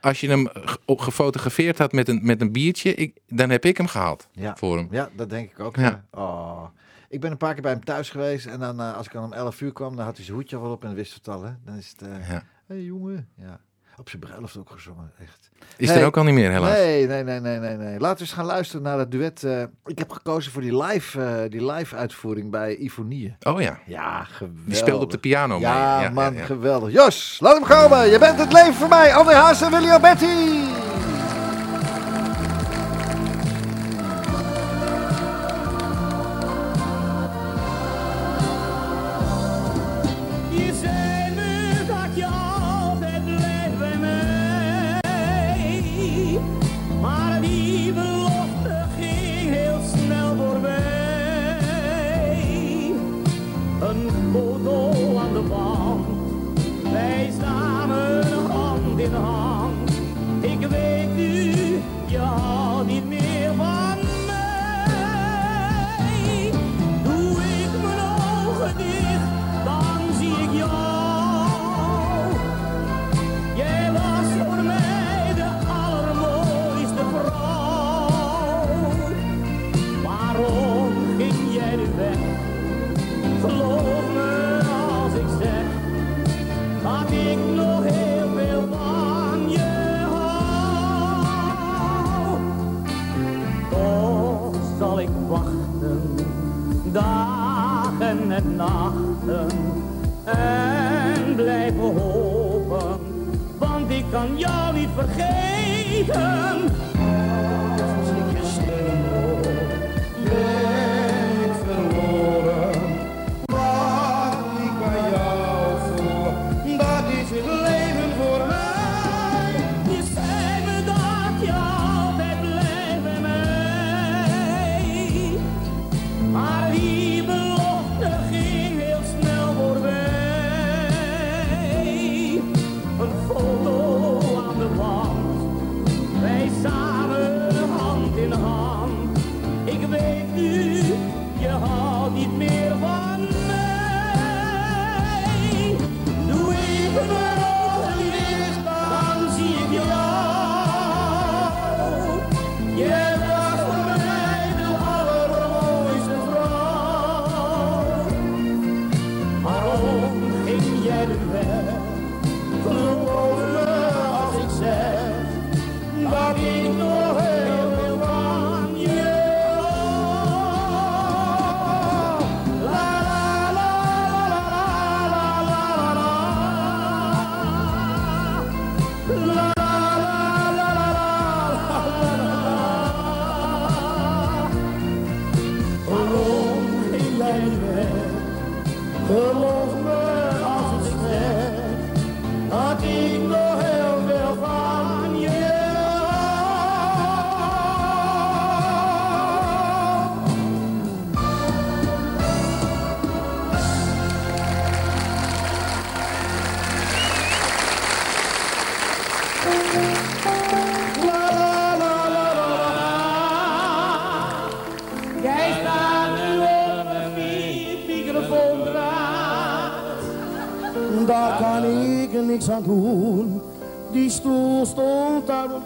als 0.00 0.20
je 0.20 0.28
hem 0.28 0.48
gefotografeerd 0.86 1.78
had 1.78 1.92
met 1.92 2.08
een, 2.08 2.20
met 2.22 2.40
een 2.40 2.52
biertje, 2.52 2.94
ik, 2.94 3.18
dan 3.28 3.50
heb 3.50 3.64
ik 3.64 3.76
hem 3.76 3.86
gehaald 3.86 4.28
Ja. 4.32 4.56
voor 4.56 4.76
hem. 4.76 4.88
Ja, 4.90 5.08
dat 5.16 5.30
denk 5.30 5.50
ik 5.50 5.60
ook. 5.60 5.76
Ja. 5.76 6.04
Oh. 6.10 6.64
Ik 7.08 7.20
ben 7.20 7.30
een 7.30 7.36
paar 7.36 7.52
keer 7.52 7.62
bij 7.62 7.72
hem 7.72 7.84
thuis 7.84 8.10
geweest. 8.10 8.46
En 8.46 8.60
dan, 8.60 8.80
eh, 8.80 8.96
als 8.96 9.06
ik 9.06 9.12
dan 9.12 9.24
om 9.24 9.32
11 9.32 9.60
uur 9.60 9.72
kwam, 9.72 9.96
dan 9.96 10.04
had 10.04 10.16
hij 10.16 10.24
zijn 10.24 10.36
hoedje 10.36 10.56
al 10.56 10.70
op 10.70 10.84
en 10.84 10.94
wist 10.94 11.14
het 11.14 11.28
al. 11.28 11.42
Hè? 11.42 11.52
Dan 11.64 11.76
is 11.76 11.88
het, 11.98 12.02
eh 12.02 12.28
Ja. 12.28 12.42
hey, 12.66 12.82
jongen. 12.82 13.28
Ja. 13.36 13.60
Op 14.00 14.08
zijn 14.08 14.22
bruiloft 14.22 14.56
ook 14.56 14.70
gezongen, 14.70 15.12
echt. 15.20 15.50
Is 15.76 15.88
Nee. 15.88 15.98
er 15.98 16.06
ook 16.06 16.16
al 16.16 16.22
niet 16.24 16.34
meer, 16.34 16.50
helaas. 16.50 16.72
Nee, 16.72 17.06
nee, 17.06 17.22
nee, 17.24 17.40
nee, 17.40 17.58
nee, 17.58 17.76
nee. 17.76 17.98
Laten 17.98 18.16
we 18.16 18.22
eens 18.22 18.32
gaan 18.32 18.44
luisteren 18.44 18.82
naar 18.82 18.98
het 18.98 19.10
duet. 19.10 19.44
eh, 19.44 19.62
ik 19.84 19.98
heb 19.98 20.10
gekozen 20.10 20.52
voor 20.52 20.62
die 20.62 20.82
live, 20.82 21.22
eh, 21.22 21.50
die 21.50 21.66
live 21.72 21.96
uitvoering 21.96 22.50
bij 22.50 22.76
Ifonie. 22.76 23.36
Oh 23.42 23.60
ja, 23.60 23.78
Ja, 23.86 24.24
geweldig. 24.24 24.64
die 24.64 24.74
speelt 24.74 25.02
op 25.02 25.10
de 25.10 25.18
piano 25.18 25.54
mee. 25.54 25.68
Ja, 25.68 26.02
Ja, 26.02 26.10
man, 26.10 26.32
ja, 26.32 26.38
ja. 26.38 26.44
geweldig. 26.44 26.92
Jos, 26.92 27.38
laat 27.40 27.54
hem 27.54 27.64
komen. 27.78 28.06
Je 28.10 28.18
bent 28.18 28.38
het 28.38 28.52
leven 28.52 28.74
voor 28.74 28.88
mij. 28.88 29.14
André 29.14 29.34
Haas 29.34 29.62
en 29.62 29.70
Willy 29.70 29.90
Alberti. 29.90 30.26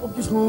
없기 0.04 0.22
전 0.22 0.43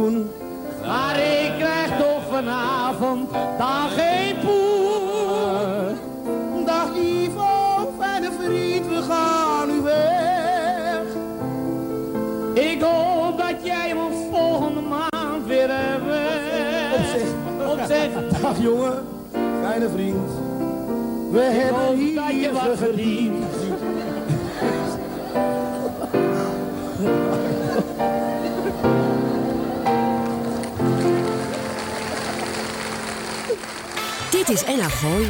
Dit 34.47 34.55
is 34.55 34.63
Ella 34.63 34.89
Gooi. 34.89 35.27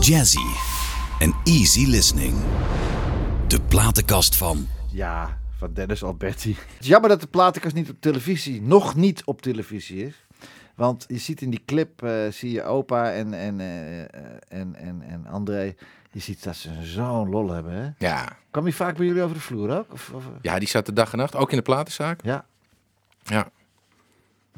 Jazzy 0.00 0.46
en 1.18 1.34
easy 1.44 1.86
listening. 1.86 2.34
De 3.48 3.60
platenkast 3.60 4.36
van 4.36 4.66
Ja, 4.92 5.38
van 5.58 5.72
Dennis 5.72 6.02
Alberti. 6.02 6.50
Het 6.58 6.80
is 6.80 6.86
jammer 6.86 7.10
dat 7.10 7.20
de 7.20 7.26
platenkast 7.26 7.74
niet 7.74 7.90
op 7.90 7.96
televisie, 8.00 8.62
nog 8.62 8.94
niet 8.94 9.24
op 9.24 9.42
televisie 9.42 10.06
is. 10.06 10.14
Want 10.74 11.04
je 11.08 11.18
ziet 11.18 11.40
in 11.42 11.50
die 11.50 11.62
clip, 11.66 12.02
eh, 12.02 12.12
zie 12.30 12.50
je 12.52 12.62
opa 12.62 13.12
en, 13.12 13.34
en, 13.34 13.60
eh, 13.60 14.00
eh, 14.02 14.08
en, 14.48 14.74
en, 14.74 15.02
en 15.08 15.26
André. 15.26 15.74
Je 16.12 16.20
ziet 16.20 16.42
dat 16.44 16.56
ze 16.56 16.70
zo'n 16.82 17.28
lol 17.28 17.50
hebben, 17.50 17.72
hè? 17.72 17.88
Ja. 18.06 18.36
Kwam 18.50 18.64
hij 18.64 18.72
vaak 18.72 18.96
bij 18.96 19.06
jullie 19.06 19.22
over 19.22 19.34
de 19.34 19.42
vloer 19.42 19.78
ook? 19.78 19.92
Of, 19.92 20.10
of- 20.14 20.24
ja, 20.42 20.58
die 20.58 20.68
zat 20.68 20.86
de 20.86 20.92
dag 20.92 21.12
en 21.12 21.18
nacht, 21.18 21.34
ook 21.36 21.50
in 21.50 21.56
de 21.56 21.62
platenzaak. 21.62 22.20
Ja. 22.24 22.44
Ja, 23.26 23.48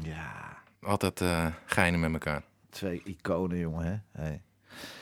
Ja, 0.02 0.56
altijd 0.82 1.20
eh 1.20 1.46
geinen 1.66 2.00
met 2.00 2.12
elkaar. 2.12 2.42
twee 2.70 3.02
iconen, 3.04 3.58
jongen, 3.58 3.84
hè? 3.86 4.22
Hey. 4.22 4.42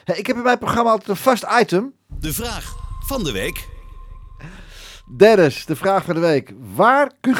Hey, 0.04 0.16
ik 0.18 0.26
heb 0.26 0.36
in 0.36 0.42
mijn 0.42 0.58
programma 0.58 0.90
altijd 0.90 1.08
een 1.08 1.16
vast 1.16 1.46
item. 1.60 1.92
De 2.06 2.32
vraag 2.32 2.76
van 3.06 3.24
de 3.24 3.32
week. 3.32 3.68
Dennis, 5.16 5.66
de 5.66 5.76
vraag 5.76 6.04
van 6.04 6.14
de 6.14 6.20
week. 6.20 6.52
Waar 6.74 7.10
kun... 7.20 7.34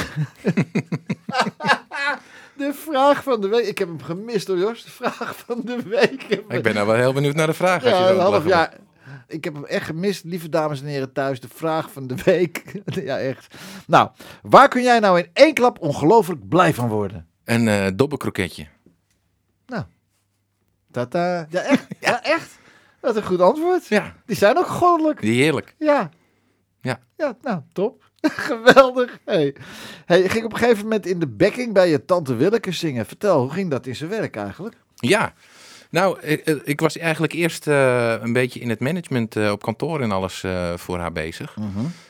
de 2.57 2.73
vraag 2.75 3.23
van 3.23 3.41
de 3.41 3.49
week. 3.49 3.67
Ik 3.67 3.79
heb 3.79 3.89
hem 3.89 4.03
gemist 4.03 4.47
hoor, 4.47 4.59
Jos. 4.59 4.85
De 4.85 4.91
vraag 4.91 5.37
van 5.47 5.61
de 5.65 5.83
week. 5.83 6.23
Ik 6.49 6.63
ben 6.63 6.75
nou 6.75 6.87
wel 6.87 6.97
heel 6.97 7.13
benieuwd 7.13 7.35
naar 7.35 7.47
de 7.47 7.53
vraag. 7.53 7.83
als 7.85 7.93
je 7.93 7.99
Ja, 7.99 8.07
zo 8.07 8.15
een 8.15 8.21
half 8.21 8.47
jaar. 8.47 8.73
Ik 9.29 9.45
heb 9.45 9.55
hem 9.55 9.65
echt 9.65 9.87
gemist, 9.87 10.25
lieve 10.25 10.49
dames 10.49 10.81
en 10.81 10.87
heren 10.87 11.13
thuis. 11.13 11.41
De 11.41 11.49
vraag 11.49 11.93
van 11.93 12.07
de 12.07 12.15
week. 12.25 12.81
ja, 12.85 13.19
echt. 13.19 13.55
Nou, 13.87 14.11
waar 14.43 14.69
kun 14.69 14.83
jij 14.83 14.99
nou 14.99 15.19
in 15.19 15.29
één 15.33 15.55
klap 15.55 15.81
ongelooflijk 15.81 16.49
blij 16.49 16.75
van 16.75 16.89
worden? 16.89 17.27
Een 17.45 17.69
eh 17.69 17.87
dobbelkroketje. 17.95 18.67
Tata. 20.91 21.47
Ja, 21.51 21.61
echt? 21.61 21.87
Ja, 22.01 22.23
echt? 22.25 22.59
Dat 23.01 23.11
is 23.17 23.21
een 23.21 23.27
goed 23.27 23.41
antwoord. 23.41 23.87
Ja, 23.87 24.15
Die 24.27 24.37
zijn 24.37 24.59
ook 24.59 24.67
goddelijk. 24.67 25.21
die 25.21 25.43
heerlijk. 25.43 25.75
Ja. 25.79 26.11
Ja. 26.81 27.01
Ja, 27.17 27.37
nou, 27.43 27.61
top. 27.73 28.11
Geweldig. 28.21 29.19
Hey. 29.25 29.55
Hey, 30.07 30.23
je 30.23 30.29
ging 30.29 30.45
op 30.45 30.53
een 30.53 30.59
gegeven 30.59 30.83
moment 30.83 31.07
in 31.07 31.19
de 31.19 31.27
backing 31.27 31.73
bij 31.73 31.89
je 31.91 32.05
tante 32.05 32.35
Willeke 32.35 32.73
zingen. 32.73 33.07
Vertel, 33.07 33.41
hoe 33.41 33.51
ging 33.51 33.71
dat 33.71 33.87
in 33.87 33.97
zijn 33.97 34.11
werk 34.11 34.37
eigenlijk? 34.37 34.77
Ja. 34.95 35.35
Nou, 35.91 36.21
ik, 36.21 36.41
eh, 36.41 36.55
ik 36.65 36.81
was 36.81 36.99
eigenlijk 36.99 37.33
eerst 37.33 37.67
eh, 37.67 38.15
een 38.21 38.33
beetje 38.33 38.61
in 38.61 38.69
het 38.69 38.81
management 38.81 39.37
eh, 39.37 39.51
op 39.51 39.63
kantoor 39.63 40.01
en 40.01 40.13
alles 40.13 40.43
eh, 40.45 40.73
voor 40.77 40.99
haar 40.99 41.13
bezig. 41.13 41.57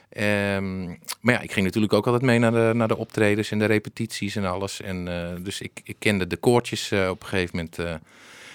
Ehm, 0.08 0.84
maar 1.20 1.34
ja, 1.34 1.40
ik 1.40 1.52
ging 1.52 1.66
natuurlijk 1.66 1.92
ook 1.92 2.04
altijd 2.06 2.22
mee 2.24 2.38
naar 2.38 2.52
de, 2.52 2.70
naar 2.74 2.88
de 2.88 2.96
optredens 2.96 3.50
en 3.50 3.58
de 3.58 3.64
repetities 3.64 4.36
en 4.36 4.44
alles. 4.44 4.80
En, 4.80 5.08
eh, 5.08 5.44
dus 5.44 5.60
ik, 5.60 5.80
ik 5.84 5.96
kende 5.98 6.26
de 6.26 6.36
koortjes 6.36 6.90
eh, 6.90 7.08
op 7.10 7.22
een 7.22 7.28
gegeven 7.28 7.56
moment 7.56 7.78
eh, 7.78 7.94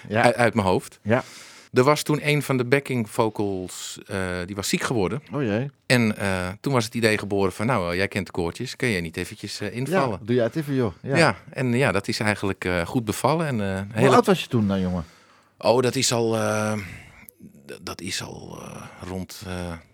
Ja. 0.08 0.22
uit, 0.22 0.34
uit 0.36 0.54
mijn 0.54 0.66
hoofd. 0.66 0.98
Ja. 1.02 1.24
Er 1.72 1.82
was 1.82 2.02
toen 2.02 2.18
een 2.28 2.42
van 2.42 2.56
de 2.56 2.64
backing 2.64 3.10
vocals, 3.10 3.98
eh, 4.06 4.18
die 4.46 4.56
was 4.56 4.68
ziek 4.68 4.82
geworden. 4.82 5.22
Oh 5.32 5.42
jee. 5.42 5.70
En 5.86 6.16
eh, 6.16 6.48
toen 6.60 6.72
was 6.72 6.84
het 6.84 6.94
idee 6.94 7.18
geboren 7.18 7.52
van, 7.52 7.66
nou, 7.66 7.90
eh, 7.90 7.96
jij 7.96 8.08
kent 8.08 8.26
de 8.26 8.32
koortjes, 8.32 8.76
kun 8.76 8.90
jij 8.90 9.00
niet 9.00 9.16
eventjes 9.16 9.58
Ja, 9.58 9.66
invallen? 9.68 10.18
doe 10.22 10.34
jij 10.34 10.44
het 10.44 10.56
even, 10.56 10.74
joh. 10.74 10.92
Ja. 11.02 11.16
Ja. 11.16 11.36
en 11.50 11.72
ja, 11.72 11.92
dat 11.92 12.08
is 12.08 12.20
eigenlijk 12.20 12.68
goed 12.84 13.04
bevallen. 13.04 13.46
En, 13.46 13.56
Hoe 13.58 13.86
hele... 14.00 14.14
oud 14.14 14.26
was 14.26 14.40
je 14.40 14.48
toen 14.48 14.68
dan, 14.68 14.80
jongen? 14.80 15.04
Oh, 15.58 15.82
dat 15.82 15.94
is 15.94 16.12
al, 16.12 16.30
dat 17.82 18.00
is 18.00 18.22
al 18.22 18.62
rond, 19.08 19.42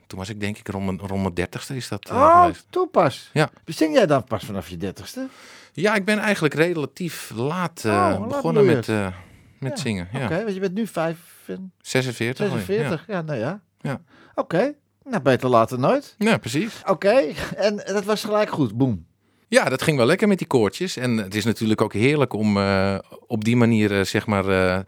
toen 0.06 0.18
was 0.18 0.28
ik 0.28 0.40
denk 0.40 0.58
ik 0.58 0.68
rond 0.68 0.84
mijn, 0.84 0.98
rond 0.98 1.22
mijn 1.22 1.34
dertigste 1.34 1.76
is 1.76 1.88
dat 1.88 2.10
Oh, 2.10 2.46
toen 2.70 2.90
pas. 2.90 3.30
Ja. 3.32 3.50
Zing 3.64 3.94
jij 3.94 4.06
dan 4.06 4.24
pas 4.24 4.44
vanaf 4.44 4.68
je 4.68 4.76
dertigste? 4.76 5.28
Ja, 5.72 5.94
ik 5.94 6.04
ben 6.04 6.18
eigenlijk 6.18 6.54
relatief 6.54 7.30
laat 7.34 7.82
Oh, 7.86 8.26
begonnen 8.28 8.66
met, 8.66 8.88
met 9.60 9.76
Ja, 9.76 9.82
zingen. 9.82 10.08
Ja. 10.12 10.24
Oké, 10.24 10.42
want 10.42 10.54
je 10.54 10.60
bent 10.60 10.74
nu 10.74 10.86
5, 10.86 11.18
46. 11.80 12.46
alweer, 12.46 12.64
46. 12.64 13.04
Ja, 13.06 13.22
nou 13.22 13.38
ja. 13.38 13.60
Ja. 13.80 14.00
Oké, 14.34 14.74
nou 15.04 15.22
beter 15.22 15.48
later 15.48 15.78
nooit. 15.78 16.14
Ja. 16.18 16.38
precies. 16.38 16.82
Oké, 16.86 17.32
en 17.56 17.76
dat 17.76 18.04
was 18.04 18.24
gelijk 18.24 18.50
goed. 18.50 18.76
Boom. 18.76 19.06
Ja, 19.48 19.64
dat 19.64 19.82
ging 19.82 19.96
wel 19.96 20.06
lekker 20.06 20.28
met 20.28 20.38
die 20.38 20.46
koortjes. 20.46 20.96
En 20.96 21.16
het 21.16 21.34
is 21.34 21.44
natuurlijk 21.44 21.80
ook 21.80 21.92
heerlijk 21.92 22.32
om 22.32 22.56
eh, 22.56 22.98
op 23.26 23.44
die 23.44 23.56
manier 23.56 23.98
eh, 23.98 24.04
zeg 24.04 24.26
maar 24.26 24.48
eh, 24.48 24.78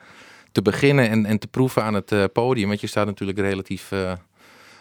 te 0.53 0.63
beginnen 0.63 1.09
en, 1.09 1.27
en 1.27 1.39
te 1.39 1.47
proeven 1.47 1.83
aan 1.83 1.95
het 1.95 2.33
podium. 2.33 2.69
Want 2.69 2.81
je 2.81 2.87
staat 2.87 3.07
natuurlijk 3.07 3.39
relatief 3.39 3.93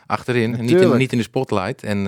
achterin. 0.06 0.56
Niet 0.60 0.82
in, 0.82 0.98
niet 0.98 1.12
in 1.12 1.18
de 1.18 1.24
spotlight. 1.24 1.84
En 1.84 2.06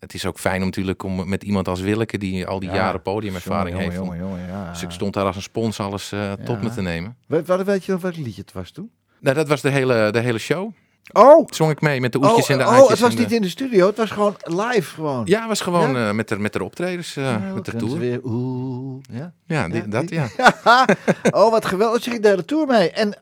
het 0.00 0.14
is 0.14 0.26
ook 0.26 0.38
fijn 0.38 0.58
om 0.60 0.64
natuurlijk 0.64 1.02
om 1.02 1.28
met 1.28 1.42
iemand 1.42 1.68
als 1.68 1.80
Willeke 1.80 2.18
die 2.18 2.46
al 2.46 2.60
die 2.60 2.68
Ja, 2.68 2.74
jaren 2.74 3.02
podiumervaring 3.02 3.68
Jongen, 3.76 3.84
heeft. 3.90 3.96
jongen, 4.02 4.18
jongen, 4.18 4.46
ja. 4.46 4.70
Dus 4.70 4.82
ik 4.82 4.90
stond 4.90 5.14
daar 5.14 5.24
als 5.24 5.36
een 5.36 5.42
spons 5.42 5.80
alles 5.80 6.12
eh, 6.12 6.32
tot 6.32 6.62
me 6.62 6.70
te 6.70 6.82
nemen. 6.82 7.16
Weet, 7.26 7.46
wat- 7.46 7.62
weet 7.62 7.84
je 7.84 7.92
nog 7.92 8.00
welk 8.00 8.16
liedje 8.16 8.40
het 8.40 8.52
was 8.52 8.70
toen? 8.70 8.90
Nou, 9.20 9.36
dat 9.36 9.48
was 9.48 9.60
de 9.60 9.70
hele, 9.70 10.08
de 10.10 10.20
hele 10.20 10.38
show. 10.38 10.70
Oh, 11.12 11.46
Zong 11.46 11.70
ik 11.70 11.80
mee 11.80 12.00
met 12.00 12.12
de 12.12 12.18
oh, 12.20 12.28
oetjes 12.30 12.48
en 12.48 12.58
de 12.58 12.64
oh 12.64 12.70
aatjes. 12.70 12.88
het 12.88 12.98
was 13.00 13.14
de- 13.14 13.20
niet 13.20 13.32
in 13.32 13.42
de 13.42 13.48
studio, 13.48 13.86
het 13.86 13.96
was 13.96 14.10
gewoon 14.10 14.36
live 14.44 14.94
gewoon. 14.94 15.22
Ja, 15.24 15.38
het 15.38 15.48
was 15.48 15.60
gewoon 15.60 15.90
Ja? 15.92 16.08
eh, 16.08 16.14
met, 16.14 16.28
de, 16.28 16.38
met 16.38 16.52
de 16.52 16.64
optredens, 16.64 17.16
eh, 17.16 17.24
Ja, 17.24 17.38
met 17.54 17.64
de 17.64 17.76
tour. 17.76 17.98
Weer, 17.98 18.20
oeh, 18.24 19.02
ja. 19.12 19.32
Ja, 19.46 19.68
die- 19.68 19.88
dat 19.88 20.08
die- 20.08 20.18
ja. 20.36 20.86
oh, 21.30 21.50
wat 21.50 21.64
geweldig. 21.64 22.04
Je 22.04 22.10
ging 22.10 22.22
de 22.22 22.28
hele 22.28 22.44
tour 22.44 22.66
mee. 22.66 22.90
En 22.90 23.14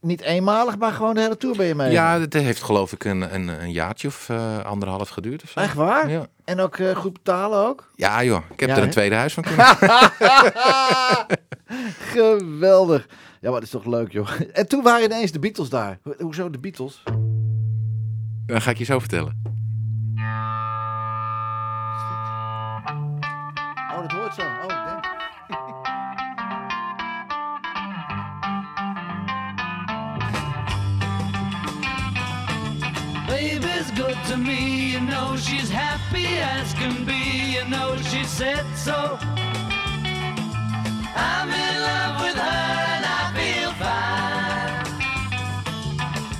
niet 0.00 0.20
eenmalig, 0.20 0.78
maar 0.78 0.92
gewoon 0.92 1.14
de 1.14 1.20
hele 1.20 1.36
tour 1.36 1.56
ben 1.56 1.66
je 1.66 1.74
mee. 1.74 1.90
Ja, 1.90 2.20
het 2.20 2.32
heeft 2.32 2.62
geloof 2.62 2.92
ik 2.92 3.04
een, 3.04 3.34
een, 3.34 3.48
een 3.48 3.72
jaartje 3.72 4.08
of 4.08 4.28
eh, 4.28 4.58
anderhalf 4.64 5.08
geduurd 5.08 5.42
of 5.42 5.50
zo. 5.50 5.60
Echt 5.60 5.74
waar? 5.74 6.10
Ja. 6.10 6.26
En 6.44 6.60
ook 6.60 6.76
eh, 6.76 6.96
goed 6.96 7.12
betalen 7.12 7.66
ook? 7.66 7.90
ja 7.94 8.24
joh, 8.24 8.42
ik 8.52 8.60
heb 8.60 8.68
Ja, 8.68 8.76
er 8.76 8.82
een 8.82 8.90
tweede 8.90 9.14
huis 9.14 9.34
van 9.34 9.42
kunnen. 9.42 9.66
Geweldig. 12.14 13.06
Ja, 13.40 13.50
maar 13.50 13.60
dat 13.60 13.62
is 13.62 13.70
toch 13.70 13.84
leuk, 13.84 14.12
joh. 14.12 14.28
En 14.52 14.68
toen 14.68 14.82
waren 14.82 15.04
ineens 15.04 15.32
de 15.32 15.38
Beatles 15.38 15.68
daar. 15.68 15.98
Ho- 16.02 16.14
Hoezo 16.18 16.50
de 16.50 16.58
Beatles? 16.58 17.02
Dat 18.46 18.62
ga 18.62 18.70
ik 18.70 18.78
je 18.78 18.84
zo 18.84 18.98
vertellen. 18.98 19.42
Oh, 23.92 24.00
dat 24.00 24.12
hoort 24.12 24.34
zo. 24.34 24.42
Good 34.00 34.16
to 34.24 34.36
me, 34.36 34.92
you 34.92 35.00
know 35.00 35.36
she's 35.36 35.68
happy 35.68 36.26
as 36.56 36.72
can 36.72 37.04
be, 37.04 37.52
you 37.56 37.64
know 37.68 37.96
she 38.10 38.24
said 38.24 38.64
so. 38.74 39.18
I'm 41.14 41.50
in 41.66 41.74
love 41.88 42.14
with 42.24 42.38
her 42.46 42.70
and 42.94 43.04
I 43.18 43.22
feel 43.38 43.72
fine. 43.84 44.86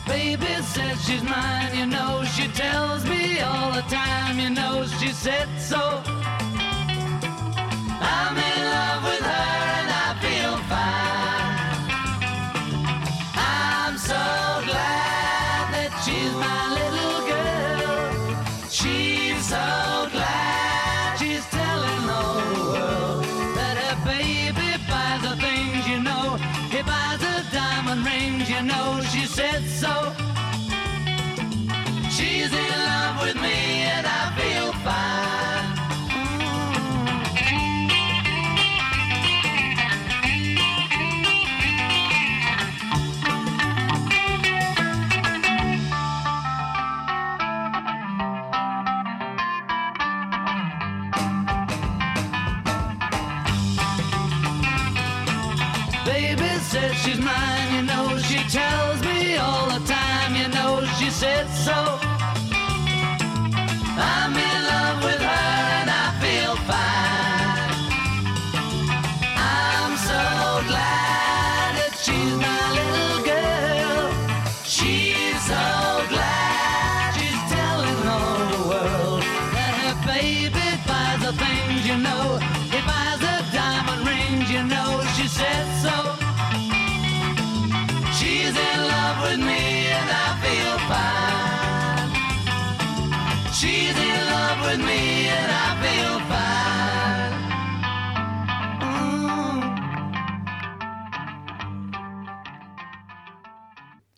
Baby 0.06 0.52
says 0.62 0.96
she's 1.06 1.22
mine, 1.22 1.72
you 1.76 1.86
know 1.86 2.24
she 2.34 2.48
tells 2.48 3.04
me 3.04 3.40
all 3.40 3.72
the 3.72 3.82
time, 3.82 4.38
you 4.38 4.50
know 4.50 4.86
she 4.98 5.08
said 5.08 5.48
so. 5.58 6.02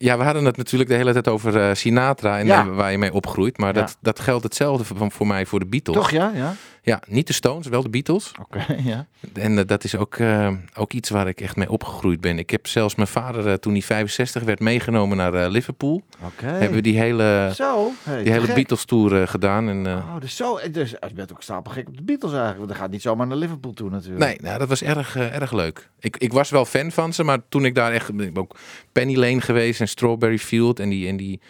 Ja, 0.03 0.18
we 0.18 0.24
hadden 0.24 0.44
het 0.44 0.57
natuurlijk 0.57 0.90
de 0.90 0.96
hele 0.96 1.12
tijd 1.12 1.28
over 1.28 1.61
eh, 1.61 1.74
Sinatra 1.74 2.38
en 2.38 2.46
Ja. 2.46 2.68
waar 2.68 2.90
je 2.90 2.98
mee 2.98 3.12
opgroeit. 3.12 3.59
Maar 3.59 3.72
dat, 3.72 3.96
dat 4.00 4.20
geldt 4.20 4.42
hetzelfde 4.44 4.84
voor, 4.84 5.11
voor 5.11 5.26
mij 5.26 5.46
voor 5.46 5.59
de 5.59 5.66
Beatles. 5.66 5.96
Toch 5.96 6.11
ja? 6.11 6.32
ja? 6.34 6.55
Ja, 6.85 7.03
niet 7.07 7.26
de 7.26 7.33
Stones, 7.33 7.66
wel 7.66 7.83
de 7.83 7.89
Beatles. 7.89 8.33
Oké, 8.41 8.76
ja. 8.91 9.07
En 9.33 9.59
eh, 9.59 9.66
dat 9.66 9.85
is 9.85 9.97
ook, 9.97 10.16
eh, 10.16 10.53
ook 10.74 10.93
iets 10.93 11.11
waar 11.11 11.28
ik 11.28 11.41
echt 11.41 11.57
mee 11.57 11.70
opgegroeid 11.70 12.20
ben. 12.20 12.39
Ik 12.39 12.51
heb 12.51 12.66
zelfs 12.66 12.95
mijn 12.95 13.09
vader, 13.09 13.49
eh, 13.49 13.55
toen 13.55 13.72
hij 13.72 13.83
65 13.83 14.43
werd, 14.43 14.61
meegenomen 14.61 15.16
naar 15.16 15.49
Liverpool. 15.49 16.03
Oké. 16.24 16.47
Hebben 16.47 16.72
we 16.72 16.80
die 16.80 16.99
hele, 16.99 17.51
Zo. 17.55 17.93
Hey, 18.03 18.22
die 18.22 18.33
hele 18.33 18.47
gek. 18.47 18.55
Beatles 18.55 18.85
tour 18.85 19.28
gedaan. 19.28 19.68
En, 19.68 19.87
Oh, 19.87 20.20
dus 20.20 20.37
zo. 20.37 20.59
Dus, 20.70 20.91
je 20.91 21.14
bent 21.14 21.33
ook 21.33 21.43
stapelgek 21.43 21.89
op 21.89 21.97
de 21.97 22.03
Beatles 22.03 22.33
eigenlijk. 22.33 22.59
Want 22.59 22.70
dan 22.70 22.78
gaat 22.78 22.91
niet 22.91 23.03
zomaar 23.03 23.26
naar 23.26 23.37
Liverpool 23.37 23.72
toe 23.72 23.91
natuurlijk. 23.91 24.24
Nee, 24.24 24.39
nou, 24.41 24.59
dat 24.59 24.68
was 24.68 24.83
erg, 24.83 25.16
erg 25.16 25.53
leuk. 25.53 25.89
Ik, 25.99 26.16
ik 26.16 26.33
was 26.33 26.51
wel 26.51 26.64
fan 26.64 26.91
van 26.91 27.12
ze, 27.12 27.24
maar 27.24 27.39
toen 27.49 27.64
ik 27.64 27.74
daar 27.74 27.93
echt... 27.93 28.09
Ik 28.09 28.16
ben 28.16 28.37
ook 28.37 28.57
Penny 28.93 29.16
Lane 29.16 29.41
geweest 29.41 29.80
en 29.80 29.89
Strawberry 29.89 30.39
Field 30.39 30.80
en 30.80 30.89
die, 30.89 31.09
en 31.09 31.16
die, 31.16 31.41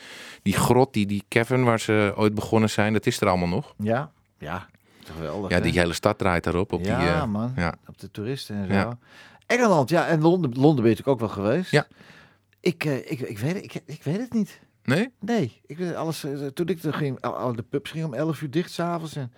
die 0.43 0.55
grot, 0.55 0.93
die, 0.93 1.07
die 1.07 1.22
cavern 1.28 1.64
waar 1.64 1.80
ze 1.80 2.12
ooit 2.16 2.35
begonnen 2.35 2.70
zijn, 2.70 2.93
dat 2.93 3.07
is 3.07 3.20
er 3.20 3.28
allemaal 3.28 3.49
nog. 3.49 3.74
Ja. 3.78 4.11
Ja. 4.39 4.68
Geweldig. 5.12 5.50
Ja, 5.50 5.56
hè? 5.56 5.62
die 5.62 5.78
hele 5.78 5.92
stad 5.92 6.18
draait 6.18 6.44
daarop. 6.44 6.72
Op 6.72 6.84
ja, 6.84 6.98
die, 6.98 7.08
eh, 7.08 7.24
man. 7.26 7.52
ja. 7.56 7.74
Op 7.86 7.98
de 7.98 8.10
toeristen 8.10 8.56
en 8.56 8.66
zo. 8.66 8.72
Ja. 8.72 8.98
Engeland, 9.46 9.88
ja. 9.88 10.06
En 10.06 10.20
Londen, 10.20 10.50
Londen 10.52 10.82
ben 10.84 10.90
je 10.92 10.96
natuurlijk 10.96 11.08
ook 11.08 11.18
wel 11.20 11.28
geweest. 11.44 11.70
Ja. 11.70 11.86
Ik, 12.60 12.84
eh, 12.84 12.96
ik, 12.96 13.20
ik, 13.20 13.38
weet, 13.38 13.54
het- 13.54 13.64
ik, 13.64 13.74
ik 13.84 14.02
weet 14.02 14.18
het 14.20 14.32
niet. 14.32 14.60
Nee? 14.84 15.10
Nee. 15.20 15.60
Ik, 15.66 15.76
weet 15.78 15.94
alles, 15.94 16.24
eh, 16.24 16.46
toen 16.46 16.66
ik 16.68 16.82
er 16.82 16.94
ging, 16.94 17.20
al- 17.20 17.54
de 17.56 17.62
pubs 17.62 17.90
gingen 17.90 18.06
om 18.06 18.14
11 18.14 18.42
uur 18.42 18.50
dicht 18.50 18.70
s'avonds. 18.70 19.16
En 19.16 19.32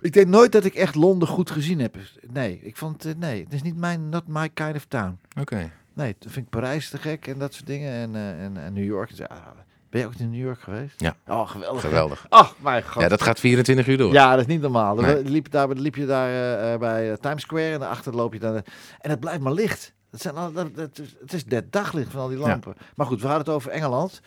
ik 0.00 0.12
denk 0.12 0.26
nooit 0.26 0.52
dat 0.52 0.64
ik 0.64 0.74
echt 0.74 0.94
Londen 0.94 1.28
goed 1.28 1.50
gezien 1.50 1.78
heb. 1.80 1.96
Nee, 2.32 2.60
ik 2.62 2.76
vond, 2.76 3.04
eh, 3.04 3.12
nee. 3.16 3.44
Het 3.44 3.52
is 3.52 3.62
niet 3.62 3.76
mijn, 3.76 4.08
not 4.08 4.26
my 4.26 4.48
kind 4.48 4.76
of 4.76 4.84
town. 4.84 5.18
Oké. 5.40 5.70
Nee, 5.94 6.18
toen 6.18 6.30
vind 6.30 6.44
ik 6.44 6.50
Parijs 6.50 6.90
te 6.90 6.98
gek 6.98 7.26
en 7.26 7.38
dat 7.38 7.54
soort 7.54 7.66
dingen. 7.66 7.92
En, 7.92 8.16
en, 8.38 8.56
en 8.56 8.72
New 8.72 8.84
York. 8.84 9.10
Ja, 9.10 9.54
ben 9.92 10.00
je 10.00 10.06
ook 10.06 10.14
in 10.18 10.30
New 10.30 10.40
York 10.44 10.60
geweest? 10.60 10.94
Ja. 11.00 11.16
Oh, 11.26 11.48
geweldig. 11.48 11.82
hè? 11.82 11.88
Geweldig. 11.88 12.26
Oh, 12.28 12.48
mijn 12.62 12.82
god. 12.88 13.02
Ja, 13.02 13.08
dat 13.08 13.22
gaat 13.22 13.40
24 13.40 13.86
uur 13.86 13.96
door. 13.96 14.12
Ja, 14.12 14.30
dat 14.30 14.40
is 14.40 14.46
niet 14.46 14.60
normaal. 14.60 14.96
Dan 14.96 15.18
liep, 15.22 15.50
daar, 15.50 15.68
liep 15.68 15.94
je 15.94 16.06
daar 16.06 16.28
eh, 16.28 16.72
eh, 16.72 16.80
bij 16.80 17.10
eh, 17.10 17.16
Times 17.16 17.42
Square 17.42 17.72
en 17.72 17.80
daarachter 17.80 18.14
loop 18.14 18.32
je 18.32 18.38
dan. 18.38 18.54
en 19.00 19.10
het 19.10 19.20
blijft 19.20 19.40
maar 19.40 19.52
licht. 19.52 19.92
Het, 20.10 20.20
zijn 20.20 20.34
al, 20.34 20.52
dat, 20.52 20.74
dat 20.76 20.98
is- 20.98 21.14
het 21.20 21.32
is 21.32 21.44
net 21.44 21.72
daglicht 21.72 22.10
van 22.10 22.20
al 22.20 22.28
die 22.28 22.38
lampen. 22.38 22.74
Maar 22.94 23.06
goed, 23.06 23.20
we 23.20 23.26
hadden 23.26 23.44
het 23.46 23.54
over 23.54 23.70
Engeland. 23.70 24.20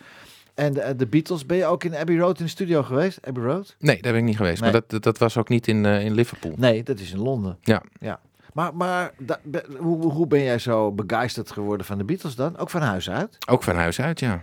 En 0.54 0.72
de, 0.72 0.94
de 0.96 1.06
Beatles, 1.06 1.46
ben 1.46 1.56
je 1.56 1.64
ook 1.66 1.84
in 1.84 1.96
Abbey 1.96 2.16
Road 2.18 2.38
in 2.38 2.44
de 2.44 2.50
studio 2.50 2.82
geweest? 2.82 3.18
Abbey 3.26 3.44
Road? 3.44 3.76
Nee, 3.78 4.02
daar 4.02 4.12
ben 4.12 4.20
ik 4.20 4.26
niet 4.26 4.36
geweest. 4.36 4.60
Nee. 4.62 4.72
Maar 4.72 4.80
dat, 4.86 5.02
dat 5.02 5.18
was 5.18 5.36
ook 5.36 5.48
niet 5.48 5.68
in, 5.68 5.84
in 5.84 6.12
Liverpool. 6.14 6.52
Nee, 6.56 6.82
dat 6.82 6.98
is 6.98 7.12
in 7.12 7.18
Londen. 7.18 7.58
Ja. 7.60 7.82
ja. 8.00 8.20
Maar, 8.52 8.74
maar 8.76 9.12
da- 9.18 9.40
be- 9.42 9.66
hoe, 9.78 10.12
hoe 10.12 10.26
ben 10.26 10.42
jij 10.42 10.58
zo 10.58 10.92
begeisterd 10.92 11.50
geworden 11.50 11.86
van 11.86 11.98
de 11.98 12.04
Beatles 12.04 12.34
dan? 12.34 12.56
Ook 12.58 12.70
van 12.70 12.82
huis 12.82 13.10
uit? 13.10 13.36
Ook 13.48 13.62
van 13.62 13.74
huis 13.74 14.00
uit, 14.00 14.20
ja. 14.20 14.42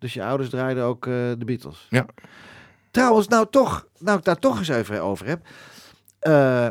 Dus 0.00 0.14
je 0.14 0.24
ouders 0.24 0.50
draaiden 0.50 0.84
ook 0.84 1.06
eh, 1.06 1.12
de 1.12 1.44
Beatles? 1.44 1.86
Ja. 1.90 2.06
Trouwens, 2.90 3.28
nou 3.28 3.46
toch, 3.50 3.86
nou 3.98 4.18
ik 4.18 4.24
daar 4.24 4.38
toch 4.38 4.58
eens 4.58 4.68
even 4.68 5.02
over 5.02 5.26
heb. 5.26 5.46
Eh, 6.18 6.68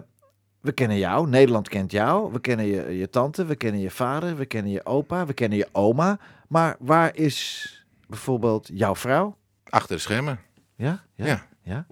we 0.62 0.72
kennen 0.72 0.98
jou, 0.98 1.28
Nederland 1.30 1.70
kent 1.70 1.92
jou. 1.92 2.32
We 2.32 2.40
kennen 2.40 2.66
je, 2.66 2.98
je 2.98 3.10
tante, 3.10 3.46
we 3.46 3.56
kennen 3.56 3.82
je 3.82 3.90
vader, 3.92 4.36
we 4.36 4.46
kennen 4.46 4.72
je 4.72 4.86
opa, 4.86 5.26
we 5.26 5.34
kennen 5.34 5.58
je 5.58 5.68
oma. 5.72 6.20
Maar 6.48 6.76
waar 6.80 7.16
is 7.16 7.68
bijvoorbeeld 8.08 8.70
jouw 8.74 8.96
vrouw? 8.96 9.38
Achter 9.64 9.96
de 9.96 10.02
schermen. 10.02 10.40
Ja? 10.76 11.04
Ja. 11.16 11.26
Ja. 11.26 11.46
ja. 11.64 11.86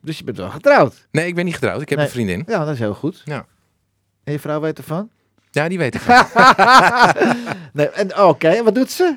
Dus 0.00 0.18
je 0.18 0.24
bent 0.24 0.36
wel 0.36 0.50
getrouwd? 0.50 1.06
Nee, 1.10 1.26
ik 1.26 1.34
ben 1.34 1.44
niet 1.44 1.54
getrouwd. 1.54 1.80
Ik 1.80 1.88
heb 1.88 1.98
Nee. 1.98 2.06
een 2.06 2.12
vriendin. 2.12 2.42
Ja, 2.46 2.64
dat 2.64 2.74
is 2.74 2.78
heel 2.78 2.94
goed. 2.94 3.22
Ja. 3.24 3.46
En 4.24 4.32
je 4.32 4.38
vrouw 4.38 4.60
weet 4.60 4.78
ervan? 4.78 5.10
Ja, 5.50 5.68
die 5.68 5.78
weet 5.78 5.94
ik. 5.94 6.02
nee, 7.72 7.88
en 7.88 8.18
oké, 8.18 8.62
wat 8.62 8.74
doet 8.74 8.90
ze? 8.90 9.16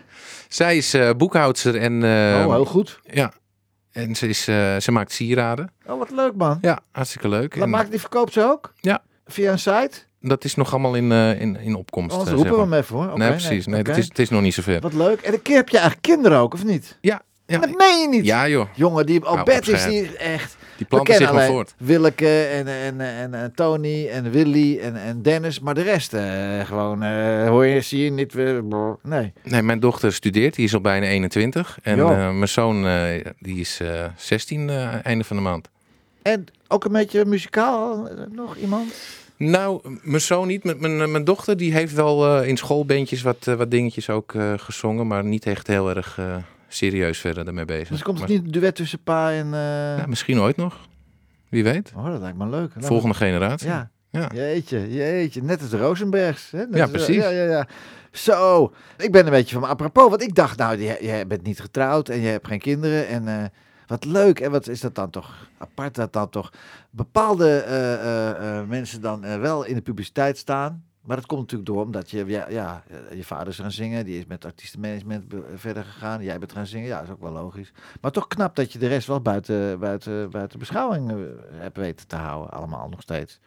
Zij 0.55 0.77
is 0.77 0.93
eh 0.93 1.09
boekhoudster 1.17 1.75
en... 1.75 2.03
eh, 2.03 2.45
oh, 2.45 2.53
heel 2.53 2.65
goed. 2.65 2.99
Ja. 3.03 3.31
En 3.91 4.15
ze, 4.15 4.27
is, 4.27 4.47
eh, 4.47 4.77
ze 4.77 4.91
maakt 4.91 5.11
sieraden. 5.11 5.71
Oh, 5.85 5.97
wat 5.97 6.11
leuk 6.11 6.35
man. 6.35 6.57
Ja, 6.61 6.79
hartstikke 6.91 7.29
leuk. 7.29 7.53
Wat 7.53 7.63
En 7.63 7.69
maakt 7.69 7.91
die 7.91 7.99
verkoopt 7.99 8.33
ze 8.33 8.43
ook? 8.43 8.73
Ja. 8.79 9.03
Via 9.25 9.51
een 9.51 9.59
site? 9.59 9.91
dat 10.21 10.43
is 10.43 10.55
nog 10.55 10.71
allemaal 10.71 10.95
in, 10.95 11.11
eh, 11.11 11.41
in, 11.41 11.57
in 11.59 11.75
opkomst. 11.75 12.11
Anders 12.11 12.29
eh, 12.29 12.35
roepen 12.35 12.51
we 12.51 12.65
maar. 12.65 12.69
hem 12.69 12.83
even 12.83 12.95
hoor. 12.95 13.17
Nee, 13.17 13.29
precies. 13.29 13.65
Nee, 13.65 13.81
het, 13.81 13.97
is, 13.97 14.07
het 14.07 14.19
is 14.19 14.29
nog 14.29 14.41
niet 14.41 14.53
zover. 14.53 14.79
Wat 14.79 14.93
leuk. 14.93 15.21
En 15.21 15.33
een 15.33 15.41
keer 15.41 15.55
heb 15.55 15.69
je 15.69 15.77
eigenlijk 15.77 16.07
kinderen 16.07 16.37
ook, 16.37 16.53
of 16.53 16.63
niet? 16.63 16.97
Ja. 17.01 17.21
ja. 17.45 17.59
Dat 17.59 17.77
meen 17.77 18.01
je 18.01 18.07
niet. 18.07 18.25
Ja, 18.25 18.47
joh. 18.47 18.67
Jongen, 18.75 19.05
die 19.05 19.23
Albert 19.23 19.67
is 19.67 19.83
die 19.83 20.17
echt... 20.17 20.55
Die 20.77 20.85
planten 20.85 21.15
zich 21.15 21.33
maar 21.33 21.47
voort. 21.47 21.75
Willeke 21.77 22.41
en, 22.43 22.67
en, 22.67 23.01
en, 23.01 23.33
en 23.33 23.51
Tony 23.55 24.07
en 24.07 24.31
Willy 24.31 24.79
en, 24.79 24.95
en 24.95 25.21
Dennis. 25.21 25.59
Maar 25.59 25.73
de 25.73 25.81
rest 25.81 26.13
eh, 26.13 26.59
gewoon, 26.65 27.03
eh, 27.03 27.47
hoor 27.47 27.65
je, 27.65 27.81
zie 27.81 28.03
je 28.03 28.11
niet. 28.11 28.33
weer. 28.33 28.63
brr. 28.63 28.95
nee. 29.03 29.33
Nee, 29.43 29.61
mijn 29.61 29.79
dochter 29.79 30.13
studeert. 30.13 30.55
Die 30.55 30.65
is 30.65 30.73
al 30.73 30.81
bijna 30.81 31.05
21. 31.05 31.77
En 31.83 31.99
eh, 31.99 32.07
mijn 32.17 32.47
zoon 32.47 32.87
eh, 32.87 33.25
die 33.39 33.59
is 33.59 33.79
eh 33.81 34.05
16 34.17 34.69
eh, 34.69 35.05
einde 35.05 35.23
van 35.23 35.35
de 35.35 35.41
maand. 35.41 35.69
En 36.21 36.45
ook 36.67 36.85
een 36.85 36.91
beetje 36.91 37.25
muzikaal 37.25 38.09
eh, 38.09 38.15
nog 38.31 38.55
iemand? 38.57 38.93
Nou, 39.37 39.79
mijn 40.01 40.21
zoon 40.21 40.47
niet. 40.47 40.63
Mijn, 40.63 40.79
mijn, 40.79 41.11
mijn 41.11 41.23
dochter 41.23 41.57
die 41.57 41.73
heeft 41.73 41.93
wel 41.93 42.37
eh, 42.39 42.47
in 42.47 42.57
schoolbeentjes 42.57 43.21
wat, 43.21 43.47
eh, 43.47 43.53
wat 43.55 43.71
dingetjes 43.71 44.09
ook 44.09 44.33
eh, 44.33 44.53
gezongen. 44.57 45.07
Maar 45.07 45.23
niet 45.23 45.45
echt 45.45 45.67
heel 45.67 45.89
erg 45.95 46.17
eh, 46.19 46.35
serieus 46.75 47.19
verder 47.19 47.47
ermee 47.47 47.65
bezig. 47.65 47.87
Dus 47.87 48.01
komt 48.01 48.19
het 48.19 48.27
Maar- 48.27 48.37
niet 48.37 48.45
een 48.45 48.51
duet 48.61 48.75
tussen 48.75 49.03
pa 49.03 49.31
en... 49.31 49.45
eh, 49.53 49.97
Ja, 49.97 50.05
misschien 50.07 50.39
ooit 50.39 50.55
nog. 50.57 50.77
Wie 51.49 51.63
weet. 51.63 51.91
Oh, 51.95 52.05
dat 52.05 52.19
lijkt 52.21 52.37
me 52.37 52.43
leuk. 52.49 52.59
Lijkt 52.59 52.75
me- 52.75 52.81
Volgende 52.85 53.15
generatie. 53.15 53.67
Ja. 53.67 53.89
Ja. 54.09 54.29
Jeetje, 54.33 54.93
jeetje. 54.93 55.43
Net 55.43 55.61
als 55.61 55.69
de 55.69 55.77
Rosenbergs. 55.77 56.51
Hè? 56.51 56.57
Net 56.57 56.75
Ja, 56.75 56.81
als- 56.81 56.91
precies. 56.91 57.15
Ja, 57.15 57.29
ja, 57.29 57.43
ja. 57.43 57.67
Zo, 58.11 58.73
ik 58.97 59.11
ben 59.11 59.25
een 59.25 59.31
beetje 59.31 59.53
van 59.53 59.61
me 59.63 59.67
apropos. 59.67 60.09
Want 60.09 60.21
ik 60.21 60.35
dacht, 60.35 60.57
nou, 60.57 60.77
je, 60.81 60.97
je 61.01 61.25
bent 61.27 61.43
niet 61.43 61.59
getrouwd 61.59 62.09
en 62.09 62.19
je 62.19 62.27
hebt 62.27 62.47
geen 62.47 62.59
kinderen. 62.59 63.07
En 63.07 63.27
eh, 63.27 63.43
wat 63.87 64.05
leuk. 64.05 64.39
En 64.39 64.51
wat 64.51 64.67
is 64.67 64.79
dat 64.81 64.95
dan 64.95 65.09
toch 65.09 65.49
apart 65.57 65.95
dat 65.95 66.13
dan 66.13 66.29
toch 66.29 66.49
bepaalde 66.89 67.57
eh, 67.57 68.61
mensen 68.67 69.01
dan 69.01 69.39
wel 69.39 69.63
in 69.65 69.75
de 69.75 69.81
publiciteit 69.81 70.37
staan. 70.37 70.83
Maar 71.05 71.15
dat 71.15 71.25
komt 71.25 71.41
natuurlijk 71.41 71.69
door 71.69 71.81
omdat 71.81 72.09
je, 72.11 72.25
ja, 72.25 72.49
ja, 72.49 72.83
je 73.15 73.23
vader 73.23 73.47
is 73.47 73.59
gaan 73.59 73.71
zingen. 73.71 74.05
Die 74.05 74.17
is 74.17 74.25
met 74.25 74.45
artiestenmanagement 74.45 75.33
verder 75.55 75.83
gegaan. 75.83 76.23
Jij 76.23 76.39
bent 76.39 76.51
gaan 76.51 76.65
zingen. 76.65 76.87
Ja, 76.87 76.95
dat 76.97 77.07
is 77.07 77.13
ook 77.13 77.21
wel 77.21 77.31
logisch. 77.31 77.71
Maar 78.01 78.11
toch 78.11 78.27
knap 78.27 78.55
dat 78.55 78.73
je 78.73 78.79
de 78.79 78.87
rest 78.87 79.07
wel 79.07 79.21
buiten, 79.21 79.79
buiten, 79.79 80.29
buiten 80.29 80.59
beschouwing 80.59 81.11
eh, 81.11 81.17
hebt 81.53 81.77
weten 81.77 82.07
te 82.07 82.15
houden. 82.15 82.51
Allemaal 82.51 82.89
nog 82.89 83.01
steeds. 83.01 83.39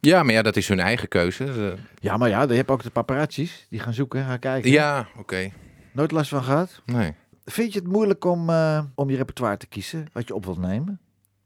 ja, 0.00 0.22
maar 0.22 0.34
ja, 0.34 0.42
dat 0.42 0.56
is 0.56 0.68
hun 0.68 0.80
eigen 0.80 1.08
keuze. 1.08 1.44
Eh, 1.44 1.80
Ja, 1.98 2.16
maar 2.16 2.28
ja, 2.28 2.42
je 2.42 2.52
hebt 2.54 2.70
ook 2.70 2.82
de 2.82 2.90
paparazzi's 2.90 3.66
die 3.70 3.80
gaan 3.80 3.94
zoeken, 3.94 4.24
gaan 4.24 4.38
kijken. 4.38 4.70
ja, 4.70 5.08
oké. 5.18 5.50
Nooit 5.92 6.10
last 6.10 6.28
van 6.28 6.42
gehad. 6.42 6.82
Nee. 6.86 7.12
Vind 7.44 7.72
je 7.72 7.78
het 7.78 7.88
moeilijk 7.88 8.24
om, 8.24 8.50
eh, 8.50 8.84
om 8.94 9.10
je 9.10 9.16
repertoire 9.16 9.56
te 9.56 9.66
kiezen, 9.66 10.06
wat 10.12 10.28
je 10.28 10.34
op 10.34 10.44
wilt 10.44 10.58
nemen? 10.58 11.00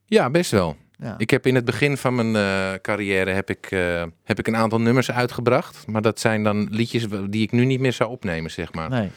Ja, 0.06 0.30
best 0.30 0.50
wel. 0.50 0.76
Ja. 1.02 1.14
Ik 1.18 1.30
heb 1.30 1.46
in 1.46 1.54
het 1.54 1.64
begin 1.64 1.96
van 1.96 2.14
mijn 2.14 2.36
eh, 2.36 2.80
carrière 2.82 3.30
heb 3.30 3.50
ik, 3.50 3.66
eh, 3.70 4.02
heb 4.24 4.38
ik 4.38 4.46
een 4.46 4.56
aantal 4.56 4.80
nummers 4.80 5.10
uitgebracht. 5.10 5.86
Maar 5.86 6.02
dat 6.02 6.20
zijn 6.20 6.42
dan 6.42 6.68
liedjes 6.70 7.06
die 7.28 7.42
ik 7.42 7.52
nu 7.52 7.64
niet 7.64 7.80
meer 7.80 7.92
zou 7.92 8.10
opnemen, 8.10 8.50
zeg 8.50 8.72
maar. 8.72 8.88
Nee. 8.90 9.08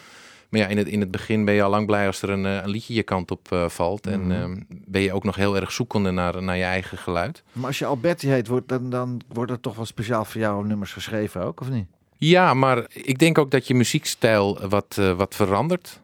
Maar 0.49 0.59
ja, 0.59 0.67
in 0.67 0.77
het, 0.77 0.87
in 0.87 0.99
het 0.99 1.11
begin 1.11 1.45
ben 1.45 1.53
je 1.53 1.63
al 1.63 1.69
lang 1.69 1.85
blij 1.85 2.07
als 2.07 2.21
er 2.21 2.29
een, 2.29 2.45
eh, 2.45 2.55
een 2.63 2.69
liedje 2.69 2.93
je 2.93 3.03
kant 3.03 3.31
op 3.31 3.65
valt. 3.67 4.07
En 4.07 4.21
Mhm. 4.21 4.31
ehm, 4.31 4.57
ben 4.69 5.01
je 5.01 5.13
ook 5.13 5.23
nog 5.23 5.35
heel 5.35 5.55
erg 5.55 5.71
zoekende 5.71 6.11
naar, 6.11 6.43
naar 6.43 6.57
je 6.57 6.63
eigen 6.63 6.97
geluid. 6.97 7.43
Maar 7.51 7.65
als 7.67 7.79
je 7.79 7.85
Alberti 7.85 8.27
heet, 8.29 8.47
wordt, 8.47 8.67
dan, 8.67 8.89
dan 8.89 9.21
wordt 9.27 9.51
er 9.51 9.59
toch 9.59 9.75
wel 9.75 9.85
speciaal 9.85 10.25
voor 10.25 10.41
jou 10.41 10.67
nummers 10.67 10.93
geschreven 10.93 11.41
ook, 11.43 11.61
of 11.61 11.69
niet? 11.69 11.85
Ja, 12.17 12.53
maar 12.53 12.85
ik 12.89 13.17
denk 13.19 13.37
ook 13.37 13.51
dat 13.51 13.67
je 13.67 13.73
muziekstijl 13.75 14.59
wat, 14.69 14.99
wat 15.15 15.35
verandert. 15.35 16.01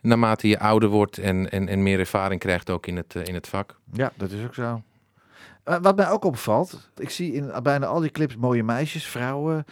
Naarmate 0.00 0.48
je 0.48 0.58
ouder 0.58 0.88
wordt 0.88 1.18
en, 1.18 1.50
en, 1.50 1.68
en 1.68 1.82
meer 1.82 1.98
ervaring 1.98 2.40
krijgt 2.40 2.70
ook 2.70 2.86
in 2.86 2.96
het, 2.96 3.14
in 3.14 3.34
het 3.34 3.48
vak. 3.48 3.76
Ja, 3.92 4.12
dat 4.16 4.30
is 4.30 4.44
ook 4.44 4.54
zo. 4.54 4.82
Eh, 5.64 5.76
wat 5.82 5.96
mij 5.96 6.10
ook 6.10 6.24
opvalt, 6.24 6.90
ik 6.96 7.10
zie 7.10 7.32
in 7.32 7.52
bijna 7.62 7.86
al 7.86 8.00
die 8.00 8.10
clips 8.10 8.36
mooie 8.36 8.62
meisjes, 8.62 9.04
vrouwen. 9.06 9.64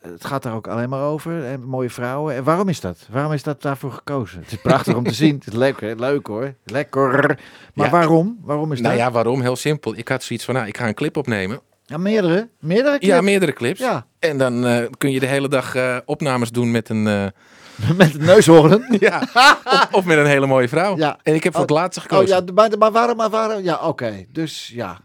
Het 0.00 0.24
gaat 0.24 0.42
daar 0.42 0.54
ook 0.54 0.66
alleen 0.66 0.88
maar 0.88 1.02
over. 1.02 1.44
En 1.44 1.64
mooie 1.64 1.90
vrouwen. 1.90 2.34
En 2.34 2.44
waarom 2.44 2.68
is 2.68 2.80
dat? 2.80 3.06
Waarom 3.10 3.32
is 3.32 3.42
dat 3.42 3.62
daarvoor 3.62 3.92
gekozen? 3.92 4.40
Het 4.40 4.52
is 4.52 4.60
prachtig 4.60 4.94
om 4.96 5.04
te 5.04 5.14
zien. 5.14 5.34
Het 5.34 5.46
is 5.46 5.52
leuk, 5.52 5.80
hè? 5.80 5.92
leuk 5.94 6.26
hoor. 6.26 6.54
Lekker. 6.64 7.38
Maar 7.74 7.86
Ja. 7.86 7.92
waarom? 7.92 8.38
Waarom 8.42 8.72
is 8.72 8.80
Nou 8.80 8.94
dat? 8.96 9.04
ja, 9.04 9.10
waarom? 9.12 9.40
Heel 9.40 9.56
simpel. 9.56 9.96
Ik 9.96 10.08
had 10.08 10.22
zoiets 10.22 10.44
van, 10.44 10.54
nou, 10.54 10.66
ik 10.66 10.76
ga 10.76 10.88
een 10.88 10.94
clip 10.94 11.16
opnemen. 11.16 11.60
Ja, 11.84 11.96
meerdere. 11.98 12.48
Meerdere 12.60 12.98
clips? 12.98 13.06
Ja, 13.14 13.20
meerdere 13.20 13.52
clips. 13.52 13.78
Ja. 13.80 14.06
En 14.18 14.38
dan 14.38 14.66
eh, 14.66 14.84
kun 14.98 15.10
je 15.10 15.20
de 15.20 15.26
hele 15.26 15.48
dag 15.48 15.74
eh, 15.74 15.96
opnames 16.04 16.50
doen 16.50 16.70
met 16.70 16.88
een, 16.88 17.32
Met 17.96 18.12
de 18.12 18.18
neushoorn. 18.18 18.86
ja, 19.00 19.20
of, 19.64 19.88
of 19.92 20.04
met 20.04 20.18
een 20.18 20.26
hele 20.26 20.46
mooie 20.46 20.68
vrouw. 20.68 20.96
Ja. 20.96 21.18
En 21.22 21.34
ik 21.34 21.44
heb 21.44 21.52
voor 21.52 21.62
Oh, 21.62 21.68
het 21.68 21.76
laatste 21.76 22.00
gekozen. 22.00 22.38
Oh 22.38 22.46
ja, 22.46 22.52
maar, 22.54 22.78
maar 22.78 22.92
waarom? 22.92 23.16
Maar 23.16 23.30
waarom? 23.30 23.62
Ja, 23.62 23.88
oké. 23.88 24.24
Dus 24.28 24.70
ja. 24.74 25.00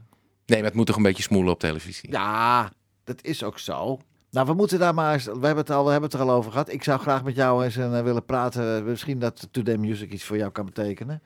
Nee, 0.45 0.57
maar 0.57 0.67
het 0.67 0.75
moet 0.75 0.85
toch 0.85 0.95
een 0.95 1.03
beetje 1.03 1.23
smoelen 1.23 1.53
op 1.53 1.59
televisie. 1.59 2.11
Ja, 2.11 2.71
dat 3.03 3.23
is 3.23 3.43
ook 3.43 3.59
zo. 3.59 3.99
Nou, 4.31 4.47
we 4.47 4.53
moeten 4.53 4.79
daar 4.79 4.93
maar 4.93 5.13
eens. 5.13 5.25
We 5.25 5.31
hebben 5.31 5.57
het, 5.57 5.69
al, 5.69 5.85
we 5.85 5.91
hebben 5.91 6.09
het 6.09 6.19
er 6.19 6.25
al 6.25 6.31
over 6.35 6.51
gehad. 6.51 6.71
Ik 6.71 6.83
zou 6.83 6.99
graag 6.99 7.23
met 7.23 7.35
jou 7.35 7.63
eens 7.63 7.77
eh, 7.77 8.01
willen 8.01 8.25
praten. 8.25 8.85
Misschien 8.85 9.19
dat 9.19 9.47
Today 9.51 9.75
Music 9.75 10.11
iets 10.11 10.23
voor 10.23 10.37
jou 10.37 10.51
kan 10.51 10.65
betekenen. 10.65 11.21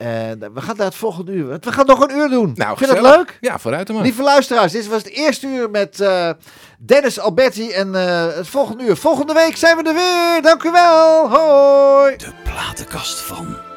En 0.00 0.42
eh, 0.42 0.48
we 0.54 0.60
gaan 0.60 0.76
daar 0.76 0.86
het 0.86 0.94
volgende 0.94 1.32
uur. 1.32 1.46
We 1.60 1.72
gaan 1.72 1.86
nog 1.86 2.00
een 2.00 2.16
uur 2.16 2.28
doen. 2.28 2.52
Nou, 2.54 2.76
Vind 2.76 2.90
je 2.90 3.00
dat 3.00 3.16
leuk? 3.16 3.38
Ja, 3.40 3.58
vooruit 3.58 3.86
dan 3.86 3.96
maar. 3.96 4.04
Lieve 4.04 4.22
luisteraars, 4.22 4.72
dit 4.72 4.88
was 4.88 5.02
het 5.02 5.12
eerste 5.12 5.46
uur 5.46 5.70
met 5.70 6.00
eh, 6.00 6.30
Dennis 6.78 7.20
Alberti. 7.20 7.70
En 7.70 7.94
eh, 7.94 8.26
het 8.36 8.48
volgende 8.48 8.84
uur. 8.84 8.96
Volgende 8.96 9.32
week 9.32 9.56
zijn 9.56 9.76
we 9.76 9.82
er 9.82 9.94
weer. 9.94 10.42
Dank 10.42 10.62
u 10.62 10.70
wel. 10.70 11.28
Hoi. 11.30 12.16
De 12.16 12.32
platenkast 12.44 13.20
van. 13.20 13.69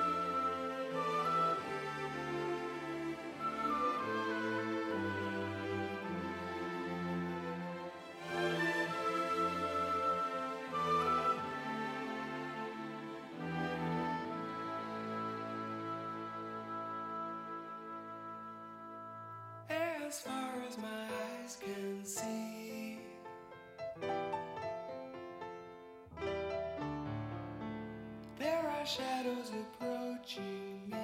There 28.43 28.67
are 28.67 28.85
shadows 28.85 29.51
approaching 29.55 30.81
me. 30.91 31.02